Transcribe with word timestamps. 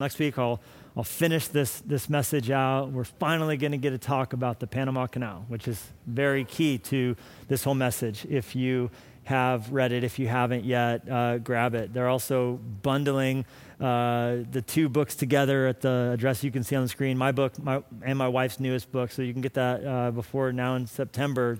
Next 0.00 0.20
week, 0.20 0.38
I'll, 0.38 0.60
I'll 0.96 1.02
finish 1.02 1.48
this, 1.48 1.80
this 1.80 2.08
message 2.08 2.52
out. 2.52 2.92
We're 2.92 3.02
finally 3.02 3.56
going 3.56 3.72
to 3.72 3.78
get 3.78 3.90
to 3.90 3.98
talk 3.98 4.32
about 4.32 4.60
the 4.60 4.68
Panama 4.68 5.08
Canal, 5.08 5.44
which 5.48 5.66
is 5.66 5.88
very 6.06 6.44
key 6.44 6.78
to 6.78 7.16
this 7.48 7.64
whole 7.64 7.74
message. 7.74 8.24
If 8.30 8.54
you 8.54 8.92
have 9.24 9.72
read 9.72 9.90
it, 9.90 10.04
if 10.04 10.20
you 10.20 10.28
haven't 10.28 10.64
yet, 10.64 11.02
uh, 11.10 11.38
grab 11.38 11.74
it. 11.74 11.92
They're 11.92 12.08
also 12.08 12.60
bundling 12.82 13.44
uh, 13.80 14.44
the 14.52 14.62
two 14.64 14.88
books 14.88 15.16
together 15.16 15.66
at 15.66 15.80
the 15.80 16.12
address 16.14 16.44
you 16.44 16.52
can 16.52 16.62
see 16.62 16.76
on 16.76 16.84
the 16.84 16.88
screen 16.88 17.18
my 17.18 17.32
book 17.32 17.60
my, 17.60 17.82
and 18.02 18.16
my 18.16 18.28
wife's 18.28 18.60
newest 18.60 18.92
book, 18.92 19.10
so 19.10 19.22
you 19.22 19.32
can 19.32 19.42
get 19.42 19.54
that 19.54 19.84
uh, 19.84 20.12
before 20.12 20.52
now 20.52 20.76
in 20.76 20.86
September 20.86 21.58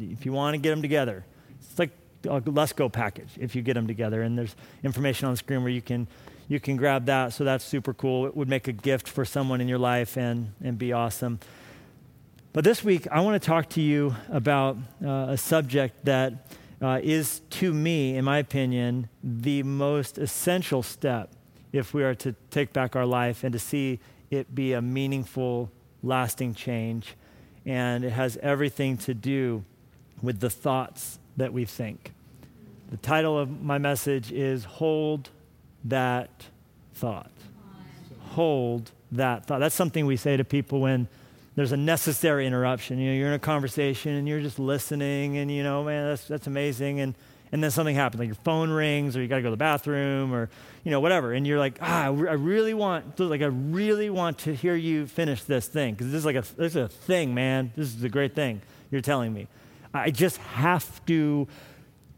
if 0.00 0.24
you 0.24 0.32
want 0.32 0.54
to 0.54 0.58
get 0.58 0.70
them 0.70 0.80
together. 0.80 1.26
It's 1.60 1.78
like 1.78 1.90
a 2.26 2.42
Let's 2.46 2.72
Go 2.72 2.88
package 2.88 3.28
if 3.38 3.54
you 3.54 3.60
get 3.60 3.74
them 3.74 3.86
together, 3.86 4.22
and 4.22 4.38
there's 4.38 4.56
information 4.82 5.26
on 5.26 5.34
the 5.34 5.36
screen 5.36 5.62
where 5.62 5.70
you 5.70 5.82
can 5.82 6.08
you 6.48 6.60
can 6.60 6.76
grab 6.76 7.06
that. 7.06 7.32
So 7.32 7.44
that's 7.44 7.64
super 7.64 7.94
cool. 7.94 8.26
It 8.26 8.36
would 8.36 8.48
make 8.48 8.68
a 8.68 8.72
gift 8.72 9.08
for 9.08 9.24
someone 9.24 9.60
in 9.60 9.68
your 9.68 9.78
life 9.78 10.16
and, 10.16 10.52
and 10.62 10.78
be 10.78 10.92
awesome. 10.92 11.40
But 12.52 12.64
this 12.64 12.84
week, 12.84 13.08
I 13.10 13.20
want 13.20 13.40
to 13.42 13.44
talk 13.44 13.70
to 13.70 13.80
you 13.80 14.14
about 14.30 14.76
uh, 15.04 15.26
a 15.30 15.36
subject 15.36 16.04
that 16.04 16.52
uh, 16.80 17.00
is, 17.02 17.40
to 17.50 17.72
me, 17.72 18.16
in 18.16 18.24
my 18.24 18.38
opinion, 18.38 19.08
the 19.22 19.62
most 19.62 20.18
essential 20.18 20.82
step 20.82 21.30
if 21.72 21.92
we 21.92 22.04
are 22.04 22.14
to 22.14 22.34
take 22.50 22.72
back 22.72 22.94
our 22.94 23.06
life 23.06 23.42
and 23.42 23.52
to 23.52 23.58
see 23.58 23.98
it 24.30 24.54
be 24.54 24.72
a 24.72 24.80
meaningful, 24.80 25.70
lasting 26.02 26.54
change. 26.54 27.14
And 27.66 28.04
it 28.04 28.10
has 28.10 28.36
everything 28.42 28.98
to 28.98 29.14
do 29.14 29.64
with 30.22 30.40
the 30.40 30.50
thoughts 30.50 31.18
that 31.36 31.52
we 31.52 31.64
think. 31.64 32.12
The 32.90 32.98
title 32.98 33.36
of 33.36 33.62
my 33.62 33.78
message 33.78 34.30
is 34.30 34.64
Hold 34.64 35.30
that 35.84 36.30
thought. 36.94 37.30
Hold 38.30 38.90
that 39.12 39.46
thought. 39.46 39.60
That's 39.60 39.74
something 39.74 40.06
we 40.06 40.16
say 40.16 40.36
to 40.36 40.44
people 40.44 40.80
when 40.80 41.08
there's 41.56 41.72
a 41.72 41.76
necessary 41.76 42.46
interruption. 42.46 42.98
You 42.98 43.10
know, 43.10 43.16
you're 43.16 43.28
in 43.28 43.34
a 43.34 43.38
conversation 43.38 44.12
and 44.12 44.26
you're 44.26 44.40
just 44.40 44.58
listening, 44.58 45.36
and 45.36 45.50
you 45.50 45.62
know, 45.62 45.84
man, 45.84 46.08
that's 46.08 46.26
that's 46.26 46.46
amazing. 46.46 47.00
And 47.00 47.14
and 47.52 47.62
then 47.62 47.70
something 47.70 47.94
happens, 47.94 48.18
like 48.18 48.26
your 48.26 48.34
phone 48.36 48.70
rings, 48.70 49.16
or 49.16 49.22
you 49.22 49.28
got 49.28 49.36
to 49.36 49.42
go 49.42 49.46
to 49.46 49.52
the 49.52 49.56
bathroom, 49.56 50.34
or 50.34 50.50
you 50.82 50.90
know, 50.90 50.98
whatever. 50.98 51.32
And 51.32 51.46
you're 51.46 51.60
like, 51.60 51.78
ah, 51.80 52.06
I 52.06 52.08
really 52.08 52.74
want, 52.74 53.20
like, 53.20 53.42
I 53.42 53.46
really 53.46 54.10
want 54.10 54.38
to 54.40 54.54
hear 54.54 54.74
you 54.74 55.06
finish 55.06 55.44
this 55.44 55.68
thing 55.68 55.94
because 55.94 56.10
this 56.10 56.18
is 56.18 56.24
like 56.24 56.36
a 56.36 56.42
this 56.56 56.72
is 56.72 56.76
a 56.76 56.88
thing, 56.88 57.34
man. 57.34 57.72
This 57.76 57.94
is 57.94 58.02
a 58.02 58.08
great 58.08 58.34
thing 58.34 58.60
you're 58.90 59.00
telling 59.00 59.32
me. 59.32 59.46
I 59.92 60.10
just 60.10 60.38
have 60.38 61.04
to 61.06 61.46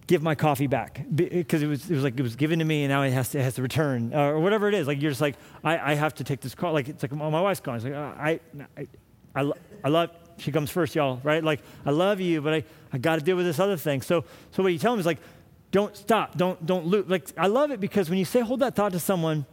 give 0.07 0.23
my 0.23 0.35
coffee 0.35 0.67
back 0.67 1.05
because 1.15 1.63
it 1.63 1.67
was, 1.67 1.91
it 1.91 1.95
was 1.95 2.05
like 2.05 2.19
it 2.19 2.23
was 2.23 2.37
given 2.37 2.61
to 2.61 2.65
me 2.65 2.85
and 2.85 2.91
now 2.91 3.03
it 3.03 3.11
has 3.11 3.31
to, 3.31 3.39
it 3.39 3.43
has 3.43 3.55
to 3.55 3.63
return 3.63 4.13
uh, 4.15 4.21
or 4.21 4.41
whatever 4.41 4.69
it 4.69 4.75
is. 4.75 4.87
Like 4.87 5.03
you're 5.03 5.11
just 5.11 5.21
like, 5.21 5.37
I, 5.65 5.93
I 5.93 5.95
have 5.95 6.15
to 6.17 6.25
take 6.25 6.41
this 6.41 6.55
call. 6.55 6.73
Like 6.73 6.89
it's 6.89 7.03
like 7.03 7.13
oh, 7.13 7.31
my 7.31 7.41
wife's 7.41 7.61
calling. 7.61 7.79
It's 7.79 7.85
like, 7.85 7.95
I, 7.95 8.41
I, 8.77 8.87
I, 9.35 9.53
I 9.85 9.89
love, 9.89 10.11
she 10.39 10.53
comes 10.53 10.71
first, 10.71 10.95
y'all, 10.95 11.21
right? 11.25 11.43
Like 11.43 11.61
I 11.85 11.91
love 11.91 12.21
you, 12.21 12.41
but 12.41 12.55
I, 12.55 12.65
I 12.93 12.99
got 12.99 13.19
to 13.19 13.25
deal 13.25 13.37
with 13.37 13.47
this 13.47 13.59
other 13.59 13.77
thing. 13.77 14.03
So, 14.03 14.25
so 14.53 14.63
what 14.63 14.73
you 14.73 14.79
tell 14.79 14.93
them 14.93 15.01
is 15.01 15.07
like, 15.07 15.19
don't 15.73 15.97
stop, 15.97 16.37
don't, 16.37 16.65
don't 16.65 16.87
lose. 16.87 17.07
Like 17.09 17.29
I 17.37 17.49
love 17.49 17.71
it 17.71 17.81
because 17.81 18.09
when 18.09 18.19
you 18.19 18.25
say 18.25 18.41
hold 18.41 18.61
that 18.61 18.77
thought 18.77 18.93
to 18.93 19.01
someone, 19.01 19.45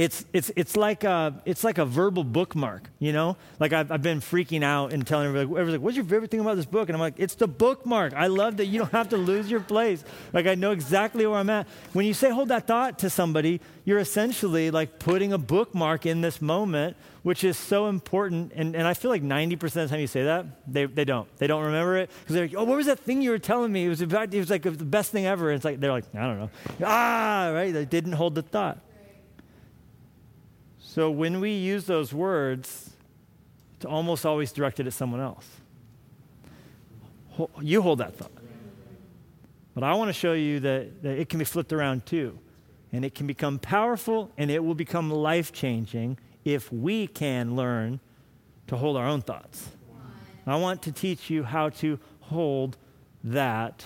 it's, 0.00 0.24
it's, 0.32 0.50
it's, 0.56 0.76
like 0.78 1.04
a, 1.04 1.42
it's 1.44 1.62
like 1.62 1.76
a 1.76 1.84
verbal 1.84 2.24
bookmark, 2.24 2.88
you 2.98 3.12
know? 3.12 3.36
Like 3.58 3.74
I've, 3.74 3.92
I've 3.92 4.00
been 4.00 4.20
freaking 4.20 4.62
out 4.62 4.94
and 4.94 5.06
telling 5.06 5.26
everybody, 5.26 5.50
everybody's 5.50 5.72
like, 5.72 5.82
what's 5.82 5.96
your 5.96 6.06
favorite 6.06 6.30
thing 6.30 6.40
about 6.40 6.56
this 6.56 6.64
book? 6.64 6.88
And 6.88 6.96
I'm 6.96 7.00
like, 7.00 7.16
it's 7.18 7.34
the 7.34 7.46
bookmark. 7.46 8.14
I 8.14 8.28
love 8.28 8.56
that 8.56 8.66
you 8.66 8.78
don't 8.78 8.92
have 8.92 9.10
to 9.10 9.18
lose 9.18 9.50
your 9.50 9.60
place. 9.60 10.02
Like 10.32 10.46
I 10.46 10.54
know 10.54 10.70
exactly 10.70 11.26
where 11.26 11.38
I'm 11.38 11.50
at. 11.50 11.68
When 11.92 12.06
you 12.06 12.14
say 12.14 12.30
hold 12.30 12.48
that 12.48 12.66
thought 12.66 13.00
to 13.00 13.10
somebody, 13.10 13.60
you're 13.84 13.98
essentially 13.98 14.70
like 14.70 14.98
putting 14.98 15.34
a 15.34 15.38
bookmark 15.38 16.06
in 16.06 16.22
this 16.22 16.40
moment, 16.40 16.96
which 17.22 17.44
is 17.44 17.58
so 17.58 17.88
important. 17.88 18.52
And, 18.56 18.74
and 18.74 18.86
I 18.86 18.94
feel 18.94 19.10
like 19.10 19.22
90% 19.22 19.62
of 19.62 19.72
the 19.74 19.88
time 19.88 20.00
you 20.00 20.06
say 20.06 20.22
that, 20.24 20.46
they, 20.66 20.86
they 20.86 21.04
don't. 21.04 21.28
They 21.36 21.46
don't 21.46 21.64
remember 21.64 21.98
it 21.98 22.10
because 22.20 22.36
they're 22.36 22.46
like, 22.46 22.56
oh, 22.56 22.64
what 22.64 22.78
was 22.78 22.86
that 22.86 23.00
thing 23.00 23.20
you 23.20 23.32
were 23.32 23.38
telling 23.38 23.70
me? 23.70 23.84
It 23.84 23.90
was, 23.90 24.00
about, 24.00 24.32
it 24.32 24.38
was 24.38 24.48
like 24.48 24.62
the 24.62 24.70
best 24.70 25.12
thing 25.12 25.26
ever. 25.26 25.50
And 25.50 25.56
it's 25.56 25.64
like, 25.66 25.78
they're 25.78 25.92
like, 25.92 26.06
I 26.14 26.20
don't 26.20 26.38
know. 26.38 26.50
Ah, 26.82 27.50
right? 27.52 27.70
They 27.70 27.84
didn't 27.84 28.12
hold 28.12 28.34
the 28.34 28.42
thought. 28.42 28.78
So 30.90 31.08
when 31.08 31.38
we 31.38 31.52
use 31.52 31.84
those 31.84 32.12
words, 32.12 32.90
it's 33.76 33.84
almost 33.84 34.26
always 34.26 34.50
directed 34.50 34.88
at 34.88 34.92
someone 34.92 35.20
else. 35.20 35.46
You 37.60 37.80
hold 37.80 38.00
that 38.00 38.16
thought. 38.16 38.32
But 39.72 39.84
I 39.84 39.94
want 39.94 40.08
to 40.08 40.12
show 40.12 40.32
you 40.32 40.58
that, 40.58 41.04
that 41.04 41.16
it 41.16 41.28
can 41.28 41.38
be 41.38 41.44
flipped 41.44 41.72
around 41.72 42.06
too. 42.06 42.36
And 42.92 43.04
it 43.04 43.14
can 43.14 43.28
become 43.28 43.60
powerful 43.60 44.32
and 44.36 44.50
it 44.50 44.64
will 44.64 44.74
become 44.74 45.12
life 45.12 45.52
changing 45.52 46.18
if 46.44 46.72
we 46.72 47.06
can 47.06 47.54
learn 47.54 48.00
to 48.66 48.76
hold 48.76 48.96
our 48.96 49.06
own 49.06 49.22
thoughts. 49.22 49.68
I 50.44 50.56
want 50.56 50.82
to 50.82 50.90
teach 50.90 51.30
you 51.30 51.44
how 51.44 51.68
to 51.68 52.00
hold 52.18 52.76
that 53.22 53.84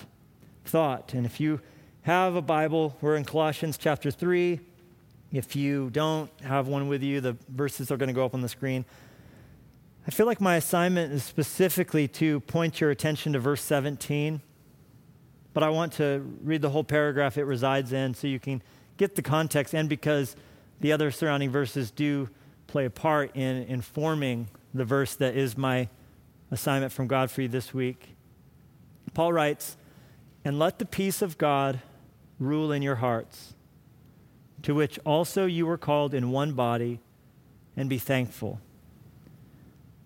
thought. 0.65 1.13
And 1.13 1.27
if 1.27 1.39
you 1.39 1.61
have 2.01 2.33
a 2.33 2.41
Bible, 2.41 2.97
we're 2.99 3.15
in 3.15 3.25
Colossians 3.25 3.77
chapter 3.77 4.09
3. 4.09 4.59
If 5.35 5.53
you 5.53 5.89
don't 5.89 6.31
have 6.43 6.69
one 6.69 6.87
with 6.87 7.03
you, 7.03 7.19
the 7.19 7.35
verses 7.49 7.91
are 7.91 7.97
going 7.97 8.07
to 8.07 8.13
go 8.13 8.23
up 8.23 8.33
on 8.33 8.39
the 8.39 8.47
screen. 8.47 8.85
I 10.07 10.11
feel 10.11 10.25
like 10.25 10.39
my 10.39 10.55
assignment 10.55 11.11
is 11.11 11.25
specifically 11.25 12.07
to 12.07 12.39
point 12.39 12.79
your 12.79 12.89
attention 12.89 13.33
to 13.33 13.39
verse 13.39 13.61
17, 13.61 14.39
but 15.53 15.61
I 15.61 15.67
want 15.67 15.91
to 15.93 16.25
read 16.41 16.61
the 16.61 16.69
whole 16.69 16.85
paragraph 16.85 17.37
it 17.37 17.43
resides 17.43 17.91
in 17.91 18.13
so 18.13 18.27
you 18.27 18.39
can 18.39 18.63
get 18.95 19.15
the 19.15 19.21
context 19.21 19.73
and 19.73 19.89
because 19.89 20.37
the 20.79 20.93
other 20.93 21.11
surrounding 21.11 21.49
verses 21.49 21.91
do 21.91 22.29
play 22.67 22.85
a 22.85 22.89
part 22.89 23.35
in 23.35 23.63
informing 23.63 24.47
the 24.73 24.85
verse 24.85 25.15
that 25.15 25.35
is 25.35 25.57
my 25.57 25.89
assignment 26.49 26.93
from 26.93 27.07
God 27.07 27.29
for 27.29 27.41
you 27.41 27.49
this 27.49 27.73
week. 27.73 28.15
Paul 29.13 29.33
writes, 29.33 29.75
And 30.45 30.57
let 30.57 30.79
the 30.79 30.85
peace 30.85 31.21
of 31.21 31.37
God 31.37 31.81
rule 32.39 32.71
in 32.71 32.81
your 32.81 32.95
hearts 32.95 33.54
to 34.65 34.73
which 34.73 34.97
also 35.05 35.45
you 35.45 35.63
were 35.63 35.77
called 35.77 36.15
in 36.15 36.31
one 36.31 36.53
body, 36.53 36.99
and 37.77 37.87
be 37.87 37.99
thankful. 37.99 38.59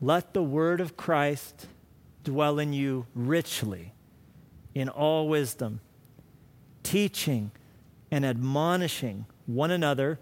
Let 0.01 0.33
the 0.33 0.43
word 0.43 0.81
of 0.81 0.97
Christ 0.97 1.67
dwell 2.25 2.59
in 2.59 2.73
you 2.73 3.05
richly 3.15 3.93
in 4.75 4.89
all 4.89 5.29
wisdom, 5.29 5.79
teaching 6.83 7.51
and 8.11 8.25
admonishing 8.25 9.25
one 9.45 9.71
another 9.71 10.19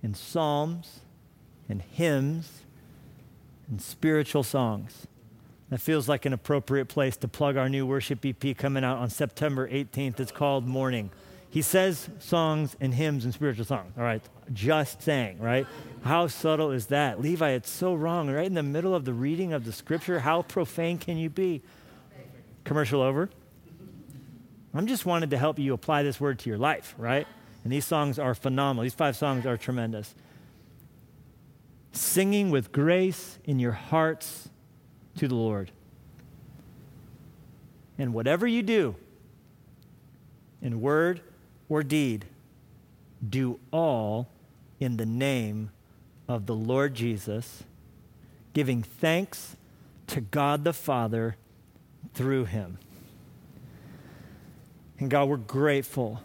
in 0.00 0.14
psalms 0.14 1.00
and 1.68 1.82
hymns 1.82 2.60
and 3.68 3.82
spiritual 3.82 4.44
songs. 4.44 5.08
That 5.70 5.80
feels 5.80 6.08
like 6.08 6.24
an 6.24 6.32
appropriate 6.32 6.86
place 6.86 7.16
to 7.16 7.26
plug 7.26 7.56
our 7.56 7.68
new 7.68 7.84
worship 7.84 8.24
EP 8.24 8.56
coming 8.56 8.84
out 8.84 8.98
on 8.98 9.10
September 9.10 9.68
18th. 9.68 10.20
It's 10.20 10.30
called 10.30 10.68
Morning. 10.68 11.10
He 11.52 11.60
says 11.60 12.08
songs 12.18 12.78
and 12.80 12.94
hymns 12.94 13.26
and 13.26 13.34
spiritual 13.34 13.66
songs. 13.66 13.92
All 13.98 14.02
right, 14.02 14.22
just 14.54 15.02
saying, 15.02 15.38
right? 15.38 15.66
How 16.02 16.26
subtle 16.26 16.70
is 16.70 16.86
that? 16.86 17.20
Levi, 17.20 17.50
it's 17.50 17.68
so 17.68 17.92
wrong. 17.92 18.30
Right 18.30 18.46
in 18.46 18.54
the 18.54 18.62
middle 18.62 18.94
of 18.94 19.04
the 19.04 19.12
reading 19.12 19.52
of 19.52 19.66
the 19.66 19.72
scripture, 19.72 20.20
how 20.20 20.40
profane 20.40 20.96
can 20.96 21.18
you 21.18 21.28
be? 21.28 21.60
Commercial 22.64 23.02
over. 23.02 23.28
I'm 24.72 24.86
just 24.86 25.04
wanted 25.04 25.28
to 25.28 25.36
help 25.36 25.58
you 25.58 25.74
apply 25.74 26.02
this 26.04 26.18
word 26.18 26.38
to 26.38 26.48
your 26.48 26.56
life, 26.56 26.94
right? 26.96 27.26
And 27.64 27.70
these 27.70 27.84
songs 27.84 28.18
are 28.18 28.34
phenomenal. 28.34 28.84
These 28.84 28.94
five 28.94 29.14
songs 29.14 29.44
are 29.44 29.58
tremendous. 29.58 30.14
Singing 31.92 32.50
with 32.50 32.72
grace 32.72 33.38
in 33.44 33.58
your 33.58 33.72
hearts 33.72 34.48
to 35.18 35.28
the 35.28 35.34
Lord. 35.34 35.70
And 37.98 38.14
whatever 38.14 38.46
you 38.46 38.62
do, 38.62 38.96
in 40.62 40.80
word 40.80 41.20
or 41.72 41.82
deed, 41.82 42.26
do 43.26 43.58
all 43.70 44.28
in 44.78 44.98
the 44.98 45.06
name 45.06 45.70
of 46.28 46.44
the 46.44 46.54
Lord 46.54 46.94
Jesus, 46.94 47.64
giving 48.52 48.82
thanks 48.82 49.56
to 50.08 50.20
God 50.20 50.64
the 50.64 50.74
Father 50.74 51.36
through 52.12 52.44
him. 52.44 52.76
And 54.98 55.08
God, 55.08 55.30
we're 55.30 55.38
grateful 55.38 56.22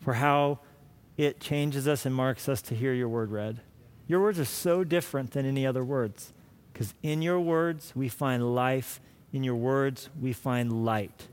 for 0.00 0.14
how 0.14 0.58
it 1.16 1.38
changes 1.38 1.86
us 1.86 2.04
and 2.04 2.12
marks 2.12 2.48
us 2.48 2.60
to 2.62 2.74
hear 2.74 2.92
your 2.92 3.08
word 3.08 3.30
read. 3.30 3.60
Your 4.08 4.20
words 4.20 4.40
are 4.40 4.44
so 4.44 4.82
different 4.82 5.30
than 5.30 5.46
any 5.46 5.64
other 5.64 5.84
words 5.84 6.32
because 6.72 6.94
in 7.00 7.22
your 7.22 7.38
words 7.38 7.92
we 7.94 8.08
find 8.08 8.56
life, 8.56 9.00
in 9.32 9.44
your 9.44 9.54
words 9.54 10.10
we 10.20 10.32
find 10.32 10.84
light. 10.84 11.28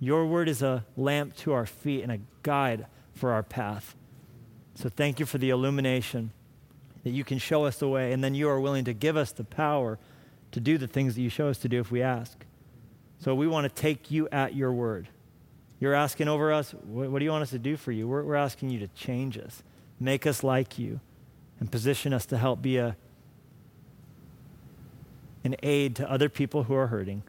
Your 0.00 0.26
word 0.26 0.48
is 0.48 0.62
a 0.62 0.84
lamp 0.96 1.36
to 1.36 1.52
our 1.52 1.66
feet 1.66 2.02
and 2.02 2.10
a 2.10 2.18
guide 2.42 2.86
for 3.14 3.32
our 3.32 3.42
path. 3.42 3.94
So 4.74 4.88
thank 4.88 5.20
you 5.20 5.26
for 5.26 5.36
the 5.36 5.50
illumination 5.50 6.32
that 7.04 7.10
you 7.10 7.22
can 7.22 7.38
show 7.38 7.66
us 7.66 7.76
the 7.76 7.88
way, 7.88 8.12
and 8.12 8.24
then 8.24 8.34
you 8.34 8.48
are 8.48 8.58
willing 8.58 8.84
to 8.86 8.94
give 8.94 9.16
us 9.16 9.30
the 9.30 9.44
power 9.44 9.98
to 10.52 10.60
do 10.60 10.78
the 10.78 10.86
things 10.86 11.14
that 11.14 11.20
you 11.20 11.28
show 11.28 11.48
us 11.48 11.58
to 11.58 11.68
do 11.68 11.80
if 11.80 11.90
we 11.90 12.02
ask. 12.02 12.44
So 13.18 13.34
we 13.34 13.46
want 13.46 13.64
to 13.64 13.82
take 13.82 14.10
you 14.10 14.28
at 14.32 14.54
your 14.54 14.72
word. 14.72 15.08
You're 15.78 15.94
asking 15.94 16.28
over 16.28 16.52
us, 16.52 16.72
what, 16.72 17.10
what 17.10 17.18
do 17.18 17.24
you 17.24 17.30
want 17.30 17.42
us 17.42 17.50
to 17.50 17.58
do 17.58 17.76
for 17.76 17.92
you? 17.92 18.08
We're, 18.08 18.22
we're 18.22 18.34
asking 18.34 18.70
you 18.70 18.78
to 18.80 18.88
change 18.88 19.36
us, 19.38 19.62
make 19.98 20.26
us 20.26 20.42
like 20.42 20.78
you, 20.78 21.00
and 21.58 21.70
position 21.70 22.14
us 22.14 22.24
to 22.26 22.38
help 22.38 22.62
be 22.62 22.78
a, 22.78 22.96
an 25.44 25.56
aid 25.62 25.96
to 25.96 26.10
other 26.10 26.28
people 26.28 26.64
who 26.64 26.74
are 26.74 26.86
hurting. 26.86 27.22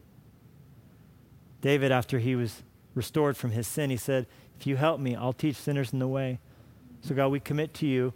David, 1.62 1.90
after 1.90 2.18
he 2.18 2.36
was 2.36 2.62
restored 2.94 3.36
from 3.36 3.52
his 3.52 3.66
sin, 3.66 3.88
he 3.88 3.96
said, 3.96 4.26
If 4.60 4.66
you 4.66 4.76
help 4.76 5.00
me, 5.00 5.16
I'll 5.16 5.32
teach 5.32 5.56
sinners 5.56 5.92
in 5.94 5.98
the 5.98 6.08
way. 6.08 6.38
So, 7.00 7.14
God, 7.14 7.28
we 7.28 7.40
commit 7.40 7.72
to 7.74 7.86
you 7.86 8.12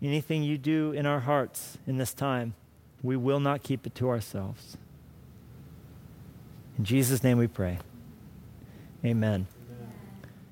anything 0.00 0.42
you 0.42 0.58
do 0.58 0.92
in 0.92 1.06
our 1.06 1.20
hearts 1.20 1.78
in 1.86 1.96
this 1.96 2.14
time, 2.14 2.54
we 3.02 3.16
will 3.16 3.40
not 3.40 3.62
keep 3.62 3.86
it 3.86 3.94
to 3.96 4.08
ourselves. 4.08 4.76
In 6.78 6.84
Jesus' 6.84 7.22
name 7.22 7.38
we 7.38 7.46
pray. 7.46 7.78
Amen. 9.04 9.46
Amen. 9.70 9.92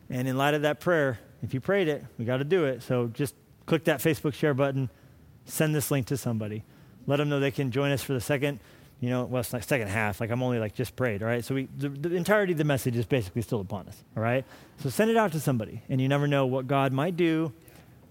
And 0.08 0.28
in 0.28 0.36
light 0.36 0.54
of 0.54 0.62
that 0.62 0.80
prayer, 0.80 1.18
if 1.42 1.54
you 1.54 1.60
prayed 1.60 1.88
it, 1.88 2.04
we 2.18 2.24
got 2.24 2.38
to 2.38 2.44
do 2.44 2.64
it. 2.64 2.82
So 2.82 3.08
just 3.08 3.34
click 3.66 3.84
that 3.84 4.00
Facebook 4.00 4.34
share 4.34 4.54
button, 4.54 4.90
send 5.44 5.74
this 5.74 5.90
link 5.90 6.06
to 6.06 6.16
somebody. 6.16 6.64
Let 7.06 7.16
them 7.16 7.28
know 7.28 7.40
they 7.40 7.50
can 7.50 7.70
join 7.70 7.92
us 7.92 8.02
for 8.02 8.12
the 8.12 8.20
second, 8.20 8.60
you 9.00 9.08
know, 9.08 9.24
well, 9.24 9.40
it's 9.40 9.52
like 9.52 9.62
second 9.62 9.88
half. 9.88 10.20
Like 10.20 10.30
I'm 10.30 10.42
only 10.42 10.58
like 10.58 10.74
just 10.74 10.94
prayed, 10.94 11.22
all 11.22 11.28
right? 11.28 11.44
So 11.44 11.54
we, 11.54 11.68
the, 11.76 11.88
the 11.88 12.14
entirety 12.14 12.52
of 12.52 12.58
the 12.58 12.64
message 12.64 12.96
is 12.96 13.06
basically 13.06 13.42
still 13.42 13.60
upon 13.60 13.88
us, 13.88 14.04
all 14.16 14.22
right? 14.22 14.44
So 14.78 14.90
send 14.90 15.10
it 15.10 15.16
out 15.16 15.32
to 15.32 15.40
somebody, 15.40 15.82
and 15.88 16.00
you 16.00 16.08
never 16.08 16.26
know 16.26 16.46
what 16.46 16.66
God 16.66 16.92
might 16.92 17.16
do 17.16 17.52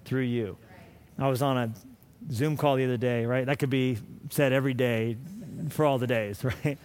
through 0.05 0.23
you. 0.23 0.57
I 1.19 1.27
was 1.27 1.41
on 1.41 1.57
a 1.57 1.71
Zoom 2.31 2.57
call 2.57 2.75
the 2.75 2.85
other 2.85 2.97
day, 2.97 3.25
right? 3.25 3.45
That 3.45 3.59
could 3.59 3.69
be 3.69 3.97
said 4.29 4.51
every 4.51 4.73
day 4.73 5.17
for 5.69 5.85
all 5.85 5.99
the 5.99 6.07
days, 6.07 6.43
right? 6.65 6.77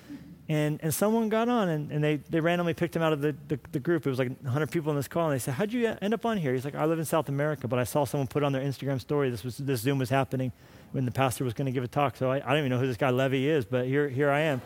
And, 0.47 0.79
and 0.83 0.93
someone 0.93 1.31
got 1.31 1.49
on 1.49 1.71
and, 1.71 1.91
and 1.91 2.05
they, 2.05 2.17
they 2.17 2.41
randomly 2.41 2.75
picked 2.75 2.95
him 2.95 3.01
out 3.01 3.15
of 3.15 3.23
the, 3.23 3.35
the, 3.49 3.59
the, 3.73 3.81
group. 3.81 4.07
It 4.07 4.11
was 4.11 4.19
like 4.19 4.29
100 4.43 4.71
people 4.71 4.91
in 4.91 4.97
this 4.97 5.09
call. 5.09 5.31
And 5.31 5.35
they 5.35 5.39
said, 5.39 5.55
How'd 5.55 5.73
you 5.73 5.97
end 6.03 6.13
up 6.13 6.27
on 6.27 6.37
here? 6.37 6.53
He's 6.53 6.67
like, 6.67 6.75
I 6.75 6.85
live 6.85 6.99
in 6.99 7.07
South 7.07 7.31
America, 7.31 7.67
but 7.67 7.79
I 7.79 7.85
saw 7.85 8.05
someone 8.05 8.27
put 8.27 8.43
on 8.43 8.53
their 8.53 8.61
Instagram 8.61 9.01
story 9.01 9.31
this, 9.31 9.43
was, 9.43 9.57
this 9.57 9.81
Zoom 9.81 9.99
was 9.99 10.11
happening 10.11 10.53
when 10.95 11.05
the 11.05 11.11
pastor 11.11 11.43
was 11.43 11.55
going 11.55 11.67
to 11.67 11.73
give 11.73 11.83
a 11.83 11.89
talk. 11.89 12.17
So 12.17 12.31
I, 12.31 12.37
I 12.37 12.51
don't 12.51 12.59
even 12.59 12.71
know 12.71 12.79
who 12.79 12.87
this 12.87 12.97
guy 12.97 13.11
Levy 13.11 13.49
is, 13.49 13.65
but 13.65 13.87
here, 13.87 14.09
here 14.09 14.31
I 14.31 14.43
am. 14.43 14.63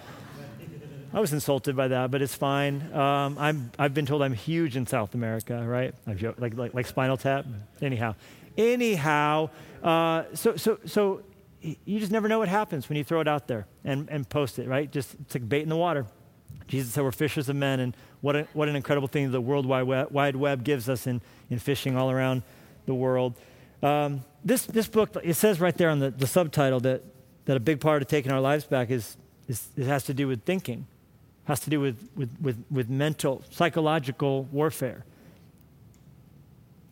I 1.14 1.20
was 1.20 1.32
insulted 1.32 1.74
by 1.74 1.88
that, 1.88 2.10
but 2.10 2.20
it's 2.20 2.34
fine. 2.34 2.92
Um, 2.92 3.38
I'm, 3.38 3.72
I've 3.78 3.94
been 3.94 4.04
told 4.04 4.20
I'm 4.20 4.34
huge 4.34 4.76
in 4.76 4.86
South 4.86 5.14
America, 5.14 5.64
right? 5.66 5.94
Like, 6.06 6.54
like, 6.54 6.74
like 6.74 6.86
Spinal 6.86 7.16
Tap. 7.16 7.46
Anyhow, 7.80 8.14
anyhow, 8.58 9.48
uh, 9.82 10.24
so, 10.34 10.56
so, 10.56 10.78
so 10.84 11.22
you 11.62 11.98
just 11.98 12.12
never 12.12 12.28
know 12.28 12.40
what 12.40 12.48
happens 12.48 12.90
when 12.90 12.98
you 12.98 13.04
throw 13.04 13.22
it 13.22 13.28
out 13.28 13.48
there 13.48 13.66
and, 13.82 14.10
and 14.10 14.28
post 14.28 14.58
it, 14.58 14.68
right? 14.68 14.92
Just 14.92 15.14
it's 15.22 15.34
like 15.34 15.48
bait 15.48 15.62
in 15.62 15.70
the 15.70 15.78
water. 15.78 16.04
Jesus 16.66 16.92
said 16.92 17.04
we're 17.04 17.10
fishers 17.10 17.48
of 17.48 17.56
men, 17.56 17.80
and 17.80 17.96
what, 18.20 18.36
a, 18.36 18.46
what 18.52 18.68
an 18.68 18.76
incredible 18.76 19.08
thing 19.08 19.30
the 19.30 19.40
World 19.40 19.64
Wide 19.64 19.84
Web, 19.84 20.10
Wide 20.10 20.36
Web 20.36 20.62
gives 20.62 20.90
us 20.90 21.06
in, 21.06 21.22
in 21.48 21.58
fishing 21.58 21.96
all 21.96 22.10
around 22.10 22.42
the 22.84 22.92
world. 22.92 23.32
Um, 23.82 24.22
this, 24.44 24.66
this 24.66 24.88
book, 24.88 25.16
it 25.22 25.34
says 25.34 25.60
right 25.60 25.76
there 25.76 25.90
on 25.90 25.98
the, 25.98 26.10
the 26.10 26.26
subtitle 26.26 26.80
that, 26.80 27.02
that 27.44 27.56
a 27.56 27.60
big 27.60 27.80
part 27.80 28.02
of 28.02 28.08
taking 28.08 28.32
our 28.32 28.40
lives 28.40 28.64
back 28.64 28.90
is, 28.90 29.16
is 29.46 29.68
it 29.76 29.86
has 29.86 30.04
to 30.04 30.14
do 30.14 30.26
with 30.26 30.44
thinking, 30.44 30.86
has 31.44 31.60
to 31.60 31.70
do 31.70 31.80
with, 31.80 32.08
with, 32.16 32.30
with, 32.40 32.64
with 32.70 32.88
mental, 32.88 33.42
psychological 33.50 34.44
warfare. 34.44 35.04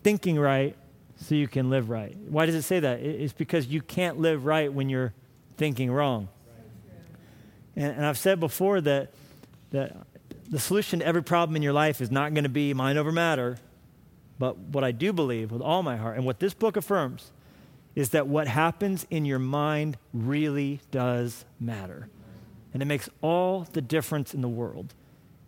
Thinking 0.02 0.38
right 0.38 0.76
so 1.16 1.34
you 1.34 1.48
can 1.48 1.70
live 1.70 1.90
right. 1.90 2.16
Why 2.28 2.46
does 2.46 2.54
it 2.54 2.62
say 2.62 2.80
that? 2.80 3.00
It's 3.00 3.32
because 3.32 3.66
you 3.66 3.82
can't 3.82 4.18
live 4.18 4.44
right 4.44 4.72
when 4.72 4.88
you're 4.88 5.12
thinking 5.56 5.90
wrong. 5.90 6.28
And, 7.74 7.92
and 7.92 8.06
I've 8.06 8.18
said 8.18 8.38
before 8.38 8.80
that, 8.82 9.12
that 9.70 9.96
the 10.48 10.58
solution 10.58 11.00
to 11.00 11.06
every 11.06 11.22
problem 11.22 11.56
in 11.56 11.62
your 11.62 11.72
life 11.72 12.00
is 12.00 12.10
not 12.10 12.32
going 12.34 12.44
to 12.44 12.50
be 12.50 12.72
mind 12.74 12.98
over 12.98 13.10
matter. 13.10 13.58
But 14.38 14.58
what 14.58 14.84
I 14.84 14.92
do 14.92 15.12
believe 15.12 15.50
with 15.50 15.62
all 15.62 15.82
my 15.82 15.96
heart, 15.96 16.16
and 16.16 16.26
what 16.26 16.40
this 16.40 16.54
book 16.54 16.76
affirms, 16.76 17.32
is 17.94 18.10
that 18.10 18.26
what 18.26 18.46
happens 18.46 19.06
in 19.10 19.24
your 19.24 19.38
mind 19.38 19.96
really 20.12 20.80
does 20.90 21.44
matter. 21.58 22.08
And 22.74 22.82
it 22.82 22.86
makes 22.86 23.08
all 23.22 23.66
the 23.72 23.80
difference 23.80 24.34
in 24.34 24.42
the 24.42 24.48
world. 24.48 24.94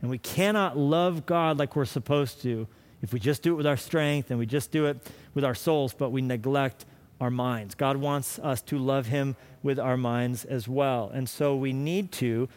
And 0.00 0.11
we 0.11 0.19
cannot 0.19 0.79
love 0.79 1.26
God 1.26 1.58
like 1.58 1.76
we're 1.76 1.85
supposed 1.85 2.40
to 2.43 2.67
if 3.02 3.12
we 3.12 3.20
just 3.20 3.43
do 3.43 3.52
it 3.52 3.56
with 3.56 3.67
our 3.67 3.76
strength 3.76 4.31
and 4.31 4.38
we 4.38 4.46
just 4.46 4.70
do 4.70 4.87
it 4.87 5.06
with 5.35 5.44
our 5.44 5.55
souls, 5.55 5.94
but 5.94 6.11
we 6.11 6.23
neglect 6.23 6.85
our 7.20 7.31
minds. 7.31 7.75
God 7.75 7.96
wants 7.96 8.38
us 8.38 8.62
to 8.62 8.79
love 8.79 9.06
Him 9.06 9.37
with 9.62 9.79
our 9.79 9.96
minds 9.96 10.44
as 10.44 10.69
well. 10.69 11.11
And 11.12 11.29
so 11.29 11.56
we 11.56 11.73
need 11.73 12.12
to 12.12 12.49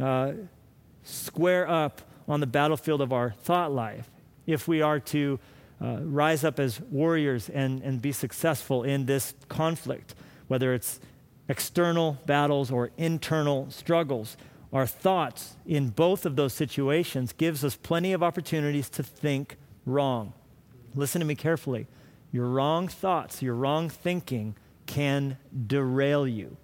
uh, 0.00 0.32
square 1.02 1.68
up 1.68 2.02
on 2.26 2.40
the 2.40 2.46
battlefield 2.46 3.00
of 3.00 3.12
our 3.12 3.30
thought 3.30 3.72
life 3.72 4.10
if 4.46 4.66
we 4.66 4.82
are 4.82 5.00
to 5.00 5.38
uh, 5.84 5.98
rise 6.00 6.44
up 6.44 6.58
as 6.58 6.80
warriors 6.80 7.50
and, 7.50 7.82
and 7.82 8.00
be 8.00 8.10
successful 8.10 8.82
in 8.82 9.04
this 9.04 9.34
conflict, 9.48 10.14
whether 10.48 10.72
it's 10.72 10.98
external 11.48 12.16
battles 12.24 12.70
or 12.70 12.90
internal 12.96 13.70
struggles. 13.70 14.38
Our 14.72 14.86
thoughts 14.86 15.56
in 15.66 15.90
both 15.90 16.24
of 16.24 16.36
those 16.36 16.54
situations 16.54 17.34
gives 17.34 17.62
us 17.62 17.76
plenty 17.76 18.14
of 18.14 18.22
opportunities 18.22 18.88
to 18.90 19.02
think 19.02 19.56
wrong. 19.84 20.32
Listen 20.94 21.20
to 21.20 21.26
me 21.26 21.34
carefully. 21.34 21.86
Your 22.32 22.46
wrong 22.46 22.88
thoughts, 22.88 23.42
your 23.42 23.54
wrong 23.54 23.90
thinking 23.90 24.56
can 24.86 25.36
derail 25.66 26.26
you. 26.26 26.56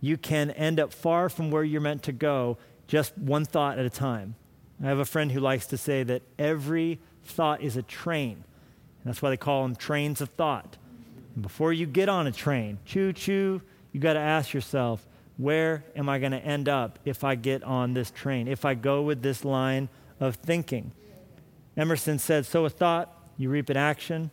You 0.00 0.16
can 0.16 0.50
end 0.50 0.80
up 0.80 0.92
far 0.92 1.28
from 1.28 1.50
where 1.52 1.64
you're 1.64 1.80
meant 1.80 2.02
to 2.04 2.12
go 2.12 2.58
just 2.88 3.16
one 3.16 3.44
thought 3.44 3.78
at 3.78 3.86
a 3.86 3.90
time. 3.90 4.34
I 4.82 4.88
have 4.88 4.98
a 4.98 5.04
friend 5.04 5.30
who 5.30 5.40
likes 5.40 5.66
to 5.68 5.78
say 5.78 6.02
that 6.02 6.22
every 6.38 6.98
thought 7.22 7.62
is 7.62 7.76
a 7.76 7.82
train. 7.82 8.44
That's 9.04 9.20
why 9.20 9.30
they 9.30 9.36
call 9.36 9.62
them 9.62 9.76
trains 9.76 10.20
of 10.20 10.30
thought. 10.30 10.76
And 11.34 11.42
before 11.42 11.72
you 11.72 11.86
get 11.86 12.08
on 12.08 12.26
a 12.26 12.32
train, 12.32 12.78
choo 12.84 13.12
choo, 13.12 13.60
you 13.92 14.00
got 14.00 14.14
to 14.14 14.20
ask 14.20 14.52
yourself, 14.52 15.06
where 15.36 15.84
am 15.96 16.08
I 16.08 16.18
going 16.18 16.32
to 16.32 16.38
end 16.38 16.68
up 16.68 16.98
if 17.04 17.24
I 17.24 17.34
get 17.34 17.62
on 17.64 17.94
this 17.94 18.10
train, 18.10 18.48
if 18.48 18.64
I 18.64 18.74
go 18.74 19.02
with 19.02 19.22
this 19.22 19.44
line 19.44 19.88
of 20.20 20.36
thinking? 20.36 20.92
Emerson 21.76 22.18
said, 22.18 22.46
Sow 22.46 22.64
a 22.64 22.70
thought, 22.70 23.12
you 23.36 23.50
reap 23.50 23.68
an 23.68 23.76
action. 23.76 24.30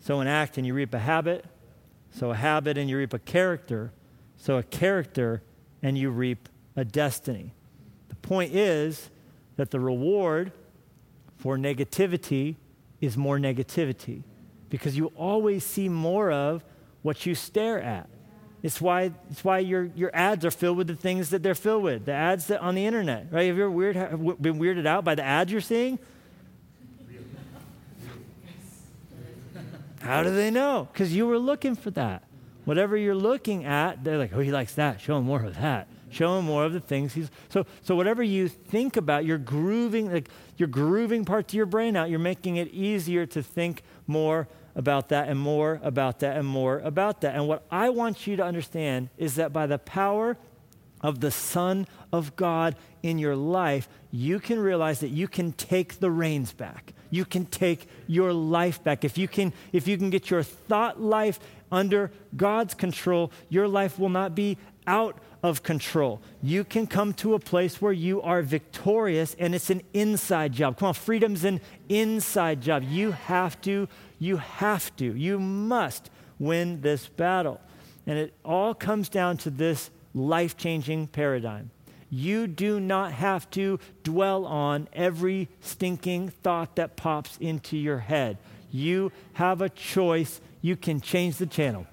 Sow 0.00 0.20
an 0.20 0.26
act, 0.26 0.58
and 0.58 0.66
you 0.66 0.74
reap 0.74 0.94
a 0.94 0.98
habit. 0.98 1.44
Sow 2.10 2.30
a 2.30 2.36
habit, 2.36 2.78
and 2.78 2.88
you 2.88 2.98
reap 2.98 3.12
a 3.12 3.18
character. 3.18 3.92
Sow 4.36 4.58
a 4.58 4.62
character, 4.62 5.42
and 5.82 5.98
you 5.98 6.10
reap 6.10 6.48
a 6.76 6.84
destiny. 6.84 7.54
The 8.08 8.16
point 8.16 8.54
is 8.54 9.10
that 9.56 9.70
the 9.70 9.80
reward 9.80 10.52
for 11.36 11.56
negativity 11.56 12.56
is 13.02 13.16
more 13.16 13.36
negativity 13.38 14.22
because 14.70 14.96
you 14.96 15.08
always 15.16 15.64
see 15.64 15.90
more 15.90 16.32
of 16.32 16.64
what 17.02 17.26
you 17.26 17.34
stare 17.34 17.82
at. 17.82 18.08
It's 18.62 18.80
why, 18.80 19.10
it's 19.28 19.44
why 19.44 19.58
your, 19.58 19.90
your 19.96 20.10
ads 20.14 20.44
are 20.44 20.50
filled 20.52 20.78
with 20.78 20.86
the 20.86 20.94
things 20.94 21.30
that 21.30 21.42
they're 21.42 21.56
filled 21.56 21.82
with. 21.82 22.06
The 22.06 22.12
ads 22.12 22.46
that 22.46 22.60
on 22.60 22.76
the 22.76 22.86
internet, 22.86 23.26
right? 23.32 23.48
Have 23.48 23.56
you 23.56 23.64
ever 23.64 23.70
weird, 23.70 23.96
been 24.40 24.58
weirded 24.60 24.86
out 24.86 25.04
by 25.04 25.16
the 25.16 25.24
ads 25.24 25.50
you're 25.50 25.60
seeing? 25.60 25.98
How 30.00 30.22
do 30.22 30.34
they 30.34 30.50
know? 30.50 30.88
Because 30.92 31.14
you 31.14 31.26
were 31.26 31.38
looking 31.38 31.74
for 31.74 31.90
that. 31.92 32.22
Whatever 32.64 32.96
you're 32.96 33.14
looking 33.16 33.64
at, 33.64 34.04
they're 34.04 34.18
like, 34.18 34.32
oh, 34.32 34.38
he 34.38 34.52
likes 34.52 34.74
that. 34.74 35.00
Show 35.00 35.18
him 35.18 35.24
more 35.24 35.42
of 35.42 35.56
that. 35.60 35.88
Show 36.12 36.38
him 36.38 36.44
more 36.44 36.64
of 36.64 36.72
the 36.72 36.80
things 36.80 37.14
he's. 37.14 37.30
So, 37.48 37.66
so 37.82 37.96
whatever 37.96 38.22
you 38.22 38.48
think 38.48 38.96
about, 38.96 39.24
you're 39.24 39.38
grooving, 39.38 40.12
like 40.12 40.28
you're 40.56 40.68
grooving 40.68 41.24
parts 41.24 41.52
of 41.52 41.56
your 41.56 41.66
brain 41.66 41.96
out. 41.96 42.10
You're 42.10 42.18
making 42.18 42.56
it 42.56 42.68
easier 42.68 43.26
to 43.26 43.42
think 43.42 43.82
more 44.06 44.48
about 44.74 45.08
that 45.10 45.28
and 45.28 45.38
more 45.38 45.80
about 45.82 46.20
that 46.20 46.36
and 46.36 46.46
more 46.46 46.78
about 46.80 47.20
that. 47.22 47.34
And 47.34 47.48
what 47.48 47.64
I 47.70 47.90
want 47.90 48.26
you 48.26 48.36
to 48.36 48.44
understand 48.44 49.08
is 49.18 49.36
that 49.36 49.52
by 49.52 49.66
the 49.66 49.78
power 49.78 50.36
of 51.00 51.20
the 51.20 51.30
Son 51.30 51.86
of 52.12 52.36
God 52.36 52.76
in 53.02 53.18
your 53.18 53.36
life, 53.36 53.88
you 54.10 54.38
can 54.38 54.58
realize 54.58 55.00
that 55.00 55.08
you 55.08 55.26
can 55.26 55.52
take 55.52 55.98
the 55.98 56.10
reins 56.10 56.52
back. 56.52 56.92
You 57.10 57.24
can 57.24 57.46
take 57.46 57.88
your 58.06 58.32
life 58.32 58.82
back. 58.82 59.04
If 59.04 59.18
you 59.18 59.28
can, 59.28 59.52
if 59.72 59.88
you 59.88 59.98
can 59.98 60.10
get 60.10 60.30
your 60.30 60.42
thought 60.42 61.00
life 61.00 61.40
under 61.70 62.10
God's 62.36 62.74
control, 62.74 63.32
your 63.48 63.66
life 63.68 63.98
will 63.98 64.08
not 64.08 64.34
be 64.34 64.58
out 64.86 65.16
of 65.42 65.62
control. 65.62 66.20
You 66.42 66.64
can 66.64 66.86
come 66.86 67.12
to 67.14 67.34
a 67.34 67.38
place 67.38 67.82
where 67.82 67.92
you 67.92 68.22
are 68.22 68.42
victorious 68.42 69.34
and 69.38 69.54
it's 69.54 69.70
an 69.70 69.82
inside 69.92 70.52
job. 70.52 70.78
Come 70.78 70.88
on, 70.88 70.94
freedom's 70.94 71.44
an 71.44 71.60
inside 71.88 72.60
job. 72.60 72.84
You 72.84 73.12
have 73.12 73.60
to, 73.62 73.88
you 74.18 74.36
have 74.36 74.94
to, 74.96 75.04
you 75.04 75.40
must 75.40 76.10
win 76.38 76.80
this 76.80 77.08
battle. 77.08 77.60
And 78.06 78.18
it 78.18 78.34
all 78.44 78.74
comes 78.74 79.08
down 79.08 79.36
to 79.38 79.50
this 79.50 79.90
life 80.14 80.56
changing 80.56 81.08
paradigm. 81.08 81.70
You 82.10 82.46
do 82.46 82.78
not 82.78 83.12
have 83.12 83.48
to 83.52 83.80
dwell 84.04 84.44
on 84.44 84.86
every 84.92 85.48
stinking 85.60 86.28
thought 86.28 86.76
that 86.76 86.96
pops 86.96 87.38
into 87.38 87.76
your 87.76 88.00
head. 88.00 88.36
You 88.70 89.12
have 89.34 89.62
a 89.62 89.70
choice. 89.70 90.40
You 90.60 90.76
can 90.76 91.00
change 91.00 91.38
the 91.38 91.46
channel. 91.46 91.86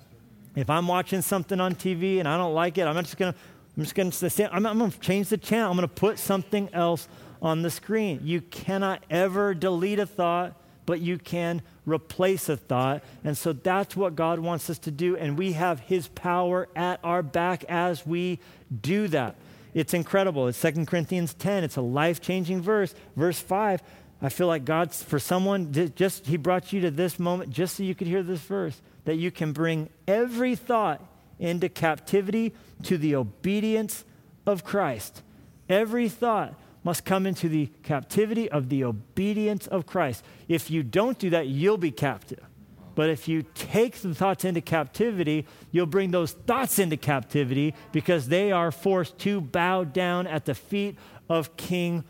If 0.55 0.69
I'm 0.69 0.87
watching 0.87 1.21
something 1.21 1.59
on 1.59 1.75
TV 1.75 2.19
and 2.19 2.27
I 2.27 2.37
don't 2.37 2.53
like 2.53 2.77
it, 2.77 2.85
I'm 2.85 2.95
just 3.03 3.17
going 3.17 3.33
to 3.33 3.39
I'm 3.77 3.83
just 3.83 3.95
going 3.95 4.11
to 4.11 4.49
I'm, 4.53 4.65
I'm 4.65 4.77
going 4.77 4.91
to 4.91 4.99
change 4.99 5.29
the 5.29 5.37
channel. 5.37 5.71
I'm 5.71 5.77
going 5.77 5.87
to 5.87 5.93
put 5.93 6.19
something 6.19 6.69
else 6.73 7.07
on 7.41 7.61
the 7.61 7.71
screen. 7.71 8.19
You 8.23 8.41
cannot 8.41 9.03
ever 9.09 9.53
delete 9.53 9.99
a 9.99 10.05
thought, 10.05 10.53
but 10.85 10.99
you 10.99 11.17
can 11.17 11.61
replace 11.85 12.49
a 12.49 12.57
thought. 12.57 13.03
And 13.23 13.37
so 13.37 13.53
that's 13.53 13.95
what 13.95 14.15
God 14.15 14.39
wants 14.39 14.69
us 14.69 14.79
to 14.79 14.91
do. 14.91 15.15
And 15.15 15.37
we 15.37 15.53
have 15.53 15.79
His 15.79 16.07
power 16.09 16.67
at 16.75 16.99
our 17.03 17.23
back 17.23 17.63
as 17.65 18.05
we 18.05 18.39
do 18.81 19.07
that. 19.09 19.35
It's 19.73 19.93
incredible. 19.93 20.47
It's 20.47 20.61
2 20.61 20.85
Corinthians 20.85 21.33
10. 21.35 21.63
It's 21.63 21.77
a 21.77 21.81
life 21.81 22.19
changing 22.19 22.61
verse. 22.61 22.93
Verse 23.15 23.39
5. 23.39 23.81
I 24.21 24.29
feel 24.29 24.47
like 24.47 24.65
God, 24.65 24.93
for 24.93 25.19
someone, 25.19 25.71
just 25.95 26.25
He 26.25 26.35
brought 26.35 26.73
you 26.73 26.81
to 26.81 26.91
this 26.91 27.17
moment 27.17 27.51
just 27.51 27.77
so 27.77 27.83
you 27.83 27.95
could 27.95 28.07
hear 28.07 28.23
this 28.23 28.41
verse, 28.41 28.81
that 29.09 29.15
you 29.15 29.31
can 29.31 29.53
bring 29.53 29.89
every 30.07 30.55
thought 30.55 31.01
into 31.39 31.67
captivity 31.67 32.53
to 32.83 32.95
the 32.95 33.15
obedience 33.15 34.05
of 34.45 34.63
Christ. 34.63 35.23
Every 35.67 36.07
thought 36.07 36.53
must 36.83 37.05
come 37.05 37.25
into 37.25 37.49
the 37.49 37.71
captivity 37.81 38.51
of 38.51 38.69
the 38.69 38.83
obedience 38.83 39.65
of 39.65 39.87
Christ. 39.87 40.23
If 40.47 40.69
you 40.69 40.83
don't 40.83 41.17
do 41.17 41.31
that, 41.31 41.47
you'll 41.47 41.79
be 41.79 41.89
captive. 41.89 42.45
But 42.93 43.09
if 43.09 43.27
you 43.27 43.45
take 43.55 43.95
the 43.95 44.13
thoughts 44.13 44.45
into 44.45 44.61
captivity, 44.61 45.47
you'll 45.71 45.87
bring 45.87 46.11
those 46.11 46.33
thoughts 46.33 46.77
into 46.77 46.95
captivity 46.95 47.73
because 47.91 48.27
they 48.27 48.51
are 48.51 48.71
forced 48.71 49.17
to 49.21 49.41
bow 49.41 49.85
down 49.85 50.27
at 50.27 50.45
the 50.45 50.53
feet 50.53 50.99
of 51.27 51.57
King 51.57 52.03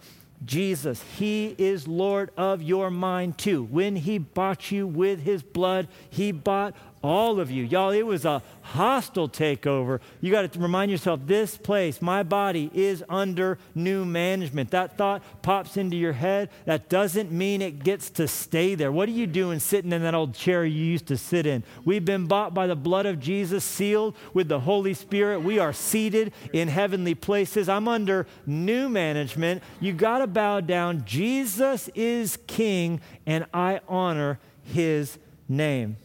Jesus. 0.45 1.03
He 1.17 1.53
is 1.57 1.87
Lord 1.87 2.31
of 2.37 2.61
your 2.61 2.89
mind 2.89 3.37
too. 3.37 3.63
When 3.63 3.95
He 3.95 4.17
bought 4.17 4.71
you 4.71 4.87
with 4.87 5.21
His 5.21 5.43
blood, 5.43 5.87
He 6.09 6.31
bought 6.31 6.75
all 7.01 7.39
of 7.39 7.49
you. 7.49 7.63
Y'all, 7.63 7.91
it 7.91 8.05
was 8.05 8.25
a 8.25 8.41
hostile 8.61 9.29
takeover. 9.29 9.99
You 10.21 10.31
got 10.31 10.51
to 10.51 10.59
remind 10.59 10.91
yourself 10.91 11.21
this 11.25 11.57
place, 11.57 12.01
my 12.01 12.23
body, 12.23 12.69
is 12.73 13.03
under 13.09 13.57
new 13.73 14.05
management. 14.05 14.71
That 14.71 14.97
thought 14.97 15.23
pops 15.41 15.77
into 15.77 15.95
your 15.95 16.13
head. 16.13 16.49
That 16.65 16.89
doesn't 16.89 17.31
mean 17.31 17.61
it 17.61 17.83
gets 17.83 18.09
to 18.11 18.27
stay 18.27 18.75
there. 18.75 18.91
What 18.91 19.07
are 19.09 19.13
you 19.13 19.27
doing 19.27 19.59
sitting 19.59 19.91
in 19.91 20.01
that 20.03 20.13
old 20.13 20.33
chair 20.33 20.65
you 20.65 20.83
used 20.83 21.07
to 21.07 21.17
sit 21.17 21.45
in? 21.45 21.63
We've 21.85 22.05
been 22.05 22.27
bought 22.27 22.53
by 22.53 22.67
the 22.67 22.75
blood 22.75 23.05
of 23.05 23.19
Jesus, 23.19 23.63
sealed 23.63 24.15
with 24.33 24.47
the 24.47 24.59
Holy 24.59 24.93
Spirit. 24.93 25.41
We 25.41 25.59
are 25.59 25.73
seated 25.73 26.33
in 26.53 26.67
heavenly 26.67 27.15
places. 27.15 27.69
I'm 27.69 27.87
under 27.87 28.27
new 28.45 28.89
management. 28.89 29.63
You 29.79 29.93
got 29.93 30.19
to 30.19 30.27
bow 30.27 30.61
down. 30.61 31.05
Jesus 31.05 31.89
is 31.95 32.37
king, 32.47 33.01
and 33.25 33.45
I 33.53 33.81
honor 33.87 34.39
his 34.63 35.17
name. 35.47 35.97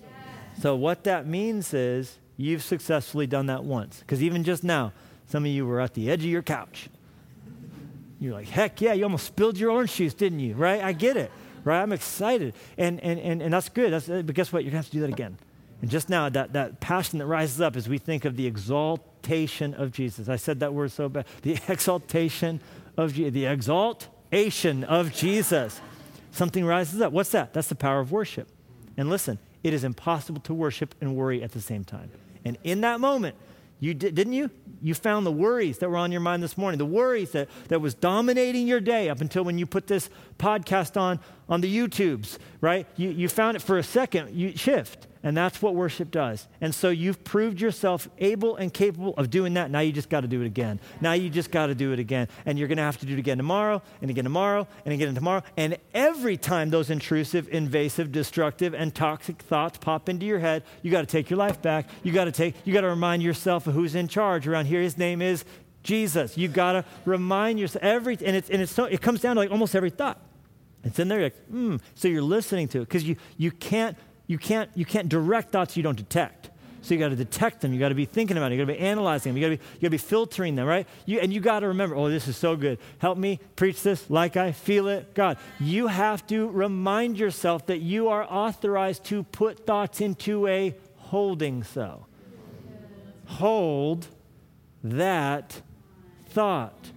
So, 0.60 0.76
what 0.76 1.04
that 1.04 1.26
means 1.26 1.74
is 1.74 2.18
you've 2.36 2.62
successfully 2.62 3.26
done 3.26 3.46
that 3.46 3.64
once. 3.64 4.00
Because 4.00 4.22
even 4.22 4.44
just 4.44 4.64
now, 4.64 4.92
some 5.26 5.44
of 5.44 5.50
you 5.50 5.66
were 5.66 5.80
at 5.80 5.94
the 5.94 6.10
edge 6.10 6.20
of 6.20 6.30
your 6.30 6.42
couch. 6.42 6.88
You're 8.20 8.34
like, 8.34 8.48
heck 8.48 8.80
yeah, 8.80 8.92
you 8.92 9.04
almost 9.04 9.26
spilled 9.26 9.58
your 9.58 9.70
orange 9.70 9.94
juice, 9.94 10.14
didn't 10.14 10.40
you? 10.40 10.54
Right? 10.54 10.82
I 10.82 10.92
get 10.92 11.16
it. 11.16 11.30
Right? 11.64 11.82
I'm 11.82 11.92
excited. 11.92 12.54
And, 12.78 13.00
and, 13.00 13.18
and, 13.18 13.42
and 13.42 13.52
that's 13.52 13.68
good. 13.68 13.92
That's, 13.92 14.06
but 14.06 14.34
guess 14.34 14.52
what? 14.52 14.64
You're 14.64 14.70
going 14.70 14.82
to 14.82 14.86
have 14.86 14.90
to 14.90 14.92
do 14.92 15.00
that 15.00 15.10
again. 15.10 15.36
And 15.82 15.90
just 15.90 16.08
now, 16.08 16.28
that, 16.30 16.54
that 16.54 16.80
passion 16.80 17.18
that 17.18 17.26
rises 17.26 17.60
up 17.60 17.76
as 17.76 17.88
we 17.88 17.98
think 17.98 18.24
of 18.24 18.36
the 18.36 18.46
exaltation 18.46 19.74
of 19.74 19.92
Jesus. 19.92 20.28
I 20.28 20.36
said 20.36 20.60
that 20.60 20.72
word 20.72 20.92
so 20.92 21.08
bad. 21.08 21.26
The 21.42 21.58
exaltation 21.68 22.60
of 22.96 23.12
Jesus. 23.12 23.34
The 23.34 23.46
exaltation 23.46 24.84
of 24.84 25.12
Jesus. 25.12 25.80
Something 26.30 26.64
rises 26.64 27.00
up. 27.00 27.12
What's 27.12 27.30
that? 27.30 27.52
That's 27.52 27.68
the 27.68 27.74
power 27.74 28.00
of 28.00 28.12
worship. 28.12 28.48
And 28.96 29.10
listen, 29.10 29.38
it 29.64 29.74
is 29.74 29.82
impossible 29.82 30.40
to 30.42 30.54
worship 30.54 30.94
and 31.00 31.16
worry 31.16 31.42
at 31.42 31.50
the 31.52 31.60
same 31.60 31.82
time. 31.82 32.10
And 32.44 32.56
in 32.62 32.82
that 32.82 33.00
moment, 33.00 33.34
you 33.80 33.94
did, 33.94 34.14
didn't 34.14 34.34
you? 34.34 34.50
You 34.80 34.94
found 34.94 35.26
the 35.26 35.32
worries 35.32 35.78
that 35.78 35.88
were 35.90 35.96
on 35.96 36.12
your 36.12 36.20
mind 36.20 36.42
this 36.42 36.56
morning, 36.56 36.78
the 36.78 36.86
worries 36.86 37.32
that, 37.32 37.48
that 37.68 37.80
was 37.80 37.94
dominating 37.94 38.68
your 38.68 38.80
day 38.80 39.08
up 39.08 39.20
until 39.20 39.42
when 39.42 39.58
you 39.58 39.66
put 39.66 39.86
this 39.86 40.10
podcast 40.38 41.00
on 41.00 41.18
on 41.48 41.60
the 41.60 41.76
YouTubes, 41.76 42.38
right? 42.60 42.86
You, 42.96 43.10
you 43.10 43.28
found 43.28 43.56
it 43.56 43.60
for 43.60 43.78
a 43.78 43.82
second, 43.82 44.34
you 44.34 44.56
shift. 44.56 45.06
And 45.24 45.34
that's 45.34 45.62
what 45.62 45.74
worship 45.74 46.10
does. 46.10 46.46
And 46.60 46.74
so 46.74 46.90
you've 46.90 47.24
proved 47.24 47.58
yourself 47.58 48.10
able 48.18 48.56
and 48.56 48.72
capable 48.72 49.14
of 49.16 49.30
doing 49.30 49.54
that. 49.54 49.70
Now 49.70 49.80
you 49.80 49.90
just 49.90 50.10
got 50.10 50.20
to 50.20 50.28
do 50.28 50.42
it 50.42 50.46
again. 50.46 50.80
Now 51.00 51.14
you 51.14 51.30
just 51.30 51.50
got 51.50 51.68
to 51.68 51.74
do 51.74 51.92
it 51.92 51.98
again. 51.98 52.28
And 52.44 52.58
you're 52.58 52.68
going 52.68 52.76
to 52.76 52.82
have 52.82 52.98
to 52.98 53.06
do 53.06 53.14
it 53.14 53.18
again 53.18 53.38
tomorrow, 53.38 53.80
and 54.02 54.10
again 54.10 54.24
tomorrow, 54.24 54.68
and 54.84 54.92
again 54.92 55.14
tomorrow. 55.14 55.42
And 55.56 55.78
every 55.94 56.36
time 56.36 56.68
those 56.68 56.90
intrusive, 56.90 57.48
invasive, 57.48 58.12
destructive, 58.12 58.74
and 58.74 58.94
toxic 58.94 59.40
thoughts 59.40 59.78
pop 59.78 60.10
into 60.10 60.26
your 60.26 60.40
head, 60.40 60.62
you 60.82 60.90
got 60.90 61.00
to 61.00 61.06
take 61.06 61.30
your 61.30 61.38
life 61.38 61.62
back. 61.62 61.88
You 62.02 62.12
got 62.12 62.26
to 62.26 62.32
take, 62.32 62.54
you 62.66 62.74
got 62.74 62.82
to 62.82 62.88
remind 62.88 63.22
yourself 63.22 63.66
of 63.66 63.72
who's 63.72 63.94
in 63.94 64.08
charge 64.08 64.46
around 64.46 64.66
here. 64.66 64.82
His 64.82 64.98
name 64.98 65.22
is 65.22 65.46
Jesus. 65.82 66.36
You 66.36 66.48
got 66.48 66.72
to 66.72 66.84
remind 67.06 67.58
yourself 67.58 67.82
every, 67.82 68.18
and 68.22 68.36
it's, 68.36 68.50
and 68.50 68.60
it's 68.60 68.72
so, 68.72 68.84
it 68.84 69.00
comes 69.00 69.22
down 69.22 69.36
to 69.36 69.40
like 69.40 69.50
almost 69.50 69.74
every 69.74 69.88
thought. 69.88 70.20
It's 70.84 70.98
in 70.98 71.08
there, 71.08 71.18
you're 71.18 71.26
like, 71.26 71.46
hmm. 71.46 71.76
So 71.94 72.08
you're 72.08 72.22
listening 72.22 72.68
to 72.68 72.78
it 72.78 72.88
because 72.88 73.04
you, 73.04 73.16
you 73.36 73.50
can't 73.50 73.96
you 74.26 74.38
can't, 74.38 74.70
you 74.74 74.84
can't 74.84 75.08
direct 75.08 75.52
thoughts 75.52 75.76
you 75.76 75.82
don't 75.82 75.96
detect. 75.96 76.50
So 76.82 76.92
you 76.92 77.00
got 77.00 77.08
to 77.08 77.16
detect 77.16 77.62
them. 77.62 77.72
You 77.72 77.80
got 77.80 77.88
to 77.88 77.94
be 77.94 78.04
thinking 78.04 78.36
about 78.36 78.52
it. 78.52 78.56
You 78.56 78.64
got 78.64 78.72
to 78.72 78.78
be 78.78 78.84
analyzing 78.84 79.32
them. 79.32 79.42
You 79.42 79.48
got 79.48 79.54
to 79.54 79.58
be, 79.58 79.74
you 79.76 79.80
got 79.80 79.86
to 79.86 79.90
be 79.90 79.98
filtering 79.98 80.54
them, 80.54 80.66
right? 80.66 80.86
You, 81.06 81.18
and 81.20 81.32
you 81.32 81.40
got 81.40 81.60
to 81.60 81.68
remember, 81.68 81.96
oh, 81.96 82.10
this 82.10 82.28
is 82.28 82.36
so 82.36 82.56
good. 82.56 82.78
Help 82.98 83.16
me 83.16 83.40
preach 83.56 83.82
this 83.82 84.10
like 84.10 84.36
I 84.36 84.52
feel 84.52 84.88
it. 84.88 85.14
God, 85.14 85.38
you 85.58 85.86
have 85.86 86.26
to 86.26 86.48
remind 86.50 87.18
yourself 87.18 87.66
that 87.66 87.78
you 87.78 88.08
are 88.08 88.24
authorized 88.24 89.04
to 89.04 89.22
put 89.22 89.66
thoughts 89.66 90.02
into 90.02 90.46
a 90.46 90.74
holding 90.96 91.62
cell. 91.62 92.06
Hold 93.26 94.08
that 94.82 95.62
thought. 96.28 96.90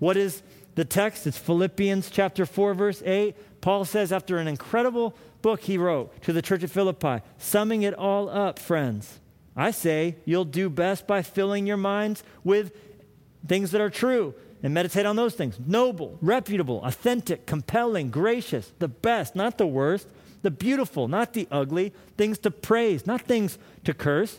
What 0.00 0.16
is 0.16 0.42
the 0.78 0.84
text? 0.84 1.26
It's 1.26 1.36
Philippians 1.36 2.08
chapter 2.08 2.46
4, 2.46 2.72
verse 2.72 3.02
8. 3.04 3.60
Paul 3.60 3.84
says, 3.84 4.12
after 4.12 4.38
an 4.38 4.46
incredible 4.46 5.16
book 5.42 5.62
he 5.62 5.76
wrote 5.76 6.22
to 6.22 6.32
the 6.32 6.40
church 6.40 6.62
of 6.62 6.70
Philippi, 6.70 7.20
summing 7.36 7.82
it 7.82 7.94
all 7.94 8.28
up, 8.28 8.60
friends. 8.60 9.18
I 9.56 9.72
say 9.72 10.18
you'll 10.24 10.44
do 10.44 10.70
best 10.70 11.08
by 11.08 11.22
filling 11.22 11.66
your 11.66 11.76
minds 11.76 12.22
with 12.44 12.72
things 13.44 13.72
that 13.72 13.80
are 13.80 13.90
true 13.90 14.34
and 14.62 14.72
meditate 14.72 15.04
on 15.04 15.16
those 15.16 15.34
things 15.34 15.58
noble, 15.66 16.16
reputable, 16.20 16.80
authentic, 16.84 17.44
compelling, 17.44 18.10
gracious, 18.10 18.72
the 18.78 18.86
best, 18.86 19.34
not 19.34 19.58
the 19.58 19.66
worst, 19.66 20.06
the 20.42 20.50
beautiful, 20.52 21.08
not 21.08 21.32
the 21.32 21.48
ugly, 21.50 21.92
things 22.16 22.38
to 22.38 22.52
praise, 22.52 23.04
not 23.04 23.22
things 23.22 23.58
to 23.82 23.92
curse 23.92 24.38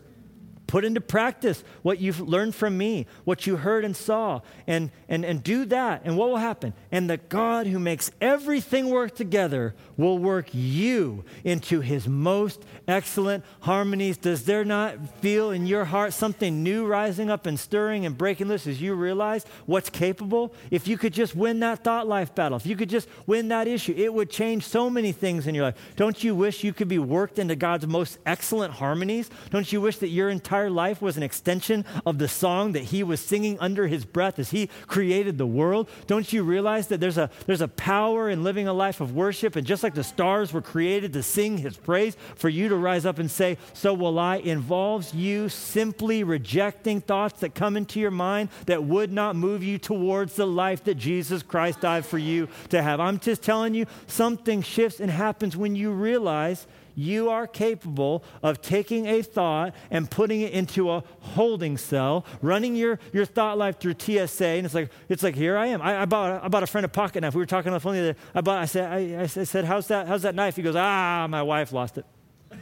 put 0.70 0.86
into 0.86 1.02
practice 1.02 1.64
what 1.82 2.00
you've 2.00 2.22
learned 2.22 2.54
from 2.54 2.78
me, 2.78 3.08
what 3.24 3.48
you 3.48 3.58
heard 3.58 3.84
and 3.84 3.98
saw, 3.98 4.40
and, 4.68 4.92
and, 5.08 5.26
and 5.26 5.42
do 5.42 5.66
that. 5.66 6.00
And 6.06 6.16
what 6.16 6.30
will 6.30 6.38
happen? 6.38 6.76
And 6.92 7.10
the 7.10 7.18
God 7.18 7.66
who 7.66 7.80
makes 7.80 8.12
everything 8.22 8.92
work 8.92 9.16
together 9.16 9.74
will 9.98 10.20
work 10.20 10.50
you 10.52 11.24
into 11.44 11.82
his 11.82 12.08
most 12.08 12.64
excellent 12.88 13.44
harmonies. 13.62 14.16
Does 14.18 14.46
there 14.46 14.64
not 14.64 15.20
feel 15.22 15.50
in 15.50 15.66
your 15.66 15.86
heart 15.86 16.14
something 16.14 16.62
new 16.62 16.86
rising 16.86 17.32
up 17.32 17.48
and 17.48 17.60
stirring 17.60 18.06
and 18.06 18.16
breaking 18.16 18.48
loose 18.48 18.68
as 18.68 18.80
you 18.80 18.94
realize 18.94 19.46
what's 19.66 19.90
capable? 19.90 20.54
If 20.70 20.88
you 20.88 21.00
could 21.00 21.14
just 21.14 21.36
win 21.36 21.62
that 21.62 21.84
thought 21.84 22.08
life 22.08 22.36
battle, 22.36 22.58
if 22.58 22.68
you 22.68 22.76
could 22.76 22.92
just 22.92 23.10
win 23.26 23.48
that 23.48 23.68
issue, 23.68 23.96
it 23.98 24.14
would 24.14 24.30
change 24.30 24.68
so 24.68 24.88
many 24.88 25.14
things 25.14 25.48
in 25.48 25.56
your 25.56 25.64
life. 25.64 25.94
Don't 25.96 26.24
you 26.24 26.36
wish 26.36 26.64
you 26.64 26.74
could 26.74 26.88
be 26.88 27.00
worked 27.00 27.40
into 27.40 27.56
God's 27.56 27.88
most 27.88 28.20
excellent 28.24 28.76
harmonies? 28.76 29.32
Don't 29.50 29.74
you 29.74 29.82
wish 29.82 29.98
that 29.98 30.10
your 30.10 30.30
entire 30.30 30.59
entire 30.60 30.70
life 30.70 31.02
was 31.02 31.16
an 31.16 31.24
extension 31.24 31.86
of 32.06 32.18
the 32.18 32.28
song 32.28 32.74
that 32.74 32.84
he 32.84 33.02
was 33.02 33.22
singing 33.22 33.58
under 33.60 33.88
his 33.88 34.04
breath 34.04 34.38
as 34.40 34.52
he 34.52 34.68
created 34.88 35.38
the 35.38 35.48
world? 35.48 35.90
Don't 36.06 36.34
you 36.34 36.44
realize 36.44 36.88
that 36.88 37.00
there's 37.00 37.18
a, 37.18 37.30
there's 37.46 37.62
a 37.62 37.68
power 37.70 38.30
in 38.30 38.44
living 38.44 38.68
a 38.68 38.74
life 38.74 39.00
of 39.00 39.16
worship? 39.16 39.56
And 39.56 39.66
just 39.66 39.84
like 39.84 39.94
the 39.94 40.04
stars 40.04 40.52
were 40.52 40.62
created 40.62 41.14
to 41.14 41.24
sing 41.24 41.60
his 41.60 41.78
praise, 41.78 42.18
for 42.36 42.50
you 42.50 42.68
to 42.68 42.76
rise 42.76 43.06
up 43.06 43.20
and 43.20 43.32
say, 43.32 43.58
So 43.74 43.94
will 43.94 44.20
I, 44.20 44.38
involves 44.38 45.14
you 45.14 45.48
simply 45.48 46.26
rejecting 46.26 47.00
thoughts 47.00 47.40
that 47.40 47.56
come 47.56 47.78
into 47.78 48.02
your 48.02 48.12
mind 48.12 48.50
that 48.66 48.84
would 48.84 49.14
not 49.14 49.38
move 49.38 49.64
you 49.64 49.78
towards 49.78 50.36
the 50.36 50.48
life 50.48 50.84
that 50.84 50.96
Jesus 50.96 51.42
Christ 51.42 51.80
died 51.80 52.06
for 52.06 52.18
you 52.18 52.50
to 52.68 52.82
have. 52.82 53.00
I'm 53.00 53.20
just 53.20 53.44
telling 53.44 53.74
you, 53.74 53.86
something 54.08 54.62
shifts 54.62 55.00
and 55.00 55.10
happens 55.10 55.56
when 55.56 55.78
you 55.78 55.92
realize 55.92 56.68
you 57.00 57.30
are 57.30 57.48
capable 57.48 58.24
of 58.44 58.62
taking 58.62 59.08
a 59.08 59.22
thought 59.22 59.74
and 59.90 60.12
putting 60.12 60.42
it 60.42 60.52
into 60.52 60.92
a 60.92 61.04
holding 61.20 61.78
cell, 61.78 62.26
running 62.42 62.76
your, 62.76 63.00
your 63.14 63.26
thought 63.26 63.58
life 63.58 63.80
through 63.80 63.96
TSA, 63.98 64.46
and 64.46 64.66
it's 64.66 64.76
like, 64.76 64.92
it's 65.08 65.24
like 65.24 65.36
here 65.36 65.58
I 65.58 65.68
am. 65.68 65.82
I, 65.82 66.02
I, 66.02 66.06
bought, 66.06 66.44
I 66.44 66.48
bought 66.50 66.64
a 66.64 66.68
friend 66.68 66.84
a 66.84 66.90
pocket 66.90 67.22
knife. 67.22 67.34
We 67.34 67.42
were 67.42 67.46
talking 67.46 67.70
on 67.70 67.74
the 67.74 67.80
phone 67.80 67.94
the 67.94 68.00
other 68.00 68.14
day. 68.14 68.20
I, 68.36 68.42
bought, 68.42 68.58
I, 68.58 68.66
said, 68.66 68.92
I, 68.92 69.22
I 69.22 69.26
said, 69.28 69.64
how's 69.64 69.88
that, 69.88 70.08
how's 70.08 70.24
that 70.24 70.36
knife? 70.36 70.58
He 70.58 70.62
goes, 70.62 70.76
ah, 70.76 71.26
my 71.30 71.42
wife 71.42 71.72
lost 71.72 71.98
it. 71.98 72.06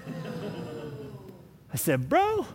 I 1.74 1.78
said, 1.78 2.08
bro. 2.08 2.46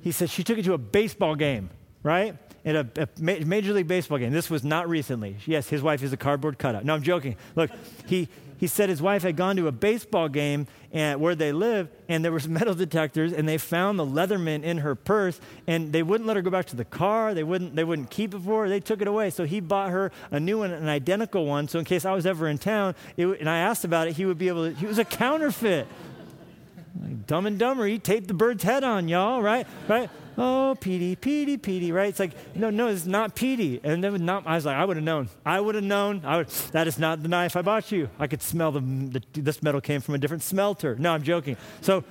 He 0.00 0.10
said, 0.10 0.30
she 0.30 0.42
took 0.42 0.58
it 0.58 0.64
to 0.64 0.74
a 0.74 0.78
baseball 0.78 1.36
game, 1.36 1.70
right? 2.02 2.36
In 2.64 2.76
a, 2.76 2.88
a 2.96 3.08
Major 3.18 3.72
League 3.72 3.88
Baseball 3.88 4.18
game. 4.18 4.32
This 4.32 4.48
was 4.48 4.64
not 4.64 4.88
recently. 4.88 5.36
Yes, 5.46 5.68
his 5.68 5.82
wife 5.82 6.02
is 6.02 6.12
a 6.12 6.16
cardboard 6.16 6.58
cutout. 6.58 6.84
No, 6.84 6.94
I'm 6.94 7.02
joking. 7.02 7.36
Look, 7.54 7.70
he, 8.06 8.28
he 8.58 8.66
said 8.66 8.88
his 8.88 9.02
wife 9.02 9.22
had 9.22 9.36
gone 9.36 9.56
to 9.56 9.68
a 9.68 9.72
baseball 9.72 10.28
game 10.28 10.66
and, 10.90 11.20
where 11.20 11.34
they 11.34 11.52
live, 11.52 11.88
and 12.08 12.24
there 12.24 12.32
was 12.32 12.48
metal 12.48 12.74
detectors, 12.74 13.32
and 13.32 13.46
they 13.46 13.58
found 13.58 13.98
the 13.98 14.06
Leatherman 14.06 14.62
in 14.62 14.78
her 14.78 14.94
purse, 14.94 15.38
and 15.66 15.92
they 15.92 16.02
wouldn't 16.02 16.26
let 16.26 16.36
her 16.36 16.42
go 16.42 16.50
back 16.50 16.66
to 16.66 16.76
the 16.76 16.84
car. 16.84 17.34
They 17.34 17.42
wouldn't, 17.42 17.76
they 17.76 17.84
wouldn't 17.84 18.10
keep 18.10 18.32
it 18.32 18.40
for 18.40 18.62
her. 18.62 18.68
They 18.68 18.80
took 18.80 19.02
it 19.02 19.08
away. 19.08 19.30
So 19.30 19.44
he 19.44 19.60
bought 19.60 19.90
her 19.90 20.10
a 20.30 20.40
new 20.40 20.58
one, 20.60 20.70
an 20.70 20.88
identical 20.88 21.44
one. 21.44 21.68
So 21.68 21.78
in 21.78 21.84
case 21.84 22.04
I 22.04 22.12
was 22.12 22.24
ever 22.24 22.48
in 22.48 22.58
town, 22.58 22.94
it, 23.16 23.26
and 23.26 23.50
I 23.50 23.58
asked 23.58 23.84
about 23.84 24.08
it, 24.08 24.16
he 24.16 24.24
would 24.24 24.38
be 24.38 24.48
able 24.48 24.70
to. 24.70 24.74
He 24.74 24.86
was 24.86 24.98
a 24.98 25.04
counterfeit. 25.04 25.86
Like 27.02 27.26
dumb 27.26 27.46
and 27.46 27.58
dumber, 27.58 27.86
he 27.86 27.98
taped 27.98 28.28
the 28.28 28.34
bird's 28.34 28.62
head 28.62 28.84
on, 28.84 29.08
y'all, 29.08 29.42
right? 29.42 29.66
Right? 29.88 30.08
Oh, 30.38 30.76
Petey, 30.80 31.16
Petey, 31.16 31.56
Petey, 31.56 31.92
right? 31.92 32.08
It's 32.08 32.18
like, 32.18 32.32
no, 32.56 32.70
no, 32.70 32.88
it's 32.88 33.06
not 33.06 33.34
Petey. 33.34 33.80
And 33.82 34.02
then 34.02 34.24
not, 34.24 34.46
I 34.46 34.54
was 34.54 34.66
like, 34.66 34.76
I 34.76 34.84
would 34.84 34.96
have 34.96 35.04
known. 35.04 35.28
I 35.44 35.60
would 35.60 35.74
have 35.74 35.84
known. 35.84 36.22
I 36.24 36.38
would, 36.38 36.48
that 36.72 36.86
is 36.86 36.98
not 36.98 37.22
the 37.22 37.28
knife 37.28 37.56
I 37.56 37.62
bought 37.62 37.92
you. 37.92 38.08
I 38.18 38.26
could 38.26 38.42
smell 38.42 38.72
the, 38.72 38.80
the, 38.80 39.22
this 39.40 39.62
metal 39.62 39.80
came 39.80 40.00
from 40.00 40.14
a 40.14 40.18
different 40.18 40.42
smelter. 40.42 40.96
No, 40.96 41.12
I'm 41.12 41.22
joking. 41.22 41.56
So, 41.80 42.04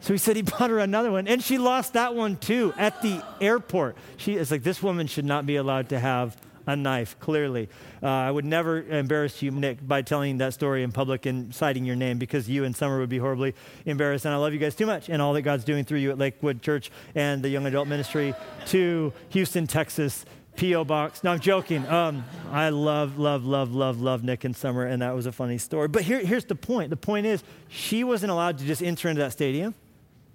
so 0.00 0.12
he 0.14 0.18
said 0.18 0.36
he 0.36 0.42
bought 0.58 0.70
her 0.70 0.78
another 0.78 1.10
one, 1.10 1.28
and 1.28 1.42
she 1.42 1.58
lost 1.58 1.94
that 1.94 2.14
one 2.14 2.36
too 2.36 2.72
at 2.76 3.00
the 3.02 3.22
airport. 3.40 3.96
She 4.16 4.34
is 4.34 4.50
like, 4.50 4.62
this 4.62 4.82
woman 4.82 5.06
should 5.06 5.24
not 5.24 5.46
be 5.46 5.56
allowed 5.56 5.88
to 5.90 5.98
have 5.98 6.36
a 6.68 6.76
knife, 6.76 7.18
clearly. 7.18 7.68
Uh, 8.02 8.06
I 8.06 8.30
would 8.30 8.44
never 8.44 8.82
embarrass 8.82 9.40
you, 9.40 9.50
Nick, 9.50 9.86
by 9.86 10.02
telling 10.02 10.36
that 10.38 10.52
story 10.52 10.82
in 10.82 10.92
public 10.92 11.24
and 11.24 11.52
citing 11.54 11.86
your 11.86 11.96
name 11.96 12.18
because 12.18 12.46
you 12.48 12.64
and 12.64 12.76
Summer 12.76 12.98
would 13.00 13.08
be 13.08 13.16
horribly 13.16 13.54
embarrassed. 13.86 14.26
And 14.26 14.34
I 14.34 14.36
love 14.36 14.52
you 14.52 14.58
guys 14.58 14.74
too 14.74 14.84
much 14.84 15.08
and 15.08 15.22
all 15.22 15.32
that 15.32 15.42
God's 15.42 15.64
doing 15.64 15.84
through 15.84 16.00
you 16.00 16.10
at 16.10 16.18
Lakewood 16.18 16.60
Church 16.60 16.90
and 17.14 17.42
the 17.42 17.48
Young 17.48 17.64
Adult 17.66 17.88
Ministry 17.88 18.34
to 18.66 19.12
Houston, 19.30 19.66
Texas. 19.66 20.24
P.O. 20.56 20.84
Box. 20.84 21.22
No, 21.22 21.30
I'm 21.30 21.38
joking. 21.38 21.86
Um, 21.86 22.24
I 22.50 22.70
love, 22.70 23.16
love, 23.16 23.44
love, 23.44 23.72
love, 23.72 24.00
love 24.00 24.24
Nick 24.24 24.42
and 24.42 24.56
Summer, 24.56 24.84
and 24.84 25.02
that 25.02 25.14
was 25.14 25.24
a 25.24 25.30
funny 25.30 25.56
story. 25.56 25.86
But 25.86 26.02
here, 26.02 26.18
here's 26.18 26.46
the 26.46 26.56
point. 26.56 26.90
The 26.90 26.96
point 26.96 27.26
is, 27.26 27.44
she 27.68 28.02
wasn't 28.02 28.32
allowed 28.32 28.58
to 28.58 28.64
just 28.64 28.82
enter 28.82 29.08
into 29.08 29.22
that 29.22 29.30
stadium 29.30 29.76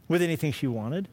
with 0.08 0.22
anything 0.22 0.54
she 0.54 0.66
wanted 0.66 1.10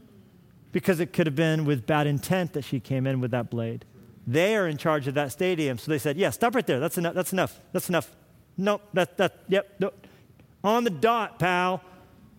because 0.71 1.01
it 1.01 1.13
could 1.13 1.27
have 1.27 1.35
been 1.35 1.65
with 1.65 1.87
bad 1.87 2.07
intent 2.07 2.53
that 2.53 2.63
she 2.63 2.79
came 2.79 3.05
in 3.05 3.21
with 3.21 3.33
that 3.33 3.51
blade. 3.51 3.85
They 4.31 4.55
are 4.55 4.69
in 4.69 4.77
charge 4.77 5.09
of 5.09 5.15
that 5.15 5.33
stadium. 5.33 5.77
So 5.77 5.91
they 5.91 5.99
said, 5.99 6.17
yeah, 6.17 6.31
stop 6.31 6.55
right 6.55 6.65
there. 6.65 6.79
That's 6.79 6.97
enough. 6.97 7.15
That's 7.15 7.33
enough. 7.33 7.59
That's 7.73 7.89
enough. 7.89 8.15
Nope, 8.57 8.83
that, 8.93 9.17
that, 9.17 9.39
yep, 9.49 9.75
no. 9.81 9.93
On 10.63 10.85
the 10.85 10.91
dot, 10.91 11.41
pal. 11.41 11.83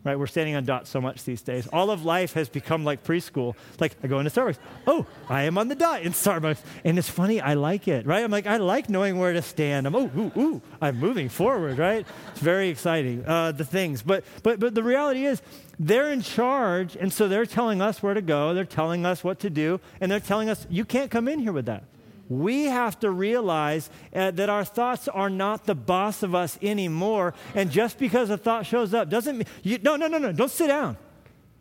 Right, 0.04 0.18
we're 0.18 0.26
standing 0.26 0.56
on 0.56 0.66
dots 0.66 0.90
so 0.90 1.00
much 1.00 1.26
these 1.26 1.44
days. 1.44 1.68
All 1.68 1.92
of 1.92 2.04
life 2.04 2.34
has 2.34 2.50
become 2.50 2.84
like 2.84 3.04
preschool. 3.04 3.56
Like, 3.80 3.96
I 4.04 4.08
go 4.08 4.18
into 4.18 4.32
Starbucks. 4.32 4.58
Oh, 4.88 5.06
I 5.30 5.44
am 5.44 5.60
on 5.60 5.68
the 5.68 5.76
dot 5.76 6.02
in 6.02 6.12
Starbucks. 6.12 6.60
And 6.84 6.98
it's 6.98 7.10
funny, 7.10 7.40
I 7.40 7.54
like 7.54 7.88
it, 7.88 8.08
right? 8.08 8.24
I'm 8.24 8.32
like, 8.32 8.48
I 8.48 8.58
like 8.58 8.90
knowing 8.90 9.20
where 9.20 9.34
to 9.34 9.44
stand. 9.44 9.86
I'm, 9.86 9.94
oh, 9.94 10.10
ooh, 10.18 10.32
ooh, 10.36 10.62
I'm 10.82 10.98
moving 10.98 11.30
forward, 11.30 11.78
right? 11.78 12.06
It's 12.32 12.42
very 12.42 12.70
exciting, 12.70 13.24
uh, 13.28 13.52
the 13.52 13.66
things. 13.66 14.02
But, 14.02 14.24
but, 14.42 14.60
but 14.60 14.74
the 14.74 14.84
reality 14.84 15.26
is, 15.26 15.40
they're 15.80 16.12
in 16.12 16.22
charge, 16.22 16.96
and 16.96 17.14
so 17.14 17.28
they're 17.28 17.46
telling 17.46 17.82
us 17.82 18.02
where 18.02 18.14
to 18.14 18.22
go. 18.22 18.54
They're 18.54 18.66
telling 18.66 19.06
us 19.06 19.24
what 19.24 19.40
to 19.40 19.50
do, 19.50 19.80
and 20.00 20.12
they're 20.12 20.20
telling 20.20 20.50
us, 20.50 20.66
you 20.70 20.86
can't 20.86 21.12
come 21.12 21.28
in 21.28 21.40
here 21.40 21.54
with 21.54 21.66
that 21.66 21.84
we 22.32 22.64
have 22.64 22.98
to 23.02 23.12
realize 23.12 23.90
uh, 24.16 24.32
that 24.32 24.50
our 24.50 24.64
thoughts 24.64 25.10
are 25.10 25.30
not 25.30 25.66
the 25.66 25.76
boss 25.76 26.24
of 26.24 26.34
us 26.34 26.58
anymore. 26.62 27.34
And 27.54 27.70
just 27.70 27.98
because 27.98 28.30
a 28.30 28.38
thought 28.38 28.66
shows 28.66 28.94
up 28.94 29.10
doesn't 29.10 29.38
mean, 29.38 29.48
you, 29.64 29.80
no, 29.80 29.98
no, 29.98 30.08
no, 30.08 30.18
no, 30.18 30.32
don't 30.32 30.50
sit 30.50 30.68
down. 30.68 30.96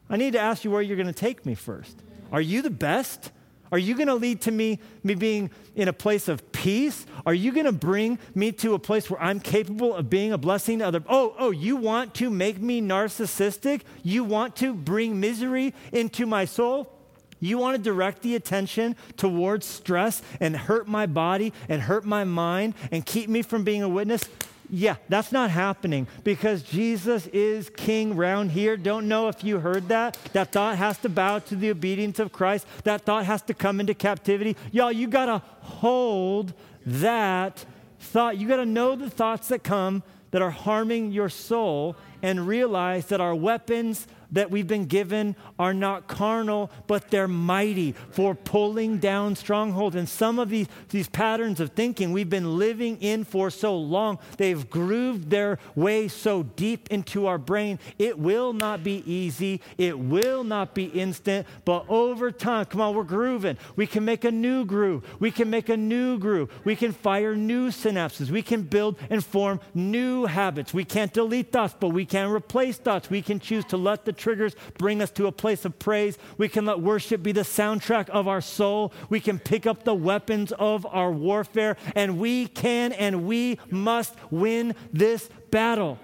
I 0.08 0.16
need 0.16 0.34
to 0.34 0.38
ask 0.38 0.64
you 0.64 0.70
where 0.70 0.80
you're 0.80 0.96
going 0.96 1.08
to 1.08 1.12
take 1.12 1.44
me 1.44 1.56
first. 1.56 1.96
Are 2.30 2.40
you 2.40 2.62
the 2.62 2.70
best? 2.70 3.32
Are 3.72 3.78
you 3.78 3.96
going 3.96 4.06
to 4.06 4.14
lead 4.14 4.42
to 4.42 4.52
me, 4.52 4.78
me 5.02 5.16
being 5.16 5.50
in 5.74 5.88
a 5.88 5.92
place 5.92 6.28
of 6.28 6.52
peace? 6.52 7.04
Are 7.26 7.34
you 7.34 7.52
going 7.52 7.66
to 7.66 7.72
bring 7.72 8.20
me 8.36 8.52
to 8.52 8.74
a 8.74 8.78
place 8.78 9.10
where 9.10 9.20
I'm 9.20 9.40
capable 9.40 9.94
of 9.94 10.08
being 10.08 10.32
a 10.32 10.38
blessing 10.38 10.78
to 10.78 10.86
other? 10.86 11.02
Oh, 11.08 11.34
oh, 11.36 11.50
you 11.50 11.76
want 11.76 12.14
to 12.16 12.30
make 12.30 12.60
me 12.60 12.80
narcissistic? 12.80 13.82
You 14.04 14.22
want 14.22 14.54
to 14.56 14.72
bring 14.72 15.18
misery 15.18 15.74
into 15.92 16.26
my 16.26 16.44
soul? 16.44 16.99
You 17.40 17.58
want 17.58 17.76
to 17.76 17.82
direct 17.82 18.22
the 18.22 18.36
attention 18.36 18.96
towards 19.16 19.66
stress 19.66 20.22
and 20.38 20.56
hurt 20.56 20.86
my 20.86 21.06
body 21.06 21.52
and 21.68 21.82
hurt 21.82 22.04
my 22.04 22.24
mind 22.24 22.74
and 22.90 23.04
keep 23.04 23.28
me 23.28 23.42
from 23.42 23.64
being 23.64 23.82
a 23.82 23.88
witness? 23.88 24.24
Yeah, 24.72 24.96
that's 25.08 25.32
not 25.32 25.50
happening 25.50 26.06
because 26.22 26.62
Jesus 26.62 27.26
is 27.28 27.70
king 27.70 28.14
round 28.14 28.52
here. 28.52 28.76
Don't 28.76 29.08
know 29.08 29.26
if 29.28 29.42
you 29.42 29.58
heard 29.58 29.88
that. 29.88 30.16
That 30.32 30.52
thought 30.52 30.78
has 30.78 30.96
to 30.98 31.08
bow 31.08 31.40
to 31.40 31.56
the 31.56 31.70
obedience 31.70 32.20
of 32.20 32.30
Christ. 32.30 32.66
That 32.84 33.02
thought 33.02 33.24
has 33.26 33.42
to 33.42 33.54
come 33.54 33.80
into 33.80 33.94
captivity. 33.94 34.56
Y'all, 34.70 34.92
you 34.92 35.08
got 35.08 35.26
to 35.26 35.42
hold 35.62 36.54
that 36.86 37.64
thought. 37.98 38.38
You 38.38 38.46
got 38.46 38.56
to 38.56 38.66
know 38.66 38.94
the 38.94 39.10
thoughts 39.10 39.48
that 39.48 39.64
come 39.64 40.04
that 40.30 40.40
are 40.40 40.50
harming 40.50 41.10
your 41.10 41.28
soul 41.28 41.96
and 42.22 42.46
realize 42.46 43.06
that 43.06 43.20
our 43.20 43.34
weapons 43.34 44.06
that 44.32 44.50
we've 44.50 44.66
been 44.66 44.86
given 44.86 45.36
are 45.58 45.74
not 45.74 46.08
carnal, 46.08 46.70
but 46.86 47.10
they're 47.10 47.28
mighty 47.28 47.92
for 48.10 48.34
pulling 48.34 48.98
down 48.98 49.36
strongholds. 49.36 49.96
And 49.96 50.08
some 50.08 50.38
of 50.38 50.48
these, 50.48 50.68
these 50.90 51.08
patterns 51.08 51.60
of 51.60 51.70
thinking 51.72 52.12
we've 52.12 52.30
been 52.30 52.58
living 52.58 52.96
in 53.00 53.24
for 53.24 53.50
so 53.50 53.76
long, 53.76 54.18
they've 54.36 54.68
grooved 54.68 55.30
their 55.30 55.58
way 55.74 56.08
so 56.08 56.42
deep 56.42 56.88
into 56.90 57.26
our 57.26 57.38
brain. 57.38 57.78
It 57.98 58.18
will 58.18 58.52
not 58.52 58.84
be 58.84 59.02
easy, 59.10 59.60
it 59.78 59.98
will 59.98 60.44
not 60.44 60.74
be 60.74 60.84
instant, 60.84 61.46
but 61.64 61.84
over 61.88 62.30
time, 62.30 62.66
come 62.66 62.80
on, 62.80 62.94
we're 62.94 63.04
grooving. 63.04 63.58
We 63.76 63.86
can 63.86 64.04
make 64.04 64.24
a 64.24 64.30
new 64.30 64.64
groove, 64.64 65.04
we 65.18 65.30
can 65.30 65.50
make 65.50 65.68
a 65.68 65.76
new 65.76 66.18
groove, 66.18 66.50
we 66.64 66.76
can 66.76 66.92
fire 66.92 67.34
new 67.34 67.68
synapses, 67.68 68.30
we 68.30 68.42
can 68.42 68.62
build 68.62 68.96
and 69.08 69.24
form 69.24 69.60
new 69.74 70.26
habits. 70.26 70.72
We 70.72 70.84
can't 70.84 71.12
delete 71.12 71.52
thoughts, 71.52 71.74
but 71.78 71.88
we 71.88 72.04
can 72.04 72.30
replace 72.30 72.76
thoughts. 72.76 73.10
We 73.10 73.22
can 73.22 73.40
choose 73.40 73.64
to 73.66 73.76
let 73.76 74.04
the 74.04 74.12
triggers 74.20 74.54
bring 74.78 75.02
us 75.02 75.10
to 75.12 75.26
a 75.26 75.32
place 75.32 75.64
of 75.64 75.78
praise. 75.78 76.18
We 76.38 76.48
can 76.48 76.64
let 76.66 76.80
worship 76.80 77.22
be 77.22 77.32
the 77.32 77.40
soundtrack 77.40 78.08
of 78.10 78.28
our 78.28 78.40
soul. 78.40 78.92
We 79.08 79.18
can 79.18 79.40
pick 79.40 79.66
up 79.66 79.82
the 79.82 79.94
weapons 79.94 80.52
of 80.52 80.86
our 80.86 81.10
warfare, 81.10 81.76
and 81.96 82.18
we 82.18 82.46
can 82.46 82.92
and 82.92 83.26
we 83.26 83.58
must 83.70 84.14
win 84.30 84.74
this 84.92 85.28
battle 85.50 85.98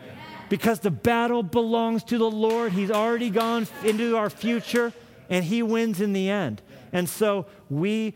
because 0.48 0.80
the 0.80 0.90
battle 0.90 1.42
belongs 1.42 2.04
to 2.04 2.18
the 2.18 2.30
Lord. 2.30 2.72
He's 2.72 2.90
already 2.90 3.30
gone 3.30 3.68
into 3.84 4.16
our 4.16 4.30
future, 4.30 4.92
and 5.28 5.44
He 5.44 5.62
wins 5.62 6.00
in 6.00 6.12
the 6.12 6.28
end. 6.30 6.62
And 6.92 7.08
so 7.08 7.46
we 7.68 8.14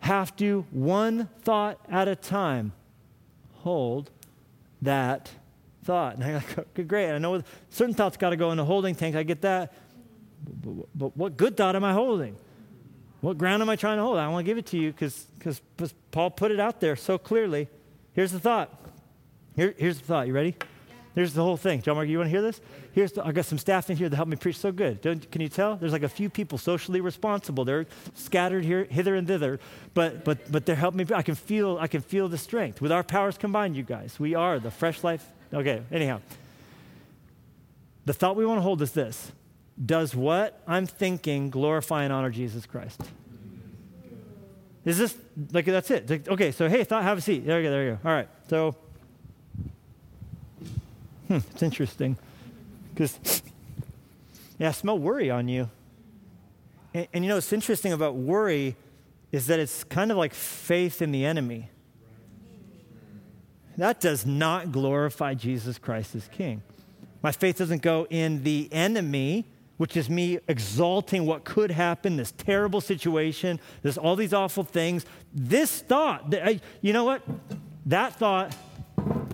have 0.00 0.34
to, 0.36 0.66
one 0.70 1.28
thought 1.42 1.78
at 1.88 2.08
a 2.08 2.16
time, 2.16 2.72
hold 3.58 4.10
that 4.80 5.30
thought. 5.84 6.14
And 6.14 6.24
I'm 6.24 6.34
like, 6.34 6.58
okay, 6.58 6.82
great. 6.84 7.12
I 7.12 7.18
know 7.18 7.42
certain 7.70 7.94
thoughts 7.94 8.16
got 8.16 8.30
to 8.30 8.36
go 8.36 8.50
in 8.50 8.56
the 8.56 8.64
holding 8.64 8.94
tank. 8.94 9.16
I 9.16 9.22
get 9.22 9.42
that. 9.42 9.72
But, 10.44 10.88
but 10.94 11.16
what 11.16 11.36
good 11.36 11.56
thought 11.56 11.76
am 11.76 11.84
I 11.84 11.92
holding? 11.92 12.36
What 13.20 13.38
ground 13.38 13.62
am 13.62 13.68
I 13.68 13.76
trying 13.76 13.98
to 13.98 14.02
hold? 14.02 14.18
I 14.18 14.28
want 14.28 14.44
to 14.44 14.50
give 14.50 14.58
it 14.58 14.66
to 14.66 14.78
you 14.78 14.92
because 14.92 15.60
Paul 16.10 16.30
put 16.30 16.50
it 16.50 16.58
out 16.58 16.80
there 16.80 16.96
so 16.96 17.18
clearly. 17.18 17.68
Here's 18.14 18.32
the 18.32 18.40
thought. 18.40 18.76
Here, 19.54 19.74
here's 19.78 19.98
the 19.98 20.04
thought. 20.04 20.26
You 20.26 20.32
ready? 20.32 20.56
Here's 21.14 21.34
the 21.34 21.42
whole 21.42 21.58
thing. 21.58 21.82
John 21.82 21.96
Mark, 21.96 22.08
you 22.08 22.16
want 22.18 22.28
to 22.28 22.30
hear 22.30 22.40
this? 22.40 22.60
Here's 22.92 23.12
the, 23.12 23.24
I 23.24 23.32
got 23.32 23.44
some 23.44 23.58
staff 23.58 23.90
in 23.90 23.96
here 23.96 24.08
that 24.08 24.16
help 24.16 24.28
me 24.28 24.36
preach 24.36 24.58
so 24.58 24.72
good. 24.72 25.02
Don't, 25.02 25.30
can 25.30 25.42
you 25.42 25.48
tell? 25.48 25.76
There's 25.76 25.92
like 25.92 26.02
a 26.02 26.08
few 26.08 26.30
people 26.30 26.56
socially 26.56 27.02
responsible. 27.02 27.64
They're 27.64 27.86
scattered 28.14 28.64
here, 28.64 28.84
hither 28.84 29.14
and 29.14 29.26
thither, 29.26 29.60
but 29.92 30.24
but 30.24 30.50
but 30.50 30.64
they're 30.64 30.74
helping 30.74 31.06
me. 31.06 31.14
I 31.14 31.22
can 31.22 31.34
feel 31.34 31.76
I 31.78 31.86
can 31.86 32.00
feel 32.00 32.28
the 32.28 32.38
strength 32.38 32.80
with 32.80 32.90
our 32.90 33.02
powers 33.02 33.36
combined. 33.36 33.76
You 33.76 33.82
guys, 33.82 34.18
we 34.18 34.34
are 34.34 34.58
the 34.58 34.70
Fresh 34.70 35.04
Life 35.04 35.30
Okay, 35.52 35.82
anyhow. 35.90 36.20
The 38.04 38.12
thought 38.12 38.36
we 38.36 38.46
want 38.46 38.58
to 38.58 38.62
hold 38.62 38.82
is 38.82 38.92
this 38.92 39.32
Does 39.84 40.14
what 40.14 40.60
I'm 40.66 40.86
thinking 40.86 41.50
glorify 41.50 42.04
and 42.04 42.12
honor 42.12 42.30
Jesus 42.30 42.66
Christ? 42.66 43.00
Is 44.84 44.98
this, 44.98 45.16
like, 45.52 45.66
that's 45.66 45.90
it? 45.90 46.28
Okay, 46.28 46.50
so 46.50 46.68
hey, 46.68 46.82
thought, 46.82 47.04
have 47.04 47.18
a 47.18 47.20
seat. 47.20 47.46
There 47.46 47.60
you 47.60 47.68
go, 47.68 47.70
there 47.70 47.84
you 47.84 47.90
go. 48.02 48.08
All 48.08 48.14
right, 48.14 48.28
so, 48.48 48.74
hmm, 51.28 51.36
it's 51.52 51.62
interesting. 51.62 52.16
Because, 52.92 53.42
yeah, 54.58 54.70
I 54.70 54.72
smell 54.72 54.98
worry 54.98 55.30
on 55.30 55.46
you. 55.48 55.70
And, 56.92 57.06
and 57.12 57.24
you 57.24 57.28
know, 57.28 57.36
what's 57.36 57.52
interesting 57.52 57.92
about 57.92 58.16
worry 58.16 58.74
is 59.30 59.46
that 59.46 59.60
it's 59.60 59.84
kind 59.84 60.10
of 60.10 60.16
like 60.16 60.34
faith 60.34 61.00
in 61.00 61.12
the 61.12 61.24
enemy. 61.24 61.70
That 63.76 64.00
does 64.00 64.26
not 64.26 64.72
glorify 64.72 65.34
Jesus 65.34 65.78
Christ 65.78 66.14
as 66.14 66.28
King. 66.28 66.62
My 67.22 67.32
faith 67.32 67.58
doesn't 67.58 67.82
go 67.82 68.06
in 68.10 68.42
the 68.42 68.68
enemy, 68.72 69.46
which 69.76 69.96
is 69.96 70.10
me 70.10 70.38
exalting 70.48 71.24
what 71.24 71.44
could 71.44 71.70
happen, 71.70 72.16
this 72.16 72.32
terrible 72.32 72.80
situation, 72.80 73.60
this 73.82 73.96
all 73.96 74.16
these 74.16 74.34
awful 74.34 74.64
things. 74.64 75.06
This 75.32 75.80
thought, 75.80 76.34
you 76.80 76.92
know 76.92 77.04
what? 77.04 77.22
That 77.86 78.14
thought 78.14 78.54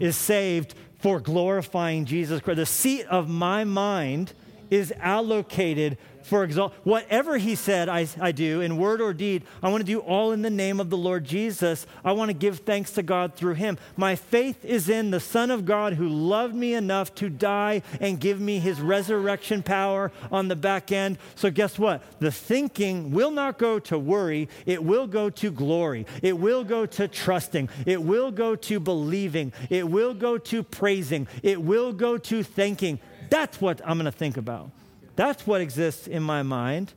is 0.01 0.16
saved 0.16 0.74
for 1.01 1.20
glorifying 1.20 2.05
Jesus 2.05 2.40
Christ. 2.40 2.57
The 2.57 2.66
seat 2.66 3.07
of 3.07 3.29
my 3.29 3.64
mind 3.64 4.33
is 4.70 4.92
allocated 5.00 5.98
for 6.28 6.44
exalt. 6.44 6.74
Whatever 6.85 7.38
he 7.38 7.54
said 7.54 7.88
I, 7.88 8.07
I 8.20 8.33
do 8.33 8.61
in 8.61 8.76
word 8.76 9.00
or 9.00 9.12
deed, 9.12 9.44
I 9.62 9.70
want 9.70 9.81
to 9.81 9.92
do 9.92 10.00
all 10.00 10.33
in 10.33 10.42
the 10.42 10.50
name 10.50 10.78
of 10.78 10.90
the 10.90 10.96
Lord 10.96 11.24
Jesus. 11.24 11.87
I 12.04 12.12
want 12.12 12.28
to 12.28 12.35
give 12.35 12.61
thanks 12.61 12.92
to 12.92 13.02
God 13.02 13.35
through 13.35 13.54
him. 13.54 13.78
My 13.96 14.14
faith 14.14 14.64
is 14.64 14.88
in 14.88 15.11
the 15.11 15.20
Son 15.20 15.50
of 15.50 15.64
God 15.64 15.94
who 15.94 16.09
loved 16.09 16.54
me 16.54 16.74
enough 16.74 17.14
to 17.16 17.31
die 17.31 17.83
and 18.00 18.20
give 18.20 18.40
me 18.40 18.59
his 18.59 18.81
resurrection 18.81 19.62
power 19.62 20.12
on 20.31 20.48
the 20.48 20.57
back 20.57 20.92
end. 20.92 21.18
So, 21.35 21.50
guess 21.50 21.78
what? 21.78 22.02
The 22.20 22.31
thinking 22.31 23.11
will 23.11 23.31
not 23.31 23.59
go 23.59 23.78
to 23.81 23.98
worry, 23.98 24.48
it 24.66 24.85
will 24.85 25.07
go 25.07 25.31
to 25.31 25.50
glory. 25.50 26.07
It 26.22 26.38
will 26.38 26.64
go 26.64 26.85
to 26.87 27.09
trusting. 27.09 27.68
It 27.87 28.02
will 28.02 28.31
go 28.31 28.54
to 28.54 28.81
believing. 28.81 29.52
It 29.70 29.88
will 29.88 30.14
go 30.14 30.38
to 30.38 30.62
praising. 30.62 31.26
It 31.42 31.62
will 31.62 31.92
go 31.92 32.18
to 32.18 32.42
thanking. 32.42 33.00
That's 33.30 33.60
what 33.60 33.80
I'm 33.84 33.98
going 33.98 34.06
to 34.06 34.12
think 34.12 34.36
about. 34.36 34.70
That's 35.16 35.46
what 35.46 35.60
exists 35.60 36.06
in 36.06 36.22
my 36.22 36.42
mind. 36.42 36.94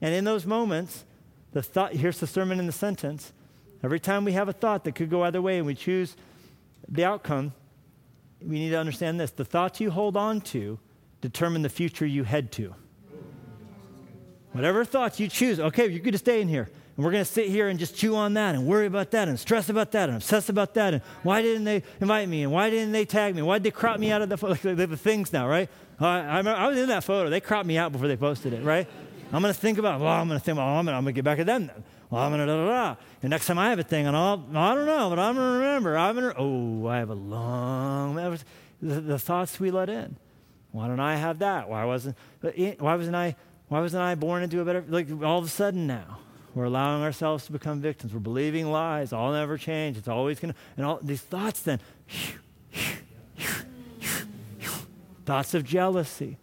And 0.00 0.14
in 0.14 0.24
those 0.24 0.44
moments, 0.44 1.04
the 1.52 1.62
thought, 1.62 1.92
here's 1.92 2.20
the 2.20 2.26
sermon 2.26 2.58
in 2.58 2.66
the 2.66 2.72
sentence. 2.72 3.32
Every 3.82 4.00
time 4.00 4.24
we 4.24 4.32
have 4.32 4.48
a 4.48 4.52
thought 4.52 4.84
that 4.84 4.94
could 4.94 5.10
go 5.10 5.22
either 5.22 5.40
way 5.40 5.58
and 5.58 5.66
we 5.66 5.74
choose 5.74 6.16
the 6.88 7.04
outcome, 7.04 7.52
we 8.42 8.58
need 8.58 8.70
to 8.70 8.78
understand 8.78 9.20
this. 9.20 9.30
The 9.30 9.44
thoughts 9.44 9.80
you 9.80 9.90
hold 9.90 10.16
on 10.16 10.40
to 10.42 10.78
determine 11.20 11.62
the 11.62 11.68
future 11.68 12.06
you 12.06 12.24
head 12.24 12.52
to. 12.52 12.74
Whatever 14.52 14.84
thoughts 14.84 15.20
you 15.20 15.28
choose, 15.28 15.60
okay, 15.60 15.86
you're 15.88 16.00
going 16.00 16.12
to 16.12 16.18
stay 16.18 16.40
in 16.40 16.48
here. 16.48 16.68
And 16.98 17.04
we're 17.04 17.12
going 17.12 17.24
to 17.24 17.30
sit 17.30 17.46
here 17.46 17.68
and 17.68 17.78
just 17.78 17.94
chew 17.94 18.16
on 18.16 18.34
that 18.34 18.56
and 18.56 18.66
worry 18.66 18.86
about 18.86 19.12
that 19.12 19.28
and 19.28 19.38
stress 19.38 19.68
about 19.68 19.92
that 19.92 20.08
and 20.08 20.16
obsess 20.16 20.48
about 20.48 20.74
that. 20.74 20.94
And 20.94 21.02
why 21.22 21.42
didn't 21.42 21.62
they 21.62 21.84
invite 22.00 22.28
me? 22.28 22.42
And 22.42 22.50
why 22.50 22.70
didn't 22.70 22.90
they 22.90 23.04
tag 23.04 23.36
me? 23.36 23.42
Why 23.42 23.58
did 23.58 23.62
they 23.62 23.70
crop 23.70 24.00
me 24.00 24.10
out 24.10 24.20
of 24.20 24.28
the, 24.28 24.46
like, 24.48 24.62
the 24.62 24.96
things 24.96 25.32
now, 25.32 25.46
right? 25.46 25.68
Uh, 26.00 26.06
I, 26.06 26.40
I, 26.40 26.40
I 26.40 26.66
was 26.66 26.76
in 26.76 26.88
that 26.88 27.04
photo. 27.04 27.30
They 27.30 27.40
cropped 27.40 27.68
me 27.68 27.78
out 27.78 27.92
before 27.92 28.08
they 28.08 28.16
posted 28.16 28.52
it, 28.52 28.64
right? 28.64 28.88
I'm 29.32 29.40
going 29.40 29.54
to 29.54 29.60
think 29.60 29.78
about, 29.78 30.00
well, 30.00 30.10
I'm 30.10 30.26
going 30.26 30.40
to 30.40 30.44
think, 30.44 30.58
well, 30.58 30.66
I'm 30.66 30.84
going 30.84 31.04
to 31.04 31.12
get 31.12 31.22
back 31.22 31.38
at 31.38 31.46
them 31.46 31.68
then. 31.68 31.84
Well, 32.10 32.20
I'm 32.20 32.32
going 32.32 32.40
to 32.40 32.46
da 32.46 32.66
da 32.66 32.66
da. 32.66 32.96
And 33.22 33.30
next 33.30 33.46
time 33.46 33.60
I 33.60 33.70
have 33.70 33.78
a 33.78 33.84
thing, 33.84 34.08
and 34.08 34.16
I'll, 34.16 34.44
I 34.52 34.74
don't 34.74 34.86
know, 34.86 35.08
but 35.08 35.20
I'm 35.20 35.36
going 35.36 35.52
to 35.52 35.58
remember. 35.66 35.96
I'm 35.96 36.16
going 36.16 36.34
to, 36.34 36.36
oh, 36.36 36.88
I 36.88 36.98
have 36.98 37.10
a 37.10 37.14
long, 37.14 38.16
the, 38.82 39.00
the 39.00 39.20
thoughts 39.20 39.60
we 39.60 39.70
let 39.70 39.88
in. 39.88 40.16
Why 40.72 40.88
don't 40.88 40.98
I 40.98 41.14
have 41.14 41.38
that? 41.38 41.68
Why 41.68 41.84
wasn't, 41.84 42.16
eh, 42.42 42.74
why 42.80 42.96
wasn't 42.96 43.14
I, 43.14 43.36
why 43.68 43.78
wasn't 43.78 44.02
I 44.02 44.16
born 44.16 44.42
into 44.42 44.60
a 44.60 44.64
better, 44.64 44.84
like 44.88 45.06
all 45.22 45.38
of 45.38 45.44
a 45.44 45.48
sudden 45.48 45.86
now? 45.86 46.18
We're 46.54 46.64
allowing 46.64 47.02
ourselves 47.02 47.46
to 47.46 47.52
become 47.52 47.80
victims. 47.80 48.12
We're 48.12 48.20
believing 48.20 48.70
lies. 48.70 49.12
I'll 49.12 49.32
never 49.32 49.58
change. 49.58 49.96
It's 49.96 50.08
always 50.08 50.40
going 50.40 50.54
to. 50.54 50.58
And 50.76 50.86
all 50.86 50.98
these 51.02 51.20
thoughts 51.20 51.60
then. 51.60 51.80
thoughts 55.24 55.52
of 55.54 55.62
jealousy, 55.62 56.38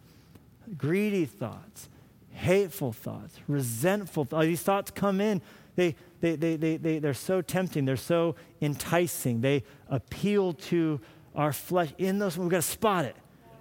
greedy 0.78 1.24
thoughts, 1.24 1.88
hateful 2.30 2.92
thoughts, 2.92 3.38
resentful 3.48 4.24
thoughts. 4.24 4.46
These 4.46 4.62
thoughts 4.62 4.90
come 4.92 5.20
in. 5.20 5.42
They, 5.74 5.96
they, 6.20 6.36
they, 6.36 6.56
they, 6.56 6.76
they, 6.76 6.98
they're 6.98 7.12
so 7.12 7.42
tempting. 7.42 7.84
They're 7.84 7.96
so 7.96 8.36
enticing. 8.62 9.40
They 9.40 9.64
appeal 9.88 10.52
to 10.52 11.00
our 11.34 11.52
flesh. 11.52 11.92
In 11.98 12.18
those, 12.18 12.38
we've 12.38 12.48
got 12.48 12.58
to 12.58 12.62
spot 12.62 13.04
it. 13.04 13.16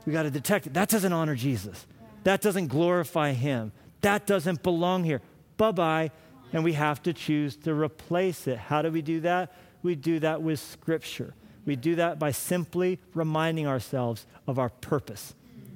We've 0.06 0.14
got 0.14 0.24
to 0.24 0.32
detect 0.32 0.68
it. 0.68 0.74
That 0.76 0.90
doesn't 0.90 1.12
honor 1.12 1.36
Jesus. 1.36 1.88
That 2.24 2.42
doesn't 2.42 2.68
glorify 2.68 3.34
him. 3.34 3.72
That 4.02 4.28
doesn't 4.28 4.62
belong 4.62 5.04
here. 5.04 5.22
Bye 5.58 5.72
bye 5.72 6.12
and 6.56 6.64
we 6.64 6.72
have 6.72 7.04
to 7.04 7.12
choose 7.12 7.58
to 7.58 7.74
replace 7.74 8.48
it. 8.48 8.58
How 8.58 8.82
do 8.82 8.90
we 8.90 9.02
do 9.02 9.20
that? 9.20 9.52
We 9.84 9.94
do 9.94 10.20
that 10.20 10.42
with 10.42 10.58
Scripture. 10.58 11.34
We 11.66 11.76
do 11.76 11.96
that 11.96 12.18
by 12.18 12.32
simply 12.32 12.98
reminding 13.14 13.68
ourselves 13.68 14.26
of 14.48 14.58
our 14.58 14.70
purpose. 14.70 15.36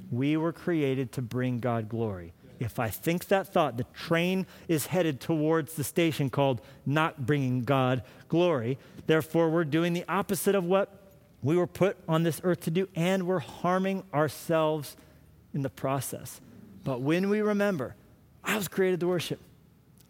We 0.10 0.38
were 0.38 0.54
created 0.54 1.12
to 1.12 1.22
bring 1.22 1.60
God 1.60 1.90
glory. 1.90 2.32
If 2.62 2.80
I 2.80 2.88
think 2.88 3.26
that 3.26 3.52
thought, 3.52 3.76
the 3.76 3.84
train 3.94 4.48
is 4.70 4.86
headed 4.86 5.20
towards 5.20 5.74
the 5.74 5.84
station 5.84 6.30
called 6.30 6.62
not 6.86 7.26
bringing 7.26 7.66
God 7.66 8.02
glory. 8.30 8.78
Therefore, 9.06 9.50
we're 9.50 9.66
doing 9.66 9.92
the 9.92 10.06
opposite 10.08 10.56
of 10.56 10.64
what 10.64 10.98
we 11.44 11.58
were 11.58 11.68
put 11.68 11.98
on 12.08 12.24
this 12.24 12.40
earth 12.46 12.62
to 12.62 12.72
do, 12.72 12.88
and 12.96 13.28
we're 13.28 13.40
harming 13.40 14.04
ourselves 14.14 14.96
in 15.54 15.62
the 15.62 15.70
process. 15.70 16.40
But 16.86 17.02
when 17.02 17.28
we 17.28 17.42
remember, 17.42 17.96
I 18.46 18.56
was 18.56 18.70
created 18.70 19.02
to 19.02 19.08
worship, 19.10 19.42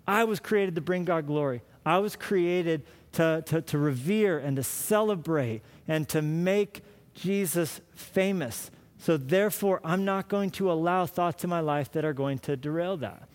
I 0.10 0.24
was 0.24 0.40
created 0.40 0.74
to 0.74 0.82
bring 0.82 1.06
God 1.06 1.28
glory. 1.28 1.62
I 1.86 2.00
was 2.00 2.16
created 2.16 2.82
to, 3.12 3.44
to, 3.46 3.62
to 3.62 3.78
revere 3.78 4.40
and 4.40 4.56
to 4.56 4.64
celebrate 4.64 5.62
and 5.88 6.10
to 6.10 6.24
make 6.24 6.82
Jesus 7.14 7.80
famous. 7.94 8.72
So, 8.98 9.18
therefore, 9.18 9.80
I'm 9.84 10.06
not 10.06 10.28
going 10.28 10.50
to 10.52 10.72
allow 10.72 11.06
thoughts 11.06 11.44
in 11.44 11.50
my 11.52 11.60
life 11.60 11.92
that 11.92 12.06
are 12.06 12.14
going 12.14 12.40
to 12.40 12.58
derail 12.58 12.98
that. 12.98 13.30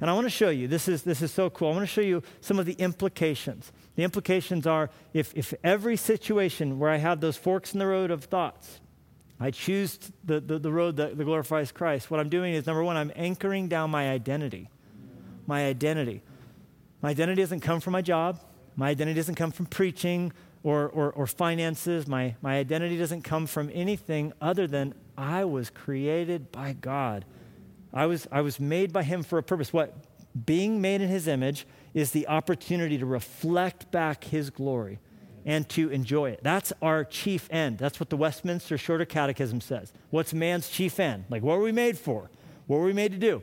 And 0.00 0.08
I 0.08 0.12
want 0.12 0.26
to 0.26 0.30
show 0.30 0.50
you, 0.50 0.68
this 0.68 0.86
is, 0.86 1.02
this 1.02 1.20
is 1.20 1.32
so 1.32 1.50
cool. 1.50 1.68
I 1.68 1.72
want 1.72 1.82
to 1.82 1.86
show 1.92 2.00
you 2.00 2.22
some 2.40 2.60
of 2.60 2.64
the 2.64 2.74
implications. 2.74 3.72
The 3.96 4.04
implications 4.04 4.68
are 4.68 4.88
if, 5.12 5.36
if 5.36 5.52
every 5.64 5.96
situation 5.96 6.78
where 6.78 6.90
I 6.90 6.98
have 6.98 7.20
those 7.20 7.36
forks 7.36 7.72
in 7.72 7.80
the 7.80 7.88
road 7.88 8.12
of 8.12 8.24
thoughts, 8.24 8.78
I 9.40 9.50
choose 9.50 9.98
the, 10.24 10.38
the, 10.38 10.60
the 10.60 10.72
road 10.72 10.96
that, 10.98 11.18
that 11.18 11.24
glorifies 11.24 11.72
Christ, 11.72 12.08
what 12.08 12.20
I'm 12.20 12.28
doing 12.28 12.54
is 12.54 12.66
number 12.66 12.84
one, 12.84 12.96
I'm 12.96 13.10
anchoring 13.16 13.66
down 13.66 13.90
my 13.90 14.08
identity 14.10 14.68
my 15.46 15.66
identity. 15.66 16.22
My 17.02 17.10
identity 17.10 17.42
doesn't 17.42 17.60
come 17.60 17.80
from 17.80 17.92
my 17.92 18.02
job. 18.02 18.40
My 18.76 18.90
identity 18.90 19.16
doesn't 19.16 19.34
come 19.34 19.50
from 19.50 19.66
preaching 19.66 20.32
or, 20.62 20.88
or, 20.88 21.12
or 21.12 21.26
finances. 21.26 22.06
My, 22.06 22.36
my 22.42 22.58
identity 22.58 22.98
doesn't 22.98 23.22
come 23.22 23.46
from 23.46 23.70
anything 23.72 24.32
other 24.40 24.66
than 24.66 24.94
I 25.16 25.44
was 25.44 25.70
created 25.70 26.52
by 26.52 26.74
God. 26.74 27.24
I 27.92 28.06
was, 28.06 28.26
I 28.30 28.40
was 28.40 28.60
made 28.60 28.92
by 28.92 29.02
Him 29.02 29.22
for 29.22 29.38
a 29.38 29.42
purpose. 29.42 29.72
What? 29.72 29.94
Being 30.46 30.80
made 30.80 31.00
in 31.00 31.08
His 31.08 31.26
image 31.26 31.66
is 31.92 32.12
the 32.12 32.28
opportunity 32.28 32.98
to 32.98 33.06
reflect 33.06 33.90
back 33.90 34.24
His 34.24 34.50
glory 34.50 35.00
and 35.44 35.68
to 35.70 35.90
enjoy 35.90 36.30
it. 36.30 36.40
That's 36.42 36.72
our 36.82 37.04
chief 37.04 37.48
end. 37.50 37.78
That's 37.78 37.98
what 37.98 38.10
the 38.10 38.16
Westminster 38.16 38.76
Shorter 38.76 39.06
Catechism 39.06 39.60
says. 39.60 39.92
What's 40.10 40.34
man's 40.34 40.68
chief 40.68 41.00
end? 41.00 41.24
Like, 41.30 41.42
what 41.42 41.58
were 41.58 41.64
we 41.64 41.72
made 41.72 41.98
for? 41.98 42.30
What 42.66 42.78
were 42.78 42.84
we 42.84 42.92
made 42.92 43.12
to 43.12 43.18
do? 43.18 43.42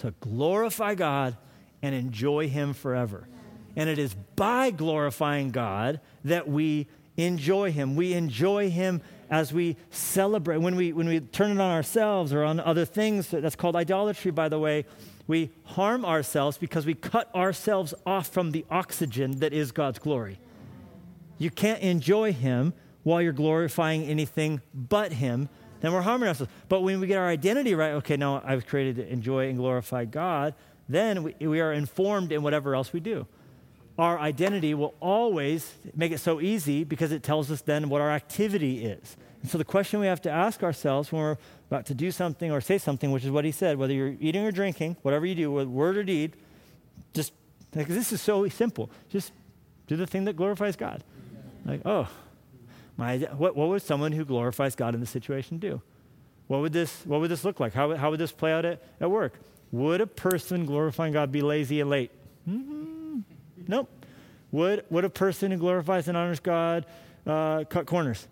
To 0.00 0.12
glorify 0.20 0.94
God 0.94 1.36
and 1.82 1.94
enjoy 1.94 2.48
Him 2.48 2.74
forever. 2.74 3.28
And 3.76 3.88
it 3.88 3.98
is 3.98 4.14
by 4.36 4.70
glorifying 4.70 5.50
God 5.50 6.00
that 6.24 6.48
we 6.48 6.88
enjoy 7.16 7.72
Him. 7.72 7.96
We 7.96 8.14
enjoy 8.14 8.70
Him 8.70 9.00
as 9.30 9.52
we 9.52 9.76
celebrate. 9.90 10.58
When 10.58 10.76
we, 10.76 10.92
when 10.92 11.06
we 11.06 11.20
turn 11.20 11.52
it 11.52 11.60
on 11.60 11.70
ourselves 11.70 12.32
or 12.32 12.44
on 12.44 12.60
other 12.60 12.84
things, 12.84 13.28
that's 13.28 13.56
called 13.56 13.76
idolatry, 13.76 14.30
by 14.30 14.48
the 14.48 14.58
way, 14.58 14.84
we 15.26 15.50
harm 15.64 16.04
ourselves 16.04 16.58
because 16.58 16.84
we 16.84 16.94
cut 16.94 17.32
ourselves 17.34 17.94
off 18.04 18.28
from 18.28 18.50
the 18.50 18.64
oxygen 18.70 19.38
that 19.38 19.52
is 19.52 19.70
God's 19.70 19.98
glory. 19.98 20.38
You 21.38 21.50
can't 21.50 21.80
enjoy 21.80 22.32
Him 22.32 22.74
while 23.02 23.22
you're 23.22 23.32
glorifying 23.32 24.04
anything 24.04 24.60
but 24.74 25.12
Him 25.12 25.48
then 25.80 25.92
we're 25.92 26.02
harming 26.02 26.28
ourselves. 26.28 26.52
But 26.68 26.80
when 26.80 27.00
we 27.00 27.06
get 27.06 27.18
our 27.18 27.28
identity 27.28 27.74
right, 27.74 27.92
okay, 27.92 28.16
now 28.16 28.42
I 28.44 28.54
was 28.54 28.64
created 28.64 28.96
to 28.96 29.12
enjoy 29.12 29.48
and 29.48 29.58
glorify 29.58 30.04
God, 30.04 30.54
then 30.88 31.22
we, 31.22 31.34
we 31.46 31.60
are 31.60 31.72
informed 31.72 32.32
in 32.32 32.42
whatever 32.42 32.74
else 32.74 32.92
we 32.92 33.00
do. 33.00 33.26
Our 33.98 34.18
identity 34.18 34.72
will 34.74 34.94
always 35.00 35.74
make 35.94 36.12
it 36.12 36.18
so 36.18 36.40
easy 36.40 36.84
because 36.84 37.12
it 37.12 37.22
tells 37.22 37.50
us 37.50 37.60
then 37.60 37.88
what 37.88 38.00
our 38.00 38.10
activity 38.10 38.84
is. 38.84 39.16
And 39.42 39.50
so 39.50 39.58
the 39.58 39.64
question 39.64 40.00
we 40.00 40.06
have 40.06 40.22
to 40.22 40.30
ask 40.30 40.62
ourselves 40.62 41.12
when 41.12 41.22
we're 41.22 41.36
about 41.70 41.86
to 41.86 41.94
do 41.94 42.10
something 42.10 42.50
or 42.50 42.60
say 42.60 42.78
something, 42.78 43.10
which 43.10 43.24
is 43.24 43.30
what 43.30 43.44
he 43.44 43.52
said, 43.52 43.78
whether 43.78 43.92
you're 43.92 44.16
eating 44.20 44.44
or 44.44 44.52
drinking, 44.52 44.96
whatever 45.02 45.26
you 45.26 45.34
do, 45.34 45.50
word 45.52 45.96
or 45.96 46.02
deed, 46.02 46.34
just, 47.14 47.32
like, 47.74 47.88
this 47.88 48.12
is 48.12 48.20
so 48.20 48.48
simple. 48.48 48.90
Just 49.10 49.32
do 49.86 49.96
the 49.96 50.06
thing 50.06 50.24
that 50.24 50.36
glorifies 50.36 50.76
God. 50.76 51.02
Like, 51.64 51.82
oh, 51.84 52.08
my, 53.00 53.16
what, 53.16 53.56
what 53.56 53.68
would 53.70 53.80
someone 53.80 54.12
who 54.12 54.26
glorifies 54.26 54.74
God 54.74 54.94
in 54.94 55.00
this 55.00 55.08
situation 55.08 55.56
do? 55.56 55.80
What 56.48 56.60
would 56.60 56.74
this, 56.74 57.02
what 57.06 57.20
would 57.20 57.30
this 57.30 57.44
look 57.46 57.58
like? 57.58 57.72
How, 57.72 57.96
how 57.96 58.10
would 58.10 58.20
this 58.20 58.30
play 58.30 58.52
out 58.52 58.66
at, 58.66 58.82
at 59.00 59.10
work? 59.10 59.40
Would 59.72 60.02
a 60.02 60.06
person 60.06 60.66
glorifying 60.66 61.14
God 61.14 61.32
be 61.32 61.40
lazy 61.40 61.80
and 61.80 61.88
late? 61.88 62.10
Mm-hmm. 62.46 63.20
Nope. 63.66 63.88
Would, 64.52 64.84
would 64.90 65.06
a 65.06 65.10
person 65.10 65.50
who 65.50 65.56
glorifies 65.56 66.08
and 66.08 66.16
honors 66.16 66.40
God 66.40 66.84
uh, 67.26 67.64
cut 67.64 67.86
corners? 67.86 68.28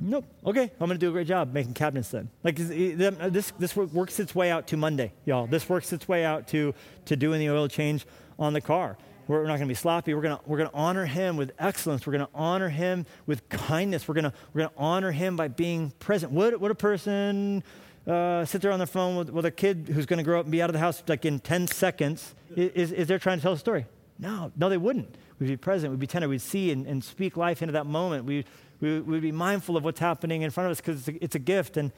Nope. 0.00 0.24
Okay, 0.44 0.62
I'm 0.62 0.88
going 0.88 0.90
to 0.90 0.98
do 0.98 1.10
a 1.10 1.12
great 1.12 1.28
job 1.28 1.52
making 1.52 1.74
cabinets 1.74 2.08
then. 2.08 2.30
Like 2.42 2.56
this, 2.56 3.52
this 3.60 3.76
works 3.76 4.18
its 4.18 4.34
way 4.34 4.50
out 4.50 4.66
to 4.68 4.76
Monday, 4.76 5.12
y'all. 5.24 5.46
This 5.46 5.68
works 5.68 5.92
its 5.92 6.08
way 6.08 6.24
out 6.24 6.48
to, 6.48 6.74
to 7.04 7.14
doing 7.14 7.38
the 7.38 7.50
oil 7.50 7.68
change 7.68 8.06
on 8.40 8.54
the 8.54 8.60
car. 8.60 8.96
We're 9.26 9.42
not 9.42 9.56
going 9.56 9.60
to 9.60 9.66
be 9.66 9.74
sloppy. 9.74 10.14
We're 10.14 10.22
going 10.22 10.36
to, 10.36 10.42
we're 10.46 10.58
to 10.58 10.70
honor 10.74 11.06
him 11.06 11.36
with 11.36 11.52
excellence. 11.58 12.06
We're 12.06 12.12
going 12.12 12.26
to 12.26 12.32
honor 12.34 12.68
him 12.68 13.06
with 13.26 13.48
kindness. 13.48 14.06
We're 14.06 14.14
going 14.14 14.32
we're 14.52 14.62
to 14.62 14.72
honor 14.76 15.12
him 15.12 15.36
by 15.36 15.48
being 15.48 15.92
present. 15.98 16.32
Would, 16.32 16.60
would 16.60 16.70
a 16.70 16.74
person 16.74 17.62
uh, 18.06 18.44
sit 18.44 18.60
there 18.60 18.72
on 18.72 18.78
the 18.78 18.86
phone 18.86 19.16
with, 19.16 19.30
with 19.30 19.46
a 19.46 19.50
kid 19.50 19.90
who's 19.92 20.06
going 20.06 20.18
to 20.18 20.22
grow 20.22 20.40
up 20.40 20.46
and 20.46 20.52
be 20.52 20.60
out 20.60 20.68
of 20.68 20.74
the 20.74 20.80
house 20.80 21.02
like 21.08 21.24
in 21.24 21.40
10 21.40 21.68
seconds? 21.68 22.34
Is, 22.54 22.92
is 22.92 23.08
there 23.08 23.18
trying 23.18 23.38
to 23.38 23.42
tell 23.42 23.52
a 23.52 23.58
story? 23.58 23.86
No, 24.18 24.52
no, 24.56 24.68
they 24.68 24.76
wouldn't. 24.76 25.14
We'd 25.38 25.48
be 25.48 25.56
present. 25.56 25.90
We'd 25.90 26.00
be 26.00 26.06
tender. 26.06 26.28
We'd 26.28 26.40
see 26.40 26.70
and, 26.70 26.86
and 26.86 27.02
speak 27.02 27.36
life 27.36 27.62
into 27.62 27.72
that 27.72 27.86
moment. 27.86 28.24
We, 28.24 28.44
we, 28.80 29.00
we'd 29.00 29.22
be 29.22 29.32
mindful 29.32 29.76
of 29.76 29.84
what's 29.84 30.00
happening 30.00 30.42
in 30.42 30.50
front 30.50 30.66
of 30.66 30.72
us 30.72 30.80
because 30.80 31.08
it's, 31.08 31.18
it's 31.20 31.34
a 31.34 31.40
gift. 31.40 31.76
And, 31.76 31.90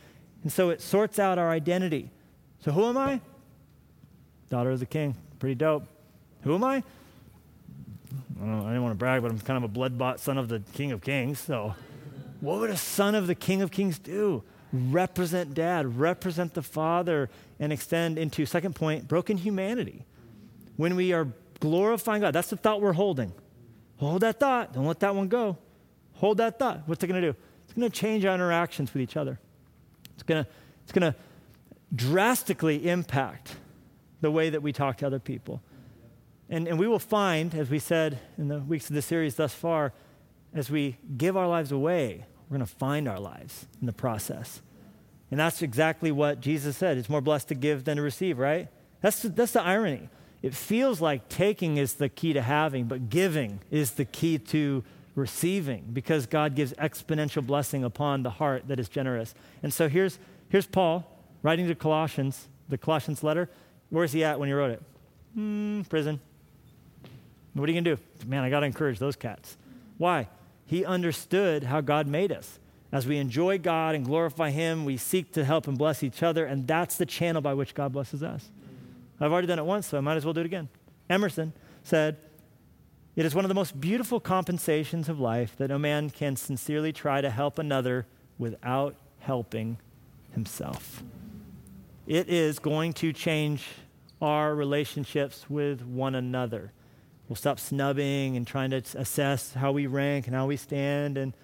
and 0.42 0.52
so 0.52 0.70
it 0.70 0.80
sorts 0.80 1.18
out 1.18 1.38
our 1.38 1.50
identity. 1.50 2.10
So 2.60 2.72
who 2.72 2.84
am 2.86 2.96
I? 2.96 3.20
daughter 4.48 4.70
of 4.70 4.80
the 4.80 4.86
king. 4.86 5.16
Pretty 5.38 5.54
dope. 5.54 5.84
Who 6.42 6.54
am 6.54 6.64
I? 6.64 6.82
I 8.40 8.44
don't, 8.44 8.60
I 8.60 8.68
didn't 8.68 8.82
want 8.82 8.92
to 8.92 8.98
brag, 8.98 9.22
but 9.22 9.30
I'm 9.30 9.38
kind 9.40 9.56
of 9.56 9.64
a 9.64 9.68
blood 9.68 9.96
bought 9.96 10.20
son 10.20 10.38
of 10.38 10.48
the 10.48 10.60
King 10.74 10.92
of 10.92 11.00
Kings. 11.00 11.38
So, 11.38 11.74
what 12.40 12.60
would 12.60 12.70
a 12.70 12.76
son 12.76 13.14
of 13.14 13.26
the 13.26 13.34
King 13.34 13.62
of 13.62 13.70
Kings 13.70 13.98
do? 13.98 14.42
Represent 14.72 15.54
dad, 15.54 15.98
represent 15.98 16.54
the 16.54 16.62
father, 16.62 17.30
and 17.58 17.72
extend 17.72 18.18
into, 18.18 18.44
second 18.44 18.74
point, 18.74 19.08
broken 19.08 19.38
humanity. 19.38 20.04
When 20.76 20.96
we 20.96 21.12
are 21.12 21.28
glorifying 21.60 22.20
God, 22.20 22.34
that's 22.34 22.50
the 22.50 22.56
thought 22.56 22.82
we're 22.82 22.92
holding. 22.92 23.32
Hold 23.96 24.20
that 24.20 24.38
thought. 24.38 24.74
Don't 24.74 24.86
let 24.86 25.00
that 25.00 25.14
one 25.14 25.28
go. 25.28 25.56
Hold 26.14 26.38
that 26.38 26.58
thought. 26.58 26.82
What's 26.86 27.02
it 27.02 27.06
going 27.06 27.20
to 27.20 27.32
do? 27.32 27.36
It's 27.64 27.72
going 27.72 27.90
to 27.90 27.96
change 27.96 28.24
our 28.24 28.34
interactions 28.34 28.92
with 28.92 29.02
each 29.02 29.16
other. 29.16 29.38
It's 30.14 30.22
going 30.22 30.44
to, 30.44 30.50
it's 30.82 30.92
going 30.92 31.12
to 31.12 31.18
drastically 31.94 32.88
impact 32.88 33.56
the 34.20 34.30
way 34.30 34.50
that 34.50 34.62
we 34.62 34.72
talk 34.72 34.98
to 34.98 35.06
other 35.06 35.18
people. 35.18 35.62
And, 36.48 36.68
and 36.68 36.78
we 36.78 36.86
will 36.86 36.98
find, 36.98 37.54
as 37.54 37.70
we 37.70 37.78
said 37.78 38.18
in 38.38 38.48
the 38.48 38.58
weeks 38.60 38.88
of 38.88 38.94
the 38.94 39.02
series 39.02 39.34
thus 39.34 39.52
far, 39.52 39.92
as 40.54 40.70
we 40.70 40.96
give 41.16 41.36
our 41.36 41.48
lives 41.48 41.72
away, 41.72 42.24
we're 42.48 42.58
going 42.58 42.66
to 42.66 42.74
find 42.74 43.08
our 43.08 43.18
lives 43.18 43.66
in 43.80 43.86
the 43.86 43.92
process. 43.92 44.62
And 45.30 45.40
that's 45.40 45.60
exactly 45.60 46.12
what 46.12 46.40
Jesus 46.40 46.76
said. 46.76 46.98
It's 46.98 47.08
more 47.08 47.20
blessed 47.20 47.48
to 47.48 47.54
give 47.54 47.84
than 47.84 47.96
to 47.96 48.02
receive, 48.02 48.38
right? 48.38 48.68
That's, 49.00 49.22
that's 49.22 49.52
the 49.52 49.62
irony. 49.62 50.08
It 50.42 50.54
feels 50.54 51.00
like 51.00 51.28
taking 51.28 51.78
is 51.78 51.94
the 51.94 52.08
key 52.08 52.32
to 52.34 52.42
having, 52.42 52.84
but 52.84 53.10
giving 53.10 53.60
is 53.70 53.92
the 53.92 54.04
key 54.04 54.38
to 54.38 54.84
receiving 55.16 55.88
because 55.92 56.26
God 56.26 56.54
gives 56.54 56.72
exponential 56.74 57.44
blessing 57.44 57.82
upon 57.82 58.22
the 58.22 58.30
heart 58.30 58.68
that 58.68 58.78
is 58.78 58.88
generous. 58.88 59.34
And 59.62 59.72
so 59.72 59.88
here's, 59.88 60.18
here's 60.48 60.66
Paul 60.66 61.10
writing 61.42 61.66
to 61.66 61.74
Colossians, 61.74 62.48
the 62.68 62.78
Colossians 62.78 63.24
letter. 63.24 63.50
Where's 63.90 64.12
he 64.12 64.22
at 64.22 64.38
when 64.38 64.48
he 64.48 64.52
wrote 64.52 64.70
it? 64.70 64.82
Mm, 65.36 65.88
prison. 65.88 66.20
What 67.56 67.68
are 67.68 67.72
you 67.72 67.80
going 67.80 67.96
to 67.96 68.02
do? 68.02 68.28
Man, 68.28 68.44
I 68.44 68.50
got 68.50 68.60
to 68.60 68.66
encourage 68.66 68.98
those 68.98 69.16
cats. 69.16 69.56
Why? 69.98 70.28
He 70.66 70.84
understood 70.84 71.64
how 71.64 71.80
God 71.80 72.06
made 72.06 72.30
us. 72.30 72.58
As 72.92 73.06
we 73.06 73.16
enjoy 73.16 73.58
God 73.58 73.94
and 73.94 74.04
glorify 74.04 74.50
Him, 74.50 74.84
we 74.84 74.96
seek 74.96 75.32
to 75.32 75.44
help 75.44 75.66
and 75.66 75.76
bless 75.76 76.02
each 76.02 76.22
other, 76.22 76.44
and 76.44 76.66
that's 76.66 76.96
the 76.96 77.06
channel 77.06 77.40
by 77.40 77.54
which 77.54 77.74
God 77.74 77.92
blesses 77.92 78.22
us. 78.22 78.50
I've 79.20 79.32
already 79.32 79.46
done 79.46 79.58
it 79.58 79.64
once, 79.64 79.86
so 79.86 79.96
I 79.96 80.00
might 80.00 80.16
as 80.16 80.24
well 80.24 80.34
do 80.34 80.40
it 80.40 80.46
again. 80.46 80.68
Emerson 81.08 81.52
said, 81.82 82.18
It 83.16 83.24
is 83.24 83.34
one 83.34 83.44
of 83.44 83.48
the 83.48 83.54
most 83.54 83.80
beautiful 83.80 84.20
compensations 84.20 85.08
of 85.08 85.18
life 85.18 85.56
that 85.56 85.68
no 85.68 85.78
man 85.78 86.10
can 86.10 86.36
sincerely 86.36 86.92
try 86.92 87.20
to 87.20 87.30
help 87.30 87.58
another 87.58 88.06
without 88.38 88.96
helping 89.20 89.78
himself. 90.32 91.02
It 92.06 92.28
is 92.28 92.58
going 92.58 92.92
to 92.94 93.12
change 93.12 93.66
our 94.20 94.54
relationships 94.54 95.46
with 95.48 95.82
one 95.82 96.14
another. 96.14 96.72
We'll 97.28 97.36
stop 97.36 97.58
snubbing 97.58 98.36
and 98.36 98.46
trying 98.46 98.70
to 98.70 98.82
assess 98.94 99.54
how 99.54 99.72
we 99.72 99.86
rank 99.86 100.26
and 100.26 100.36
how 100.36 100.46
we 100.46 100.56
stand 100.56 101.18
and 101.18 101.34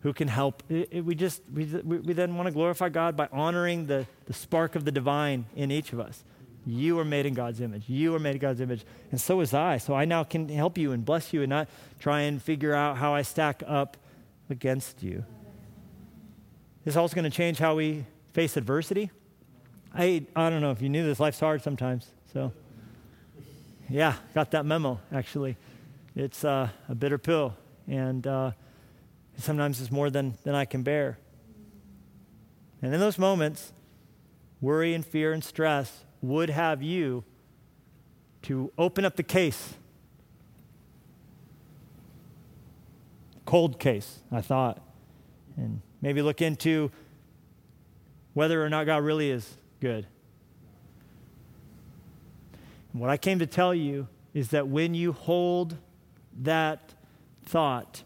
who 0.00 0.12
can 0.12 0.28
help. 0.28 0.62
It, 0.68 0.88
it, 0.90 1.04
we 1.04 1.14
just, 1.14 1.42
we, 1.52 1.64
we 1.64 2.12
then 2.12 2.36
want 2.36 2.46
to 2.46 2.52
glorify 2.52 2.90
God 2.90 3.16
by 3.16 3.28
honoring 3.32 3.86
the, 3.86 4.06
the 4.26 4.32
spark 4.32 4.76
of 4.76 4.84
the 4.84 4.92
divine 4.92 5.46
in 5.56 5.70
each 5.70 5.92
of 5.92 6.00
us. 6.00 6.22
You 6.66 6.98
are 6.98 7.04
made 7.04 7.26
in 7.26 7.34
God's 7.34 7.60
image. 7.60 7.88
You 7.88 8.14
are 8.14 8.18
made 8.18 8.34
in 8.34 8.40
God's 8.40 8.60
image. 8.60 8.84
And 9.10 9.20
so 9.20 9.40
is 9.40 9.54
I. 9.54 9.78
So 9.78 9.94
I 9.94 10.04
now 10.04 10.24
can 10.24 10.48
help 10.48 10.76
you 10.76 10.92
and 10.92 11.04
bless 11.04 11.32
you 11.32 11.42
and 11.42 11.48
not 11.48 11.68
try 12.00 12.22
and 12.22 12.42
figure 12.42 12.74
out 12.74 12.98
how 12.98 13.14
I 13.14 13.22
stack 13.22 13.62
up 13.66 13.96
against 14.50 15.02
you. 15.02 15.24
This 16.84 16.96
also 16.96 17.14
going 17.14 17.24
to 17.24 17.30
change 17.30 17.58
how 17.58 17.76
we 17.76 18.04
face 18.32 18.56
adversity. 18.56 19.10
I, 19.94 20.26
I 20.36 20.50
don't 20.50 20.60
know 20.60 20.72
if 20.72 20.82
you 20.82 20.88
knew 20.88 21.04
this, 21.04 21.18
life's 21.18 21.40
hard 21.40 21.62
sometimes. 21.62 22.10
So, 22.32 22.52
yeah, 23.88 24.14
got 24.34 24.50
that 24.52 24.66
memo, 24.66 25.00
actually. 25.12 25.56
It's 26.14 26.44
uh, 26.44 26.68
a 26.88 26.94
bitter 26.94 27.18
pill. 27.18 27.54
And 27.86 28.26
uh, 28.26 28.52
sometimes 29.38 29.80
it's 29.80 29.90
more 29.90 30.10
than, 30.10 30.36
than 30.42 30.54
I 30.54 30.64
can 30.64 30.82
bear. 30.82 31.18
And 32.82 32.92
in 32.92 33.00
those 33.00 33.18
moments, 33.18 33.72
worry 34.60 34.94
and 34.94 35.04
fear 35.04 35.32
and 35.32 35.42
stress 35.42 36.04
would 36.22 36.50
have 36.50 36.82
you 36.82 37.24
to 38.42 38.72
open 38.76 39.04
up 39.04 39.16
the 39.16 39.22
case. 39.22 39.74
Cold 43.44 43.78
case, 43.78 44.20
I 44.32 44.40
thought. 44.40 44.82
And 45.56 45.80
maybe 46.02 46.22
look 46.22 46.42
into 46.42 46.90
whether 48.34 48.64
or 48.64 48.68
not 48.68 48.84
God 48.84 49.02
really 49.02 49.30
is 49.30 49.56
good. 49.80 50.06
And 52.96 53.00
what 53.02 53.10
I 53.10 53.18
came 53.18 53.40
to 53.40 53.46
tell 53.46 53.74
you 53.74 54.08
is 54.32 54.48
that 54.48 54.68
when 54.68 54.94
you 54.94 55.12
hold 55.12 55.76
that 56.40 56.94
thought, 57.44 58.02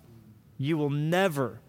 you 0.59 0.76
will 0.76 0.90
never 0.90 1.61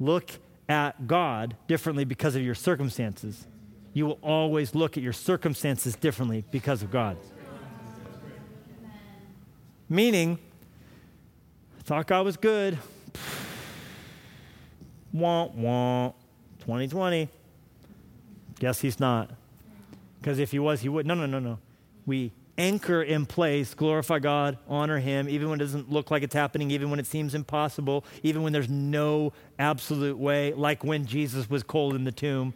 look 0.00 0.30
at 0.68 1.06
God 1.06 1.56
differently 1.68 2.04
because 2.04 2.34
of 2.34 2.42
your 2.42 2.54
circumstances 2.54 3.46
you 3.94 4.06
will 4.06 4.18
always 4.22 4.74
look 4.74 4.96
at 4.96 5.02
your 5.02 5.12
circumstances 5.12 5.94
differently 5.94 6.44
because 6.50 6.82
of 6.82 6.90
God. 6.90 7.16
Meaning, 9.88 10.38
I 11.78 11.82
thought 11.82 12.06
God 12.06 12.24
was 12.24 12.36
good. 12.36 12.78
Womp 15.14 15.54
womp. 15.58 16.14
2020. 16.60 17.28
Guess 18.58 18.80
he's 18.80 18.98
not. 18.98 19.30
Because 20.20 20.38
if 20.38 20.52
he 20.52 20.58
was, 20.58 20.80
he 20.80 20.88
would. 20.88 21.04
No, 21.04 21.14
no, 21.14 21.26
no, 21.26 21.38
no. 21.38 21.58
We 22.06 22.32
anchor 22.58 23.02
in 23.02 23.26
place, 23.26 23.74
glorify 23.74 24.18
God, 24.18 24.58
honor 24.68 24.98
Him, 24.98 25.28
even 25.28 25.48
when 25.48 25.60
it 25.60 25.64
doesn't 25.64 25.90
look 25.90 26.10
like 26.10 26.22
it's 26.22 26.34
happening, 26.34 26.70
even 26.70 26.90
when 26.90 27.00
it 27.00 27.06
seems 27.06 27.34
impossible, 27.34 28.04
even 28.22 28.42
when 28.42 28.52
there's 28.52 28.68
no 28.68 29.32
absolute 29.58 30.18
way, 30.18 30.52
like 30.52 30.84
when 30.84 31.06
Jesus 31.06 31.48
was 31.48 31.62
cold 31.62 31.94
in 31.94 32.04
the 32.04 32.12
tomb. 32.12 32.54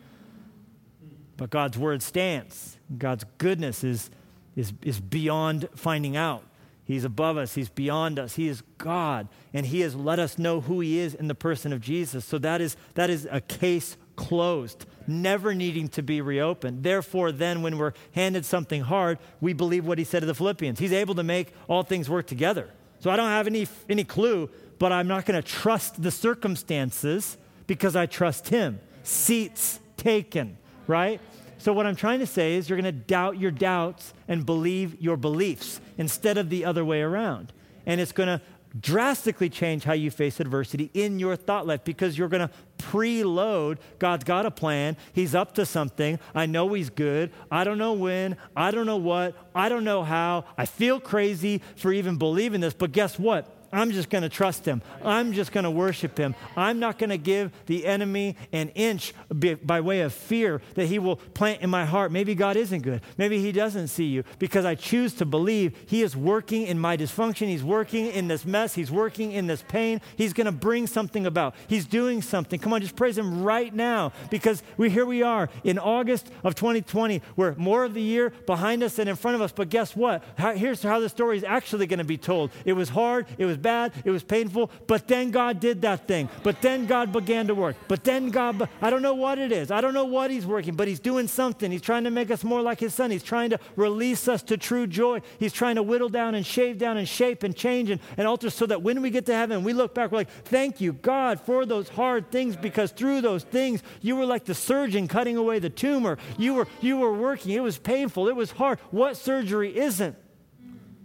But 1.36 1.50
God's 1.50 1.76
word 1.76 2.02
stands. 2.02 2.78
God's 2.96 3.24
goodness 3.38 3.84
is, 3.84 4.10
is, 4.54 4.72
is 4.82 5.00
beyond 5.00 5.68
finding 5.74 6.16
out. 6.16 6.44
He's 6.84 7.04
above 7.04 7.36
us, 7.36 7.54
He's 7.54 7.68
beyond 7.68 8.18
us. 8.18 8.36
He 8.36 8.46
is 8.46 8.62
God, 8.78 9.28
and 9.52 9.66
He 9.66 9.80
has 9.80 9.96
let 9.96 10.18
us 10.18 10.38
know 10.38 10.60
who 10.60 10.80
He 10.80 10.98
is 10.98 11.14
in 11.14 11.26
the 11.26 11.34
person 11.34 11.72
of 11.72 11.80
Jesus. 11.80 12.24
So 12.24 12.38
that 12.38 12.60
is, 12.60 12.76
that 12.94 13.10
is 13.10 13.26
a 13.30 13.40
case 13.40 13.96
closed, 14.16 14.86
never 15.06 15.54
needing 15.54 15.88
to 15.88 16.02
be 16.02 16.20
reopened. 16.20 16.82
Therefore, 16.82 17.32
then, 17.32 17.62
when 17.62 17.78
we're 17.78 17.92
handed 18.12 18.44
something 18.44 18.82
hard, 18.82 19.18
we 19.40 19.52
believe 19.52 19.86
what 19.86 19.98
He 19.98 20.04
said 20.04 20.20
to 20.20 20.26
the 20.26 20.34
Philippians. 20.34 20.78
He's 20.78 20.92
able 20.92 21.14
to 21.14 21.22
make 21.22 21.52
all 21.68 21.82
things 21.82 22.10
work 22.10 22.26
together. 22.26 22.70
So 23.00 23.10
I 23.10 23.16
don't 23.16 23.28
have 23.28 23.46
any, 23.46 23.68
any 23.88 24.04
clue, 24.04 24.50
but 24.78 24.90
I'm 24.90 25.06
not 25.06 25.26
going 25.26 25.40
to 25.40 25.46
trust 25.46 26.02
the 26.02 26.10
circumstances 26.10 27.36
because 27.66 27.94
I 27.94 28.06
trust 28.06 28.48
Him. 28.48 28.80
Seats 29.02 29.78
taken 29.96 30.56
right? 30.86 31.20
So, 31.58 31.72
what 31.72 31.86
I'm 31.86 31.96
trying 31.96 32.20
to 32.20 32.26
say 32.26 32.54
is 32.54 32.68
you're 32.68 32.80
going 32.80 32.92
to 32.92 33.00
doubt 33.00 33.38
your 33.38 33.50
doubts 33.50 34.14
and 34.28 34.44
believe 34.44 35.00
your 35.00 35.16
beliefs 35.16 35.80
instead 35.98 36.38
of 36.38 36.50
the 36.50 36.64
other 36.64 36.84
way 36.84 37.00
around. 37.00 37.52
And 37.86 38.00
it's 38.00 38.12
going 38.12 38.28
to 38.28 38.40
drastically 38.80 39.48
change 39.48 39.84
how 39.84 39.92
you 39.92 40.10
face 40.10 40.40
adversity 40.40 40.90
in 40.94 41.18
your 41.18 41.36
thought 41.36 41.66
life 41.66 41.84
because 41.84 42.18
you're 42.18 42.28
going 42.28 42.46
to 42.46 42.54
preload 42.78 43.78
God's 43.98 44.24
got 44.24 44.46
a 44.46 44.50
plan. 44.50 44.96
He's 45.12 45.34
up 45.34 45.54
to 45.54 45.64
something. 45.66 46.18
I 46.34 46.46
know 46.46 46.72
He's 46.72 46.90
good. 46.90 47.30
I 47.50 47.64
don't 47.64 47.78
know 47.78 47.94
when. 47.94 48.36
I 48.54 48.70
don't 48.70 48.86
know 48.86 48.96
what. 48.96 49.34
I 49.54 49.68
don't 49.68 49.84
know 49.84 50.02
how. 50.02 50.44
I 50.58 50.66
feel 50.66 51.00
crazy 51.00 51.62
for 51.76 51.92
even 51.92 52.16
believing 52.16 52.60
this, 52.60 52.74
but 52.74 52.92
guess 52.92 53.18
what? 53.18 53.55
I'm 53.72 53.90
just 53.90 54.10
going 54.10 54.22
to 54.22 54.28
trust 54.28 54.64
him. 54.64 54.82
I'm 55.04 55.32
just 55.32 55.52
going 55.52 55.64
to 55.64 55.70
worship 55.70 56.18
him. 56.18 56.34
I'm 56.56 56.78
not 56.78 56.98
going 56.98 57.10
to 57.10 57.18
give 57.18 57.52
the 57.66 57.86
enemy 57.86 58.36
an 58.52 58.70
inch 58.70 59.14
by 59.30 59.80
way 59.80 60.00
of 60.00 60.12
fear 60.12 60.60
that 60.74 60.86
he 60.86 60.98
will 60.98 61.16
plant 61.16 61.62
in 61.62 61.70
my 61.70 61.84
heart. 61.84 62.12
Maybe 62.12 62.34
God 62.34 62.56
isn't 62.56 62.82
good. 62.82 63.00
Maybe 63.18 63.40
he 63.40 63.52
doesn't 63.52 63.88
see 63.88 64.04
you 64.04 64.24
because 64.38 64.64
I 64.64 64.74
choose 64.74 65.14
to 65.14 65.24
believe 65.24 65.76
he 65.86 66.02
is 66.02 66.16
working 66.16 66.66
in 66.66 66.78
my 66.78 66.96
dysfunction. 66.96 67.48
He's 67.48 67.64
working 67.64 68.06
in 68.06 68.28
this 68.28 68.44
mess. 68.44 68.74
He's 68.74 68.90
working 68.90 69.32
in 69.32 69.46
this 69.46 69.64
pain. 69.68 70.00
He's 70.16 70.32
going 70.32 70.46
to 70.46 70.52
bring 70.52 70.86
something 70.86 71.26
about. 71.26 71.54
He's 71.68 71.86
doing 71.86 72.22
something. 72.22 72.58
Come 72.58 72.72
on, 72.72 72.80
just 72.80 72.96
praise 72.96 73.18
him 73.18 73.42
right 73.42 73.74
now 73.74 74.12
because 74.30 74.62
we 74.76 74.90
here 74.90 75.06
we 75.06 75.22
are 75.22 75.48
in 75.64 75.78
August 75.78 76.30
of 76.44 76.54
2020. 76.54 77.22
We're 77.36 77.54
more 77.56 77.84
of 77.84 77.94
the 77.94 78.02
year 78.02 78.30
behind 78.46 78.82
us 78.82 78.96
than 78.96 79.08
in 79.08 79.16
front 79.16 79.34
of 79.34 79.40
us. 79.40 79.52
But 79.52 79.68
guess 79.68 79.94
what? 79.94 80.22
Here's 80.38 80.82
how 80.82 81.00
the 81.00 81.08
story 81.08 81.36
is 81.36 81.44
actually 81.44 81.86
going 81.86 81.98
to 81.98 82.04
be 82.04 82.18
told. 82.18 82.50
It 82.64 82.72
was 82.72 82.88
hard. 82.88 83.26
It 83.38 83.44
was 83.44 83.55
was 83.56 83.62
bad, 83.62 83.92
it 84.04 84.10
was 84.10 84.22
painful, 84.22 84.70
but 84.86 85.08
then 85.08 85.30
God 85.30 85.60
did 85.60 85.82
that 85.82 86.06
thing. 86.06 86.28
But 86.42 86.60
then 86.62 86.86
God 86.86 87.12
began 87.12 87.46
to 87.48 87.54
work. 87.54 87.76
But 87.88 88.04
then 88.04 88.30
God, 88.30 88.68
I 88.82 88.90
don't 88.90 89.02
know 89.02 89.14
what 89.14 89.38
it 89.38 89.52
is. 89.52 89.70
I 89.70 89.80
don't 89.80 89.94
know 89.94 90.04
what 90.04 90.30
He's 90.30 90.46
working, 90.46 90.74
but 90.74 90.88
He's 90.88 91.00
doing 91.00 91.28
something. 91.28 91.70
He's 91.70 91.82
trying 91.82 92.04
to 92.04 92.10
make 92.10 92.30
us 92.30 92.44
more 92.44 92.60
like 92.60 92.80
His 92.80 92.94
Son. 92.94 93.10
He's 93.10 93.22
trying 93.22 93.50
to 93.50 93.60
release 93.74 94.28
us 94.28 94.42
to 94.44 94.56
true 94.56 94.86
joy. 94.86 95.22
He's 95.38 95.52
trying 95.52 95.76
to 95.76 95.82
whittle 95.82 96.08
down 96.08 96.34
and 96.34 96.44
shave 96.44 96.78
down 96.78 96.96
and 96.96 97.08
shape 97.08 97.42
and 97.42 97.56
change 97.56 97.90
and, 97.90 98.00
and 98.16 98.26
alter 98.26 98.50
so 98.50 98.66
that 98.66 98.82
when 98.82 99.00
we 99.02 99.10
get 99.10 99.26
to 99.26 99.34
heaven, 99.34 99.64
we 99.64 99.72
look 99.72 99.94
back, 99.94 100.12
we're 100.12 100.18
like, 100.18 100.30
thank 100.44 100.80
you, 100.80 100.92
God, 100.92 101.40
for 101.40 101.64
those 101.64 101.88
hard 101.88 102.30
things 102.30 102.56
because 102.56 102.92
through 102.92 103.20
those 103.22 103.44
things, 103.44 103.82
you 104.02 104.16
were 104.16 104.26
like 104.26 104.44
the 104.44 104.54
surgeon 104.54 105.08
cutting 105.08 105.36
away 105.36 105.58
the 105.58 105.70
tumor. 105.70 106.18
You 106.36 106.54
were, 106.54 106.68
you 106.80 106.98
were 106.98 107.12
working. 107.12 107.52
It 107.52 107.62
was 107.62 107.78
painful. 107.78 108.28
It 108.28 108.36
was 108.36 108.50
hard. 108.50 108.78
What 108.90 109.16
surgery 109.16 109.76
isn't? 109.76 110.16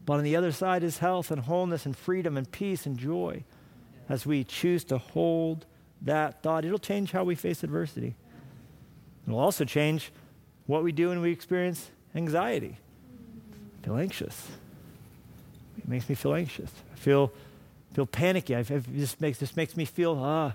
But 0.05 0.13
on 0.13 0.23
the 0.23 0.35
other 0.35 0.51
side 0.51 0.83
is 0.83 0.97
health 0.97 1.31
and 1.31 1.41
wholeness 1.41 1.85
and 1.85 1.95
freedom 1.95 2.37
and 2.37 2.51
peace 2.51 2.85
and 2.85 2.97
joy. 2.97 3.43
As 4.09 4.25
we 4.25 4.43
choose 4.43 4.83
to 4.85 4.97
hold 4.97 5.65
that 6.01 6.41
thought, 6.41 6.65
it'll 6.65 6.79
change 6.79 7.11
how 7.11 7.23
we 7.23 7.35
face 7.35 7.63
adversity. 7.63 8.15
It'll 9.27 9.39
also 9.39 9.63
change 9.63 10.11
what 10.65 10.83
we 10.83 10.91
do 10.91 11.09
when 11.09 11.21
we 11.21 11.31
experience 11.31 11.91
anxiety. 12.15 12.77
I 13.81 13.85
feel 13.85 13.97
anxious. 13.97 14.47
It 15.77 15.87
makes 15.87 16.09
me 16.09 16.15
feel 16.15 16.33
anxious. 16.33 16.71
I 16.91 16.95
feel, 16.95 17.31
feel 17.93 18.05
panicky. 18.05 18.55
I, 18.55 18.63
this, 18.63 19.19
makes, 19.19 19.37
this 19.37 19.55
makes 19.55 19.77
me 19.77 19.85
feel 19.85 20.17
ah, 20.19 20.53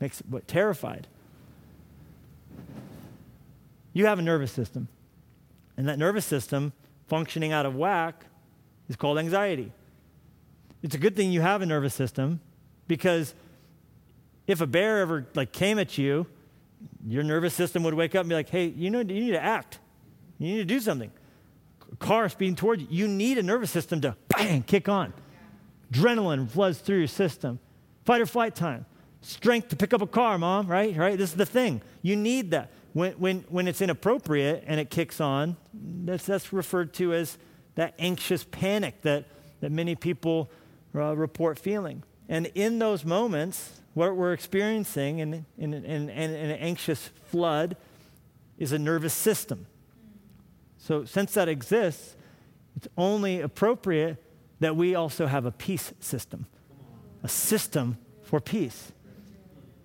makes, 0.00 0.20
what, 0.28 0.46
terrified. 0.48 1.06
You 3.92 4.06
have 4.06 4.18
a 4.18 4.22
nervous 4.22 4.52
system. 4.52 4.88
And 5.76 5.88
that 5.88 5.98
nervous 5.98 6.26
system 6.26 6.72
functioning 7.06 7.52
out 7.52 7.64
of 7.64 7.74
whack 7.74 8.26
is 8.88 8.96
called 8.96 9.18
anxiety. 9.18 9.72
It's 10.82 10.94
a 10.94 10.98
good 10.98 11.16
thing 11.16 11.32
you 11.32 11.40
have 11.40 11.62
a 11.62 11.66
nervous 11.66 11.94
system 11.94 12.40
because 12.86 13.34
if 14.46 14.60
a 14.60 14.66
bear 14.66 15.00
ever 15.00 15.26
like 15.34 15.52
came 15.52 15.78
at 15.78 15.98
you, 15.98 16.26
your 17.06 17.22
nervous 17.22 17.54
system 17.54 17.82
would 17.82 17.94
wake 17.94 18.14
up 18.14 18.20
and 18.20 18.28
be 18.28 18.34
like, 18.34 18.48
"Hey, 18.48 18.66
you 18.66 18.90
know, 18.90 18.98
you 18.98 19.04
need 19.04 19.32
to 19.32 19.42
act. 19.42 19.78
You 20.38 20.48
need 20.48 20.58
to 20.58 20.64
do 20.64 20.80
something." 20.80 21.10
A 21.92 21.96
car 21.96 22.28
speeding 22.28 22.56
towards 22.56 22.82
you, 22.82 22.88
you 22.90 23.08
need 23.08 23.38
a 23.38 23.42
nervous 23.42 23.70
system 23.70 24.00
to 24.02 24.16
bang 24.28 24.62
kick 24.62 24.88
on. 24.88 25.12
Adrenaline 25.92 26.48
floods 26.50 26.78
through 26.78 26.98
your 26.98 27.06
system. 27.06 27.58
Fight 28.04 28.20
or 28.20 28.26
flight 28.26 28.54
time. 28.54 28.86
Strength 29.20 29.68
to 29.68 29.76
pick 29.76 29.92
up 29.92 30.02
a 30.02 30.06
car, 30.06 30.38
mom, 30.38 30.68
right? 30.68 30.96
Right? 30.96 31.18
This 31.18 31.30
is 31.30 31.36
the 31.36 31.46
thing. 31.46 31.82
You 32.02 32.16
need 32.16 32.52
that. 32.52 32.70
When, 32.92 33.12
when, 33.14 33.44
when 33.48 33.68
it's 33.68 33.80
inappropriate 33.80 34.64
and 34.66 34.80
it 34.80 34.90
kicks 34.90 35.20
on, 35.20 35.56
that's, 35.74 36.24
that's 36.24 36.52
referred 36.52 36.94
to 36.94 37.12
as 37.12 37.36
that 37.76 37.94
anxious 37.98 38.44
panic 38.44 39.02
that, 39.02 39.24
that 39.60 39.70
many 39.70 39.94
people 39.94 40.50
uh, 40.94 41.14
report 41.16 41.58
feeling. 41.58 42.02
And 42.28 42.50
in 42.54 42.78
those 42.78 43.04
moments, 43.04 43.80
what 43.94 44.16
we're 44.16 44.32
experiencing 44.32 45.20
in, 45.20 45.46
in, 45.56 45.72
in, 45.72 46.10
in, 46.10 46.10
an 46.10 46.50
anxious 46.50 47.10
flood 47.26 47.76
is 48.58 48.72
a 48.72 48.78
nervous 48.78 49.14
system. 49.14 49.66
So, 50.78 51.04
since 51.04 51.34
that 51.34 51.48
exists, 51.48 52.16
it's 52.76 52.88
only 52.96 53.40
appropriate 53.40 54.22
that 54.60 54.76
we 54.76 54.94
also 54.94 55.26
have 55.26 55.46
a 55.46 55.50
peace 55.50 55.92
system, 56.00 56.46
a 57.22 57.28
system 57.28 57.98
for 58.22 58.40
peace. 58.40 58.92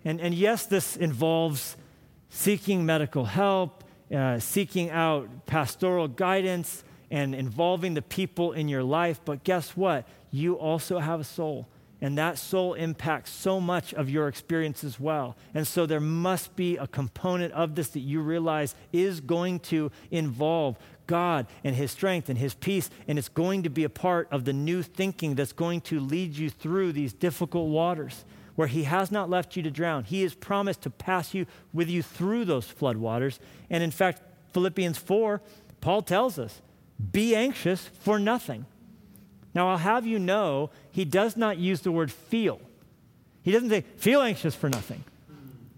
And, 0.04 0.20
and 0.20 0.34
yes, 0.34 0.66
this 0.66 0.98
involves 0.98 1.78
seeking 2.30 2.86
medical 2.86 3.26
help, 3.26 3.84
uh, 4.14 4.40
seeking 4.40 4.90
out 4.90 5.46
pastoral 5.46 6.08
guidance, 6.08 6.84
and 7.12 7.36
involving 7.36 7.94
the 7.94 8.02
people 8.02 8.54
in 8.54 8.68
your 8.68 8.84
life. 8.84 9.20
But 9.24 9.44
guess 9.44 9.76
what? 9.78 10.08
You 10.32 10.56
also 10.56 10.98
have 10.98 11.20
a 11.20 11.26
soul. 11.26 11.68
And 12.04 12.18
that 12.18 12.40
soul 12.40 12.74
impacts 12.74 13.30
so 13.30 13.62
much 13.62 13.94
of 13.94 14.10
your 14.10 14.28
experience 14.28 14.84
as 14.84 15.00
well. 15.00 15.36
And 15.54 15.68
so 15.68 15.86
there 15.86 16.00
must 16.00 16.56
be 16.56 16.78
a 16.78 16.88
component 16.88 17.54
of 17.54 17.76
this 17.76 17.90
that 17.90 18.00
you 18.00 18.22
realize 18.22 18.74
is 18.92 19.20
going 19.20 19.60
to 19.60 19.92
involve 20.10 20.80
God 21.06 21.46
and 21.64 21.76
His 21.76 21.92
strength 21.92 22.28
and 22.28 22.40
His 22.40 22.56
peace. 22.56 22.90
And 23.08 23.20
it's 23.20 23.30
going 23.30 23.62
to 23.64 23.70
be 23.70 23.84
a 23.84 23.90
part 23.90 24.28
of 24.32 24.46
the 24.46 24.54
new 24.54 24.82
thinking 24.82 25.36
that's 25.36 25.54
going 25.54 25.82
to 25.82 26.00
lead 26.00 26.36
you 26.36 26.50
through 26.50 26.94
these 26.94 27.14
difficult 27.14 27.70
waters 27.70 28.26
where 28.56 28.68
He 28.68 28.84
has 28.84 29.12
not 29.12 29.30
left 29.30 29.56
you 29.56 29.62
to 29.62 29.70
drown. 29.70 30.04
He 30.04 30.24
has 30.24 30.34
promised 30.34 30.82
to 30.82 30.90
pass 30.90 31.36
you 31.36 31.46
with 31.72 31.88
you 31.88 32.02
through 32.02 32.46
those 32.46 32.66
flood 32.66 32.98
waters. 32.98 33.40
And 33.70 33.84
in 33.84 33.92
fact, 33.92 34.24
Philippians 34.54 34.98
4, 34.98 35.40
Paul 35.82 36.02
tells 36.02 36.40
us 36.40 36.62
be 37.12 37.36
anxious 37.36 37.88
for 38.00 38.20
nothing. 38.20 38.66
Now, 39.54 39.70
I'll 39.70 39.78
have 39.78 40.06
you 40.06 40.20
know, 40.20 40.70
he 40.92 41.06
does 41.06 41.36
not 41.36 41.58
use 41.58 41.82
the 41.82 41.92
word 41.92 42.12
feel. 42.12 42.62
He 43.44 43.52
doesn't 43.52 43.70
say, 43.70 43.82
feel 43.98 44.22
anxious 44.22 44.56
for 44.56 44.70
nothing. 44.70 45.04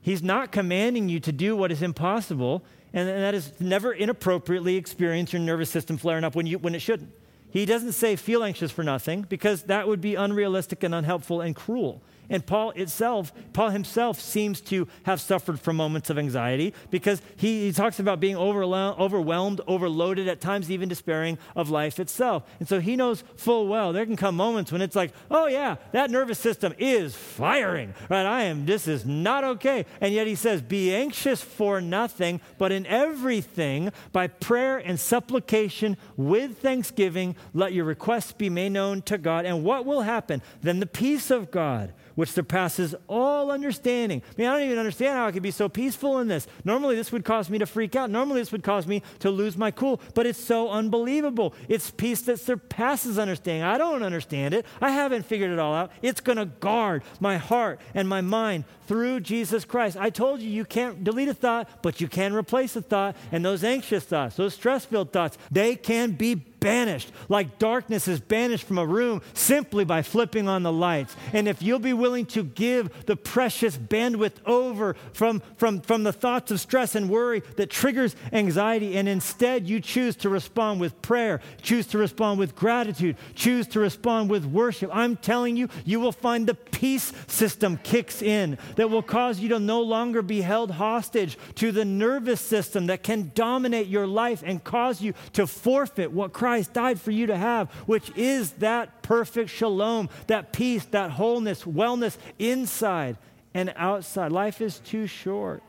He's 0.01 0.21
not 0.21 0.51
commanding 0.51 1.07
you 1.07 1.19
to 1.21 1.31
do 1.31 1.55
what 1.55 1.71
is 1.71 1.81
impossible, 1.81 2.63
and 2.93 3.07
that 3.07 3.33
is 3.33 3.53
never 3.59 3.93
inappropriately 3.93 4.75
experience 4.75 5.31
your 5.31 5.41
nervous 5.41 5.69
system 5.69 5.97
flaring 5.97 6.23
up 6.23 6.36
when, 6.36 6.45
you, 6.45 6.59
when 6.59 6.75
it 6.75 6.81
shouldn't. 6.81 7.12
He 7.49 7.65
doesn't 7.65 7.93
say, 7.93 8.15
feel 8.15 8.43
anxious 8.43 8.71
for 8.71 8.83
nothing, 8.83 9.21
because 9.21 9.63
that 9.63 9.88
would 9.88 10.01
be 10.01 10.15
unrealistic 10.15 10.83
and 10.83 10.93
unhelpful 10.93 11.39
and 11.41 11.55
cruel. 11.55 12.01
And 12.29 12.45
Paul 12.45 12.71
itself, 12.71 13.31
Paul 13.53 13.69
himself 13.69 14.19
seems 14.19 14.62
to 14.62 14.88
have 15.03 15.19
suffered 15.19 15.59
from 15.59 15.75
moments 15.75 16.09
of 16.09 16.17
anxiety 16.17 16.73
because 16.89 17.21
he, 17.36 17.65
he 17.65 17.71
talks 17.71 17.99
about 17.99 18.19
being 18.19 18.36
overwhelmed, 18.36 19.62
overloaded, 19.67 20.27
at 20.27 20.41
times 20.41 20.71
even 20.71 20.89
despairing 20.89 21.38
of 21.55 21.69
life 21.69 21.99
itself. 21.99 22.43
And 22.59 22.67
so 22.67 22.79
he 22.79 22.95
knows 22.95 23.23
full 23.36 23.67
well 23.67 23.93
there 23.93 24.05
can 24.05 24.15
come 24.15 24.36
moments 24.36 24.71
when 24.71 24.81
it's 24.81 24.95
like, 24.95 25.13
oh 25.29 25.47
yeah, 25.47 25.75
that 25.91 26.12
nervous 26.12 26.39
system 26.39 26.73
is 26.77 27.15
firing, 27.15 27.93
right? 28.09 28.25
I 28.25 28.43
am, 28.43 28.65
this 28.65 28.88
is 28.88 29.05
not 29.05 29.43
okay. 29.43 29.86
And 30.01 30.13
yet 30.13 30.27
he 30.27 30.36
says, 30.36 30.62
be 30.62 30.93
anxious 30.93 31.41
for 31.41 31.81
nothing, 31.81 32.41
but 32.57 32.71
in 32.71 32.86
everything, 32.86 33.91
by 34.12 34.27
prayer 34.27 34.77
and 34.77 34.99
supplication 34.99 35.97
with 36.17 36.59
thanksgiving, 36.59 37.36
let 37.53 37.73
your 37.73 37.86
requests 37.86 38.31
be 38.31 38.49
made 38.49 38.71
known 38.71 39.01
to 39.03 39.17
God. 39.17 39.45
And 39.45 39.63
what 39.63 39.86
will 39.86 40.01
happen? 40.01 40.41
Then 40.62 40.79
the 40.79 40.86
peace 40.86 41.29
of 41.29 41.51
God 41.51 41.93
which 42.15 42.32
surpasses 42.32 42.95
all 43.08 43.52
understanding. 43.52 44.21
I 44.26 44.34
mean, 44.38 44.47
I 44.47 44.54
don't 44.54 44.65
even 44.65 44.78
understand 44.78 45.17
how 45.17 45.28
I 45.28 45.32
could 45.32 45.43
be 45.43 45.52
so 45.52 45.69
peaceful 45.69 46.19
in 46.19 46.28
this. 46.28 46.47
Normally, 46.63 46.95
this 46.95 47.12
would 47.12 47.26
cause 47.26 47.49
me 47.49 47.58
to 47.58 47.65
freak 47.65 47.95
out. 47.95 48.10
Normally, 48.10 48.41
this 48.41 48.52
would 48.52 48.63
cause 48.63 48.88
me 48.88 49.02
to 49.19 49.30
lose 49.30 49.58
my 49.58 49.71
cool, 49.71 50.02
but 50.13 50.26
it's 50.26 50.39
so 50.43 50.69
unbelievable. 50.69 51.54
It's 51.67 51.91
peace 51.91 52.21
that 52.23 52.39
surpasses 52.39 53.17
understanding. 53.17 53.63
I 53.63 53.78
don't 53.78 54.04
understand 54.04 54.54
it. 54.54 54.65
I 54.82 54.91
haven't 54.91 55.26
figured 55.26 55.52
it 55.52 55.60
all 55.60 55.73
out. 55.73 55.91
It's 56.02 56.21
going 56.21 56.38
to 56.38 56.45
guard 56.45 57.04
my 57.19 57.38
heart 57.38 57.80
and 57.93 58.08
my 58.08 58.21
mind 58.21 58.65
through 58.88 59.21
Jesus 59.21 59.65
Christ. 59.65 59.97
I 59.97 60.10
told 60.10 60.41
you, 60.41 60.49
you 60.49 60.65
can't 60.65 61.04
delete 61.04 61.30
a 61.30 61.34
thought, 61.34 61.69
but 61.82 62.02
you 62.02 62.08
can 62.08 62.34
replace 62.34 62.76
a 62.76 62.82
thought. 62.82 63.15
And 63.32 63.43
those 63.43 63.63
anxious 63.63 64.04
thoughts, 64.04 64.36
those 64.36 64.54
stress 64.54 64.86
filled 64.86 65.12
thoughts, 65.13 65.38
they 65.52 65.76
can 65.76 66.12
be 66.12 66.36
banished, 66.63 67.12
like 67.28 67.60
darkness 67.60 68.08
is 68.08 68.21
banished 68.21 68.63
from 68.63 68.78
a 68.78 68.86
room 68.86 69.21
simply 69.34 69.84
by 69.84 70.02
flipping 70.02 70.47
on 70.47 70.63
the 70.63 70.71
lights. 70.71 71.13
And 71.34 71.47
if 71.47 71.62
you'll 71.62 71.78
be 71.78 71.93
willing 71.93 72.26
to 72.28 72.43
give 72.43 73.06
the 73.06 73.17
precious 73.17 73.78
bandwidth 73.78 74.36
over 74.45 74.95
from, 75.12 75.41
from, 75.58 75.82
from 75.82 76.04
the 76.04 76.13
thoughts 76.13 76.52
of 76.52 76.62
stress 76.62 76.95
and 76.95 77.10
worry 77.10 77.43
that 77.58 77.69
triggers 77.69 78.15
anxiety, 78.32 78.95
and 78.97 79.10
instead 79.10 79.67
you 79.67 79.82
choose 79.82 80.15
to 80.17 80.30
respond 80.30 80.80
with 80.80 80.99
prayer, 81.02 81.41
choose 81.62 81.86
to 81.88 81.97
respond 81.97 82.39
with 82.39 82.56
gratitude, 82.56 83.17
choose 83.36 83.67
to 83.67 83.82
respond 83.82 84.30
with 84.30 84.45
worship, 84.45 84.89
I'm 84.93 85.17
telling 85.17 85.58
you, 85.58 85.67
you 85.84 85.99
will 85.99 86.13
find 86.13 86.47
the 86.47 86.56
peace 86.56 87.12
system 87.28 87.78
kicks 87.84 88.21
in 88.21 88.58
that 88.78 88.89
will 88.89 89.04
cause 89.04 89.39
you 89.39 89.49
to 89.49 89.60
no 89.60 89.82
longer 89.82 90.21
be 90.21 90.39
held 90.39 90.71
hostage 90.71 91.38
to 91.56 91.73
the 91.73 91.84
nervous 91.84 92.39
system 92.39 92.88
that 92.88 93.04
can 93.04 93.32
dominate 93.36 93.88
your 93.88 94.08
life 94.08 94.43
and 94.45 94.63
cause 94.63 95.02
you 95.02 95.13
to 95.34 95.45
forfeit 95.45 96.12
what 96.12 96.32
Christ 96.32 96.52
Christ 96.53 96.73
died 96.73 97.01
for 97.01 97.09
you 97.09 97.25
to 97.25 97.35
have, 97.35 97.71
which 97.87 98.11
is 98.15 98.51
that 98.53 99.01
perfect 99.01 99.49
shalom, 99.49 100.07
that 100.27 100.53
peace, 100.53 100.85
that 100.91 101.09
wholeness, 101.09 101.63
wellness 101.63 102.15
inside 102.37 103.17
and 103.55 103.73
outside. 103.75 104.31
Life 104.31 104.61
is 104.61 104.77
too 104.77 105.07
short 105.07 105.63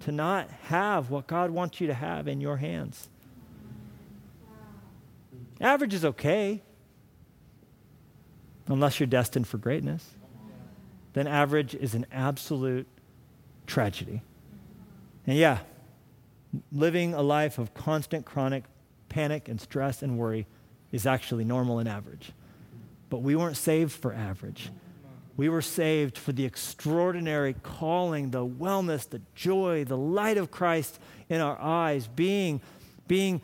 to 0.00 0.10
not 0.10 0.50
have 0.62 1.08
what 1.08 1.28
God 1.28 1.52
wants 1.52 1.80
you 1.80 1.86
to 1.86 1.94
have 1.94 2.26
in 2.26 2.40
your 2.40 2.56
hands. 2.56 3.08
Average 5.60 5.94
is 5.94 6.04
okay, 6.04 6.62
unless 8.66 8.98
you're 8.98 9.06
destined 9.06 9.46
for 9.46 9.58
greatness. 9.58 10.16
Then 11.12 11.28
average 11.28 11.76
is 11.76 11.94
an 11.94 12.06
absolute 12.10 12.88
tragedy. 13.68 14.22
And 15.28 15.36
yeah, 15.36 15.58
living 16.72 17.14
a 17.14 17.22
life 17.22 17.58
of 17.58 17.72
constant 17.72 18.26
chronic 18.26 18.64
panic 19.12 19.48
and 19.48 19.60
stress 19.60 20.02
and 20.02 20.16
worry 20.18 20.46
is 20.90 21.06
actually 21.06 21.44
normal 21.44 21.78
and 21.78 21.88
average. 21.88 22.32
But 23.10 23.18
we 23.18 23.36
weren't 23.36 23.58
saved 23.58 23.92
for 23.92 24.14
average. 24.14 24.70
We 25.36 25.50
were 25.50 25.60
saved 25.60 26.16
for 26.16 26.32
the 26.32 26.46
extraordinary 26.46 27.54
calling, 27.62 28.30
the 28.30 28.46
wellness, 28.46 29.08
the 29.08 29.20
joy, 29.34 29.84
the 29.84 29.96
light 29.98 30.38
of 30.38 30.50
Christ 30.50 30.98
in 31.28 31.40
our 31.42 31.60
eyes, 31.60 32.06
being, 32.06 32.62
being 33.06 33.42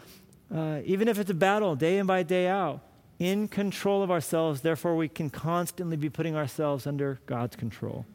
uh, 0.54 0.80
even 0.84 1.06
if 1.06 1.18
it's 1.18 1.30
a 1.30 1.34
battle 1.34 1.76
day 1.76 1.98
in 1.98 2.06
by 2.06 2.22
day 2.22 2.46
out, 2.46 2.80
in 3.18 3.46
control 3.46 4.02
of 4.02 4.10
ourselves. 4.10 4.62
Therefore, 4.62 4.96
we 4.96 5.08
can 5.08 5.28
constantly 5.28 5.96
be 5.96 6.08
putting 6.08 6.34
ourselves 6.34 6.86
under 6.86 7.20
God's 7.26 7.56
control. 7.56 8.06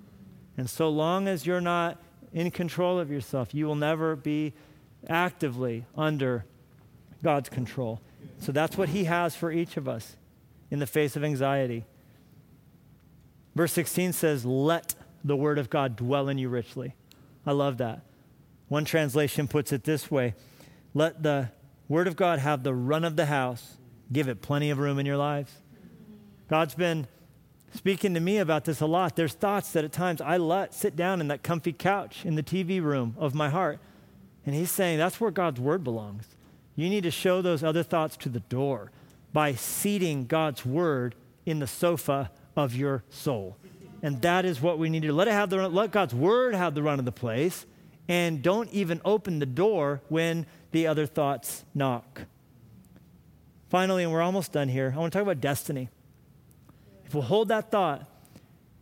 And 0.58 0.68
so 0.68 0.89
long 0.89 1.28
as 1.28 1.45
you're 1.45 1.62
not 1.62 2.01
in 2.32 2.49
control 2.49 2.99
of 2.99 3.12
yourself, 3.12 3.54
you 3.54 3.68
will 3.68 3.76
never 3.76 4.16
be 4.16 4.54
actively 5.08 5.86
under 5.95 6.45
God's 7.24 7.49
control. 7.49 8.01
So 8.39 8.51
that's 8.51 8.78
what 8.78 8.89
He 8.89 9.05
has 9.05 9.36
for 9.36 9.51
each 9.51 9.78
of 9.78 9.88
us 9.88 10.15
in 10.69 10.80
the 10.80 10.88
face 10.88 11.15
of 11.15 11.24
anxiety. 11.24 11.86
Verse 13.55 13.71
16 13.74 14.13
says, 14.13 14.45
Let 14.45 14.95
the 15.24 15.36
word 15.36 15.57
of 15.57 15.69
God 15.69 15.95
dwell 15.95 16.30
in 16.30 16.38
you 16.38 16.49
richly. 16.49 16.95
I 17.45 17.51
love 17.51 17.78
that. 17.78 18.01
One 18.67 18.86
translation 18.86 19.47
puts 19.47 19.71
it 19.71 19.84
this 19.84 20.09
way 20.11 20.36
Let 20.93 21.24
the 21.24 21.49
word 21.88 22.07
of 22.07 22.15
God 22.15 22.39
have 22.39 22.63
the 22.63 22.74
run 22.74 23.03
of 23.03 23.15
the 23.15 23.28
house, 23.28 23.78
give 24.11 24.28
it 24.28 24.41
plenty 24.41 24.69
of 24.69 24.78
room 24.78 24.99
in 24.99 25.05
your 25.05 25.17
lives. 25.17 25.51
God's 26.49 26.76
been 26.76 27.07
speaking 27.74 28.13
to 28.13 28.19
me 28.19 28.38
about 28.38 28.65
this 28.65 28.82
a 28.82 28.86
lot. 28.86 29.15
There's 29.15 29.34
thoughts 29.34 29.71
that 29.71 29.84
at 29.84 29.91
times 29.91 30.21
I 30.21 30.38
let 30.38 30.74
sit 30.74 30.95
down 30.95 31.21
in 31.21 31.30
that 31.30 31.43
comfy 31.43 31.74
couch 31.74 32.26
in 32.26 32.36
the 32.36 32.43
TV 32.43 32.82
room 32.82 33.15
of 33.17 33.34
my 33.34 33.49
heart. 33.49 33.80
And 34.45 34.53
He's 34.53 34.71
saying 34.71 34.97
that's 34.97 35.21
where 35.21 35.32
God's 35.32 35.59
word 35.59 35.84
belongs. 35.84 36.28
You 36.76 36.89
need 36.89 37.03
to 37.03 37.11
show 37.11 37.41
those 37.41 37.63
other 37.63 37.84
thoughts 37.84 38.17
to 38.17 38.30
the 38.30 38.39
door 38.39 38.91
by 39.32 39.53
seating 39.55 40.26
God's 40.26 40.65
word 40.65 41.15
in 41.45 41.59
the 41.59 41.67
sofa 41.67 42.32
of 42.55 42.76
your 42.76 43.03
soul. 43.09 43.57
And 44.01 44.21
that 44.21 44.45
is 44.45 44.61
what 44.61 44.78
we 44.78 44.89
need 44.89 45.03
to. 45.03 45.13
Let, 45.13 45.28
it 45.28 45.32
have 45.32 45.49
the, 45.49 45.69
let 45.69 45.91
God's 45.91 46.13
word 46.13 46.55
have 46.55 46.76
the 46.76 46.84
run 46.84 46.99
of 46.99 47.05
the 47.05 47.11
place, 47.11 47.65
and 48.07 48.41
don't 48.43 48.69
even 48.71 49.01
open 49.05 49.39
the 49.39 49.45
door 49.45 50.01
when 50.09 50.45
the 50.71 50.88
other 50.88 51.05
thoughts 51.05 51.63
knock. 51.74 52.24
Finally, 53.69 54.03
and 54.03 54.11
we're 54.11 54.21
almost 54.21 54.51
done 54.51 54.69
here, 54.69 54.93
I 54.95 54.99
want 54.99 55.13
to 55.13 55.17
talk 55.17 55.24
about 55.24 55.41
destiny. 55.41 55.89
If 57.05 57.13
we'll 57.13 57.24
hold 57.24 57.47
that 57.47 57.71
thought, 57.71 58.07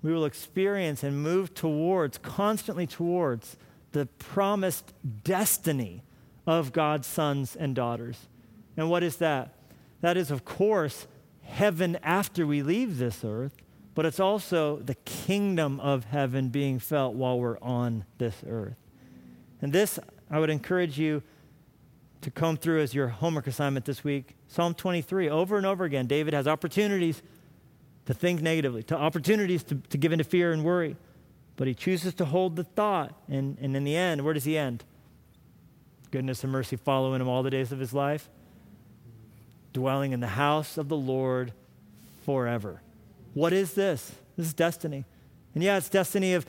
we 0.02 0.12
will 0.12 0.26
experience 0.26 1.04
and 1.04 1.22
move 1.22 1.54
towards, 1.54 2.18
constantly 2.18 2.88
towards, 2.88 3.56
the 3.92 4.08
promised 4.18 4.94
destiny 5.24 6.02
of 6.46 6.74
God's 6.74 7.08
sons 7.08 7.56
and 7.56 7.76
daughters. 7.76 8.28
And 8.78 8.90
what 8.90 9.04
is 9.04 9.18
that? 9.18 9.54
That 10.02 10.18
is, 10.18 10.32
of 10.32 10.46
course, 10.46 11.08
heaven 11.44 11.98
after 12.04 12.48
we 12.48 12.64
leave 12.64 12.98
this 12.98 13.24
earth, 13.24 13.56
but 13.94 14.06
it's 14.06 14.20
also 14.20 14.78
the 14.78 14.96
kingdom 14.96 15.80
of 15.80 16.06
heaven 16.06 16.50
being 16.50 16.80
felt 16.80 17.14
while 17.14 17.40
we're 17.40 17.60
on 17.60 18.06
this 18.18 18.36
earth. 18.48 18.78
And 19.62 19.72
this, 19.72 20.00
I 20.30 20.40
would 20.40 20.50
encourage 20.50 20.98
you 20.98 21.22
to 22.22 22.32
comb 22.32 22.58
through 22.58 22.82
as 22.82 22.94
your 22.94 23.10
homework 23.10 23.48
assignment 23.48 23.86
this 23.86 24.04
week. 24.04 24.36
Psalm 24.48 24.74
23, 24.74 25.30
over 25.30 25.58
and 25.58 25.66
over 25.66 25.84
again, 25.84 26.08
David 26.08 26.34
has 26.34 26.48
opportunities 26.48 27.22
to 28.06 28.14
think 28.14 28.42
negatively, 28.42 28.84
to 28.84 28.98
opportunities 28.98 29.64
to, 29.64 29.76
to 29.76 29.98
give 29.98 30.12
into 30.12 30.24
fear 30.24 30.52
and 30.52 30.64
worry. 30.64 30.96
But 31.56 31.68
he 31.68 31.74
chooses 31.74 32.14
to 32.16 32.26
hold 32.26 32.56
the 32.56 32.64
thought. 32.64 33.14
And, 33.28 33.58
and 33.60 33.76
in 33.76 33.84
the 33.84 33.96
end, 33.96 34.24
where 34.24 34.34
does 34.34 34.46
he 34.46 34.58
end? 34.58 34.84
Goodness 36.12 36.44
and 36.44 36.52
mercy 36.52 36.76
following 36.76 37.22
him 37.22 37.28
all 37.28 37.42
the 37.42 37.50
days 37.50 37.72
of 37.72 37.80
his 37.80 37.94
life, 37.94 38.30
dwelling 39.74 40.12
in 40.12 40.20
the 40.20 40.28
house 40.28 40.78
of 40.78 40.90
the 40.90 40.98
Lord 40.98 41.54
forever. 42.26 42.82
What 43.34 43.54
is 43.54 43.74
this? 43.74 44.12
This 44.36 44.48
is 44.48 44.54
destiny. 44.54 45.06
And 45.56 45.64
yeah, 45.64 45.78
it's 45.78 45.90
destiny 45.90 46.34
of, 46.34 46.46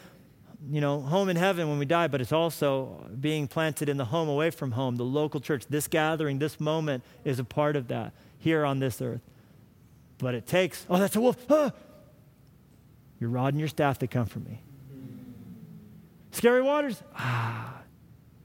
you 0.69 0.81
know, 0.81 1.01
home 1.01 1.29
in 1.29 1.37
heaven 1.37 1.69
when 1.69 1.79
we 1.79 1.87
die, 1.87 2.09
but 2.09 2.21
it's 2.21 2.33
also 2.33 3.09
being 3.21 3.47
planted 3.47 3.89
in 3.89 3.97
the 3.97 4.07
home 4.07 4.29
away 4.29 4.51
from 4.51 4.73
home, 4.73 4.97
the 4.97 5.05
local 5.05 5.41
church. 5.41 5.65
This 5.69 5.87
gathering, 5.87 6.39
this 6.39 6.59
moment 6.59 7.05
is 7.25 7.39
a 7.39 7.45
part 7.45 7.77
of 7.77 7.89
that 7.89 8.13
here 8.39 8.65
on 8.65 8.81
this 8.81 9.01
earth. 9.01 9.23
But 10.19 10.35
it 10.35 10.47
takes, 10.47 10.87
oh, 10.91 10.99
that's 10.99 11.17
a 11.17 11.21
wolf. 11.21 11.37
Ah! 11.51 11.73
Your 13.21 13.31
rod 13.31 13.55
and 13.55 13.61
your 13.61 13.69
staff, 13.69 14.01
they 14.01 14.09
come 14.09 14.27
from 14.27 14.45
me. 14.45 14.61
Scary 16.33 16.63
waters. 16.63 17.01
Ah, 17.17 17.82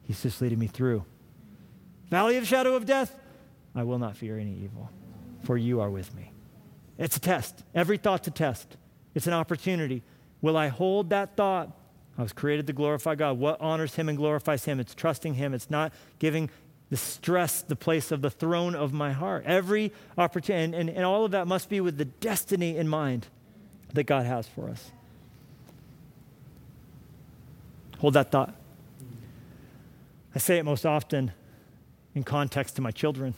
he's 0.08 0.24
just 0.24 0.42
leading 0.42 0.60
me 0.60 0.68
through. 0.68 1.06
Valley 2.10 2.38
of 2.38 2.48
shadow 2.48 2.76
of 2.76 2.86
death. 2.86 3.20
I 3.76 3.84
will 3.84 4.00
not 4.00 4.18
fear 4.18 4.40
any 4.40 4.58
evil, 4.64 4.90
for 5.44 5.58
you 5.58 5.82
are 5.82 5.90
with 5.90 6.16
me. 6.16 6.32
It's 6.98 7.18
a 7.18 7.20
test. 7.20 7.64
Every 7.76 7.98
thought's 7.98 8.28
a 8.28 8.32
test. 8.32 8.78
It's 9.14 9.28
an 9.28 9.34
opportunity. 9.34 10.02
Will 10.42 10.58
I 10.58 10.70
hold 10.70 11.12
that 11.12 11.36
thought? 11.36 11.72
I 12.18 12.24
was 12.24 12.34
created 12.34 12.66
to 12.68 12.74
glorify 12.74 13.16
God. 13.16 13.38
What 13.38 13.62
honors 13.62 13.94
Him 13.94 14.10
and 14.10 14.18
glorifies 14.18 14.66
Him? 14.66 14.80
It's 14.80 14.96
trusting 14.96 15.36
Him. 15.36 15.54
It's 15.54 15.70
not 15.70 15.94
giving 16.18 16.50
the 16.90 16.98
stress 16.98 17.62
the 17.62 17.76
place 17.76 18.12
of 18.12 18.22
the 18.22 18.30
throne 18.30 18.74
of 18.74 18.94
my 18.94 19.12
heart. 19.12 19.44
Every 19.46 19.92
opportunity, 20.18 20.64
and, 20.64 20.74
and, 20.74 20.90
and 20.90 21.06
all 21.06 21.26
of 21.26 21.32
that 21.32 21.46
must 21.46 21.70
be 21.70 21.82
with 21.82 21.98
the 21.98 22.06
destiny 22.06 22.78
in 22.78 22.88
mind 22.88 23.28
that 23.94 24.06
God 24.06 24.26
has 24.26 24.48
for 24.48 24.70
us. 24.70 24.92
Hold 28.00 28.14
that 28.14 28.32
thought. 28.32 28.56
I 30.38 30.40
say 30.40 30.60
it 30.60 30.66
most 30.66 30.86
often 30.86 31.32
in 32.14 32.24
context 32.24 32.76
to 32.76 32.82
my 32.82 32.92
children 32.92 33.34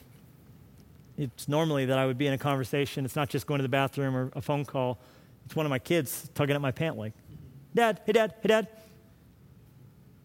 it's 1.19 1.49
normally 1.49 1.85
that 1.85 1.97
I 1.97 2.05
would 2.05 2.17
be 2.17 2.27
in 2.27 2.33
a 2.33 2.37
conversation. 2.37 3.03
It's 3.03 3.15
not 3.15 3.29
just 3.29 3.45
going 3.45 3.59
to 3.59 3.61
the 3.61 3.69
bathroom 3.69 4.15
or 4.15 4.31
a 4.35 4.41
phone 4.41 4.63
call. 4.65 4.97
It's 5.45 5.55
one 5.55 5.65
of 5.65 5.69
my 5.69 5.79
kids 5.79 6.29
tugging 6.33 6.55
at 6.55 6.61
my 6.61 6.71
pant 6.71 6.97
leg. 6.97 7.11
Dad, 7.73 8.01
hey, 8.05 8.11
dad, 8.13 8.35
hey, 8.41 8.47
dad. 8.47 8.67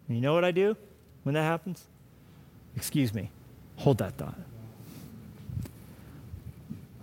And 0.06 0.16
you 0.16 0.20
know 0.20 0.34
what 0.34 0.44
I 0.44 0.52
do 0.52 0.76
when 1.24 1.34
that 1.34 1.42
happens? 1.42 1.84
Excuse 2.76 3.12
me. 3.12 3.30
Hold 3.76 3.98
that 3.98 4.14
thought. 4.14 4.38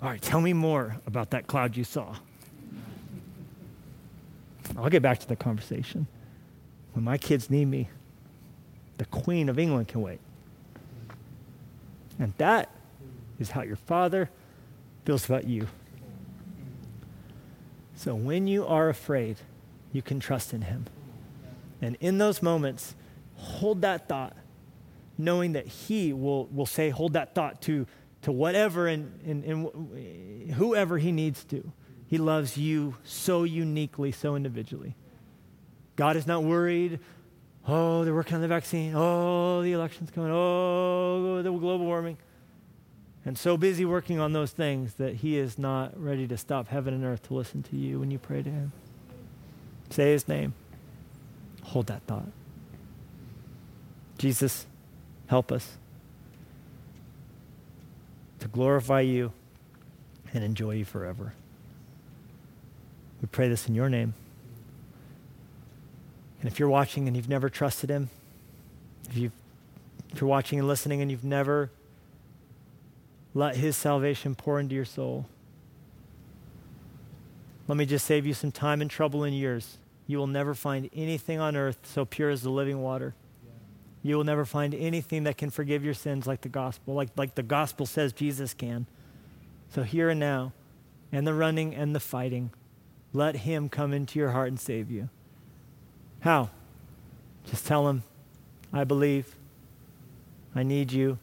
All 0.01 0.09
right, 0.09 0.21
tell 0.21 0.41
me 0.41 0.51
more 0.53 0.97
about 1.05 1.31
that 1.31 1.47
cloud 1.47 1.77
you 1.77 1.83
saw. 1.83 2.15
I'll 4.77 4.89
get 4.89 5.01
back 5.01 5.19
to 5.19 5.27
the 5.27 5.35
conversation. 5.37 6.07
When 6.93 7.03
my 7.05 7.17
kids 7.17 7.49
need 7.49 7.65
me, 7.65 7.89
the 9.01 9.07
Queen 9.07 9.49
of 9.49 9.57
England 9.57 9.87
can 9.87 9.99
wait. 10.03 10.19
And 12.19 12.35
that 12.37 12.69
is 13.39 13.49
how 13.49 13.63
your 13.63 13.75
Father 13.75 14.29
feels 15.05 15.25
about 15.25 15.47
you. 15.47 15.65
So 17.95 18.13
when 18.13 18.45
you 18.45 18.63
are 18.63 18.89
afraid, 18.89 19.37
you 19.91 20.03
can 20.03 20.19
trust 20.19 20.53
in 20.53 20.61
Him. 20.61 20.85
And 21.81 21.97
in 21.99 22.19
those 22.19 22.43
moments, 22.43 22.93
hold 23.37 23.81
that 23.81 24.07
thought, 24.07 24.37
knowing 25.17 25.53
that 25.53 25.65
He 25.65 26.13
will, 26.13 26.45
will 26.45 26.67
say, 26.67 26.91
hold 26.91 27.13
that 27.13 27.33
thought 27.33 27.59
to, 27.63 27.87
to 28.21 28.31
whatever 28.31 28.85
and, 28.85 29.19
and, 29.25 29.43
and 29.43 30.51
whoever 30.53 30.99
He 30.99 31.11
needs 31.11 31.43
to. 31.45 31.71
He 32.05 32.19
loves 32.19 32.55
you 32.55 32.97
so 33.03 33.45
uniquely, 33.45 34.11
so 34.11 34.35
individually. 34.35 34.95
God 35.95 36.15
is 36.15 36.27
not 36.27 36.43
worried. 36.43 36.99
Oh, 37.67 38.03
they're 38.03 38.13
working 38.13 38.35
on 38.35 38.41
the 38.41 38.47
vaccine. 38.47 38.93
Oh, 38.95 39.61
the 39.61 39.73
election's 39.73 40.11
coming. 40.11 40.31
Oh, 40.31 41.41
the 41.41 41.51
global 41.51 41.85
warming 41.85 42.17
and 43.25 43.37
so 43.37 43.55
busy 43.55 43.85
working 43.85 44.19
on 44.19 44.33
those 44.33 44.51
things 44.51 44.95
that 44.95 45.15
he 45.15 45.37
is 45.37 45.59
not 45.59 45.99
ready 46.01 46.27
to 46.27 46.37
stop 46.37 46.69
heaven 46.69 46.93
and 46.93 47.03
earth 47.03 47.23
to 47.23 47.33
listen 47.33 47.61
to 47.63 47.75
you 47.75 47.99
when 47.99 48.09
you 48.09 48.17
pray 48.17 48.41
to 48.41 48.49
him. 48.49 48.71
Say 49.89 50.11
his 50.11 50.27
name. 50.27 50.53
Hold 51.63 51.87
that 51.87 52.01
thought. 52.03 52.31
Jesus, 54.17 54.65
help 55.27 55.51
us 55.51 55.77
to 58.39 58.47
glorify 58.47 59.01
you 59.01 59.31
and 60.33 60.43
enjoy 60.43 60.71
you 60.71 60.85
forever. 60.85 61.33
We 63.21 63.27
pray 63.27 63.49
this 63.49 63.67
in 63.67 63.75
your 63.75 63.89
name. 63.89 64.15
And 66.41 66.51
if 66.51 66.59
you're 66.59 66.69
watching 66.69 67.07
and 67.07 67.15
you've 67.15 67.29
never 67.29 67.49
trusted 67.49 67.89
him, 67.89 68.09
if, 69.09 69.15
you 69.15 69.31
if 70.11 70.19
you're 70.19 70.29
watching 70.29 70.57
and 70.59 70.67
listening 70.67 71.01
and 71.01 71.11
you've 71.11 71.23
never 71.23 71.69
let 73.33 73.55
his 73.55 73.77
salvation 73.77 74.35
pour 74.35 74.59
into 74.59 74.75
your 74.75 74.85
soul. 74.85 75.27
Let 77.67 77.77
me 77.77 77.85
just 77.85 78.05
save 78.05 78.25
you 78.25 78.33
some 78.33 78.51
time 78.51 78.81
and 78.81 78.89
trouble 78.89 79.23
and 79.23 79.35
years. 79.35 79.77
You 80.07 80.17
will 80.17 80.27
never 80.27 80.53
find 80.53 80.89
anything 80.93 81.39
on 81.39 81.55
earth 81.55 81.77
so 81.83 82.05
pure 82.05 82.29
as 82.29 82.41
the 82.41 82.49
living 82.49 82.81
water. 82.81 83.13
You 84.03 84.17
will 84.17 84.23
never 84.23 84.45
find 84.45 84.73
anything 84.73 85.23
that 85.25 85.37
can 85.37 85.51
forgive 85.51 85.85
your 85.85 85.93
sins 85.93 86.25
like 86.25 86.41
the 86.41 86.49
gospel, 86.49 86.95
like, 86.95 87.09
like 87.15 87.35
the 87.35 87.43
gospel 87.43 87.85
says 87.85 88.11
Jesus 88.11 88.53
can. 88.53 88.87
So, 89.69 89.83
here 89.83 90.09
and 90.09 90.19
now, 90.19 90.53
and 91.11 91.25
the 91.25 91.35
running 91.35 91.75
and 91.75 91.95
the 91.95 91.99
fighting, 91.99 92.51
let 93.13 93.37
him 93.37 93.69
come 93.69 93.93
into 93.93 94.17
your 94.17 94.31
heart 94.31 94.47
and 94.47 94.59
save 94.59 94.89
you. 94.89 95.09
How? 96.21 96.49
Just 97.45 97.65
tell 97.67 97.87
him, 97.89 98.03
I 98.71 98.83
believe. 98.83 99.35
I 100.55 100.63
need 100.63 100.91
you. 100.91 101.17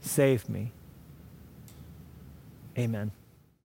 Save 0.00 0.48
me. 0.48 0.72
Amen. 2.78 3.12